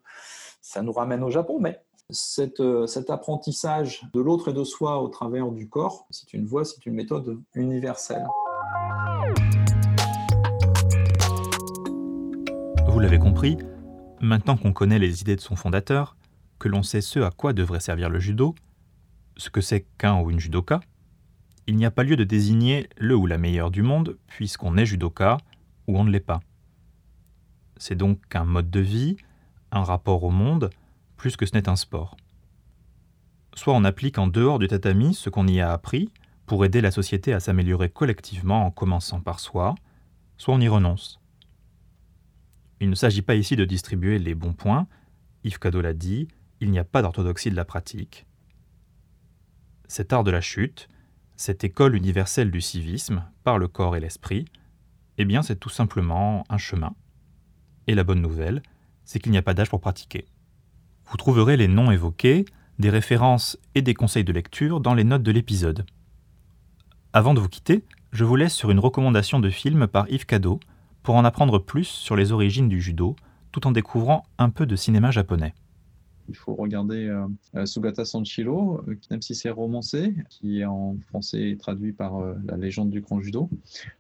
ça 0.61 0.83
nous 0.83 0.93
ramène 0.93 1.23
au 1.23 1.31
Japon, 1.31 1.59
mais 1.59 1.81
cet 2.11 2.61
apprentissage 3.09 4.03
de 4.13 4.21
l'autre 4.21 4.51
et 4.51 4.53
de 4.53 4.65
soi 4.65 5.03
au 5.03 5.09
travers 5.09 5.51
du 5.51 5.69
corps, 5.69 6.07
c'est 6.11 6.35
une 6.35 6.45
voie, 6.45 6.67
c'est 6.67 6.85
une 6.85 6.95
méthode 6.95 7.41
universelle. 7.55 8.27
Vous 12.93 13.01
l'avez 13.01 13.19
compris, 13.19 13.57
maintenant 14.21 14.59
qu'on 14.59 14.75
connaît 14.75 14.99
les 14.99 15.23
idées 15.23 15.35
de 15.35 15.41
son 15.41 15.57
fondateur, 15.57 16.15
que 16.59 16.69
l'on 16.69 16.83
sait 16.83 17.01
ce 17.01 17.21
à 17.21 17.31
quoi 17.31 17.55
devrait 17.55 17.81
servir 17.81 18.11
le 18.11 18.21
judo, 18.21 18.55
ce 19.39 19.49
que 19.49 19.63
c'est 19.63 19.87
qu'un 19.97 20.21
ou 20.21 20.31
une 20.31 20.39
judoka, 20.39 20.81
il 21.67 21.77
n'y 21.77 21.87
a 21.87 21.91
pas 21.91 22.03
lieu 22.05 22.17
de 22.17 22.25
désigner 22.25 22.91
le 22.99 23.17
ou 23.17 23.27
la 23.27 23.39
meilleure 23.39 23.71
du 23.71 23.81
monde, 23.81 24.19
puisqu'on 24.27 24.77
est 24.77 24.85
judoka 24.85 25.39
ou 25.89 25.99
on 25.99 26.05
ne 26.05 26.11
l'est 26.11 26.21
pas. 26.21 26.41
C'est 27.79 27.95
donc 27.95 28.21
un 28.35 28.45
mode 28.45 28.71
de 28.71 28.81
vie, 28.81 29.17
un 29.71 29.85
rapport 29.85 30.23
au 30.23 30.31
monde, 30.31 30.69
plus 31.17 31.39
que 31.39 31.47
ce 31.47 31.55
n'est 31.55 31.71
un 31.71 31.77
sport. 31.77 32.19
Soit 33.55 33.73
on 33.73 33.85
applique 33.85 34.19
en 34.19 34.27
dehors 34.27 34.59
du 34.59 34.69
tatami 34.69 35.15
ce 35.15 35.31
qu'on 35.31 35.49
y 35.49 35.63
a 35.63 35.73
appris, 35.73 36.11
pour 36.45 36.63
aider 36.67 36.83
la 36.83 36.91
société 36.91 37.33
à 37.33 37.41
s'améliorer 37.41 37.89
collectivement 37.89 38.67
en 38.67 38.71
commençant 38.71 39.21
par 39.21 39.41
soi, 39.41 39.77
soit 40.37 40.55
on 40.55 40.61
y 40.61 40.69
renonce. 40.69 41.22
Il 42.83 42.91
ne 42.91 42.97
s'agit 42.97 43.23
pas 43.23 43.37
ici 43.37 43.55
de 43.55 43.65
distribuer 43.65 44.19
les 44.19 44.35
bons 44.35 44.55
points. 44.55 44.89
Yves 45.45 45.61
Cadeau 45.61 45.81
l'a 45.81 45.95
dit, 45.95 46.27
il 46.59 46.73
n'y 46.73 46.81
a 46.81 46.85
pas 46.85 47.01
d'orthodoxie 47.01 47.49
de 47.49 47.55
la 47.55 47.65
pratique. 47.65 48.27
Cet 49.87 50.13
art 50.13 50.25
de 50.25 50.33
la 50.33 50.41
chute, 50.41 50.89
cette 51.37 51.63
école 51.63 51.95
universelle 51.95 52.51
du 52.51 52.61
civisme, 52.61 53.23
par 53.45 53.59
le 53.59 53.69
corps 53.69 53.95
et 53.95 54.01
l'esprit, 54.01 54.47
eh 55.17 55.25
bien 55.25 55.43
c'est 55.43 55.61
tout 55.61 55.69
simplement 55.69 56.43
un 56.49 56.59
chemin. 56.59 56.97
Et 57.87 57.95
la 57.95 58.03
bonne 58.03 58.21
nouvelle, 58.21 58.65
c'est 59.05 59.21
qu'il 59.21 59.31
n'y 59.31 59.39
a 59.39 59.43
pas 59.43 59.55
d'âge 59.55 59.71
pour 59.71 59.81
pratiquer. 59.81 60.27
Vous 61.07 61.17
trouverez 61.17 61.57
les 61.57 61.69
noms 61.69 61.93
évoqués, 61.93 62.47
des 62.81 62.91
références 62.91 63.57
et 63.77 63.83
des 63.83 63.95
conseils 63.95 64.25
de 64.25 64.33
lecture 64.33 64.81
dans 64.81 64.95
les 64.95 65.05
notes 65.05 65.23
de 65.23 65.31
l'épisode. 65.31 65.87
Avant 67.13 67.33
de 67.33 67.39
vous 67.39 67.49
quitter, 67.49 67.85
je 68.11 68.25
vous 68.25 68.35
laisse 68.35 68.55
sur 68.55 68.73
une 68.73 68.81
recommandation 68.81 69.39
de 69.39 69.51
film 69.51 69.87
par 69.87 70.11
Yves 70.11 70.27
Cadeau, 70.27 70.59
pour 71.03 71.17
en 71.17 71.25
apprendre 71.25 71.59
plus 71.59 71.85
sur 71.85 72.17
les 72.17 72.33
origines 72.33 72.69
du 72.69 72.81
judo, 72.81 73.17
tout 73.51 73.67
en 73.67 73.73
découvrant 73.73 74.25
un 74.39 74.51
peu 74.51 74.67
de 74.67 74.77
cinéma 74.77 75.11
japonais. 75.11 75.55
Il 76.33 76.37
faut 76.37 76.55
regarder 76.55 77.09
euh, 77.09 77.27
euh, 77.57 77.67
Sugata 77.67 78.07
Sanchiro, 78.07 78.81
euh, 78.89 78.97
même 79.11 79.21
si 79.21 79.35
c'est 79.35 79.51
romancé, 79.51 80.15
qui 80.31 80.61
est 80.61 80.65
en 80.65 80.97
français 81.09 81.59
traduit 81.61 81.93
par 81.93 82.15
La 82.47 82.57
légende 82.57 82.89
du 82.89 83.03
grand 83.03 83.21
judo. 83.21 83.51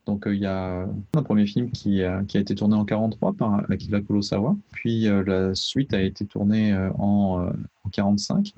Donc 0.06 0.24
il 0.26 0.38
y 0.38 0.46
a 0.46 0.88
un 1.14 1.22
premier 1.22 1.46
film 1.46 1.70
qui, 1.70 2.02
a 2.02 2.22
été 2.32 2.54
tourné 2.54 2.74
en 2.74 2.86
43 2.86 3.34
par 3.34 3.70
Akira 3.70 4.00
Kurosawa, 4.00 4.56
puis 4.70 5.02
la 5.02 5.54
suite 5.54 5.92
a 5.92 6.00
été 6.00 6.24
tournée 6.24 6.74
en, 6.98 7.52
en 7.84 7.90
45 7.90 8.54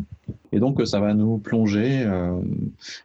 et 0.55 0.61
donc, 0.61 0.81
ça 0.87 1.01
va 1.01 1.15
nous 1.15 1.39
plonger 1.39 2.05
euh, 2.05 2.41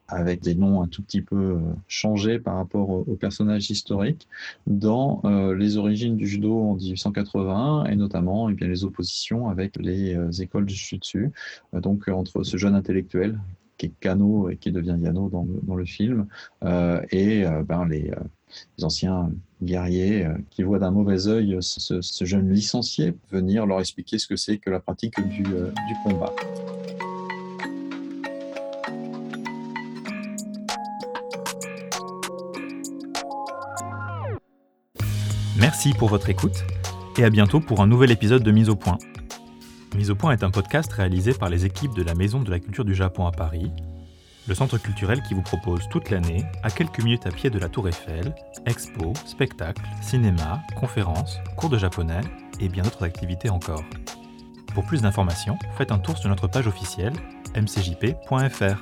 avec 0.08 0.42
des 0.44 0.54
noms 0.54 0.84
un 0.84 0.88
tout 0.88 1.02
petit 1.02 1.22
peu 1.24 1.36
euh, 1.36 1.60
changés 1.88 2.38
par 2.38 2.56
rapport 2.56 2.92
aux 2.92 3.16
personnages 3.16 3.72
historiques 3.72 4.28
dans 4.68 5.22
euh, 5.26 5.56
les 5.56 5.78
origines 5.78 6.16
du 6.16 6.28
judo 6.28 6.56
en 6.56 6.76
1880 6.76 7.86
et 7.86 7.96
notamment 7.96 8.50
eh 8.50 8.54
bien, 8.54 8.68
les 8.68 8.84
oppositions 8.84 9.50
avec 9.50 9.78
les 9.78 10.16
écoles 10.44 10.59
du 10.66 10.74
jutsu. 10.74 11.32
donc, 11.74 12.08
entre 12.08 12.44
ce 12.44 12.58
jeune 12.58 12.76
intellectuel 12.76 13.40
qui 13.78 13.86
est 13.88 13.94
Kano 14.02 14.50
et 14.50 14.58
qui 14.58 14.72
devient 14.74 14.98
Yano 15.02 15.30
dans 15.30 15.76
le, 15.76 15.86
film, 15.86 16.28
et 17.12 17.46
ben, 17.66 17.88
les, 17.88 18.12
anciens 18.82 19.32
guerriers 19.64 20.28
qui 20.50 20.64
voient 20.64 20.80
d'un 20.80 20.92
mauvais 20.92 21.28
œil 21.28 21.58
ce, 21.62 22.26
jeune 22.26 22.52
licencié 22.52 23.14
venir 23.32 23.66
leur 23.66 23.80
expliquer 23.80 24.20
ce 24.20 24.28
que 24.28 24.36
c'est 24.36 24.58
que 24.58 24.70
la 24.70 24.82
pratique 24.82 25.16
du 25.26 25.46
combat. 26.04 26.34
Merci 35.60 35.92
pour 35.94 36.08
votre 36.08 36.30
écoute 36.30 36.64
et 37.18 37.24
à 37.26 37.30
bientôt 37.30 37.60
pour 37.60 37.82
un 37.82 37.88
nouvel 37.88 38.12
épisode 38.12 38.44
de 38.44 38.52
Mise 38.52 38.70
au 38.70 38.76
Point. 38.78 38.98
Mise 39.96 40.12
au 40.12 40.16
Point 40.16 40.34
est 40.34 40.44
un 40.44 40.52
podcast 40.52 40.92
réalisé 40.94 41.34
par 41.34 41.50
les 41.50 41.66
équipes 41.66 41.94
de 41.94 42.04
la 42.04 42.14
Maison 42.14 42.42
de 42.42 42.50
la 42.50 42.60
Culture 42.60 42.86
du 42.86 42.94
Japon 42.96 43.26
à 43.26 43.32
Paris, 43.32 43.72
le 44.48 44.56
centre 44.56 44.78
culturel 44.78 45.22
qui 45.24 45.34
vous 45.34 45.42
propose 45.42 45.88
toute 45.90 46.10
l'année, 46.10 46.46
à 46.64 46.72
quelques 46.72 47.04
minutes 47.04 47.26
à 47.26 47.32
pied 47.32 47.50
de 47.50 47.60
la 47.60 47.70
Tour 47.70 47.88
Eiffel, 47.88 48.34
expos, 48.66 49.18
spectacles, 49.26 49.84
cinéma, 50.02 50.62
conférences, 50.80 51.40
cours 51.58 51.70
de 51.70 51.78
japonais 51.78 52.22
et 52.60 52.70
bien 52.70 52.84
d'autres 52.84 53.04
activités 53.04 53.50
encore. 53.50 53.84
Pour 54.74 54.86
plus 54.86 55.02
d'informations, 55.02 55.58
faites 55.78 55.92
un 55.92 56.00
tour 56.00 56.18
sur 56.18 56.30
notre 56.30 56.48
page 56.48 56.68
officielle 56.68 57.14
mcjp.fr. 57.56 58.82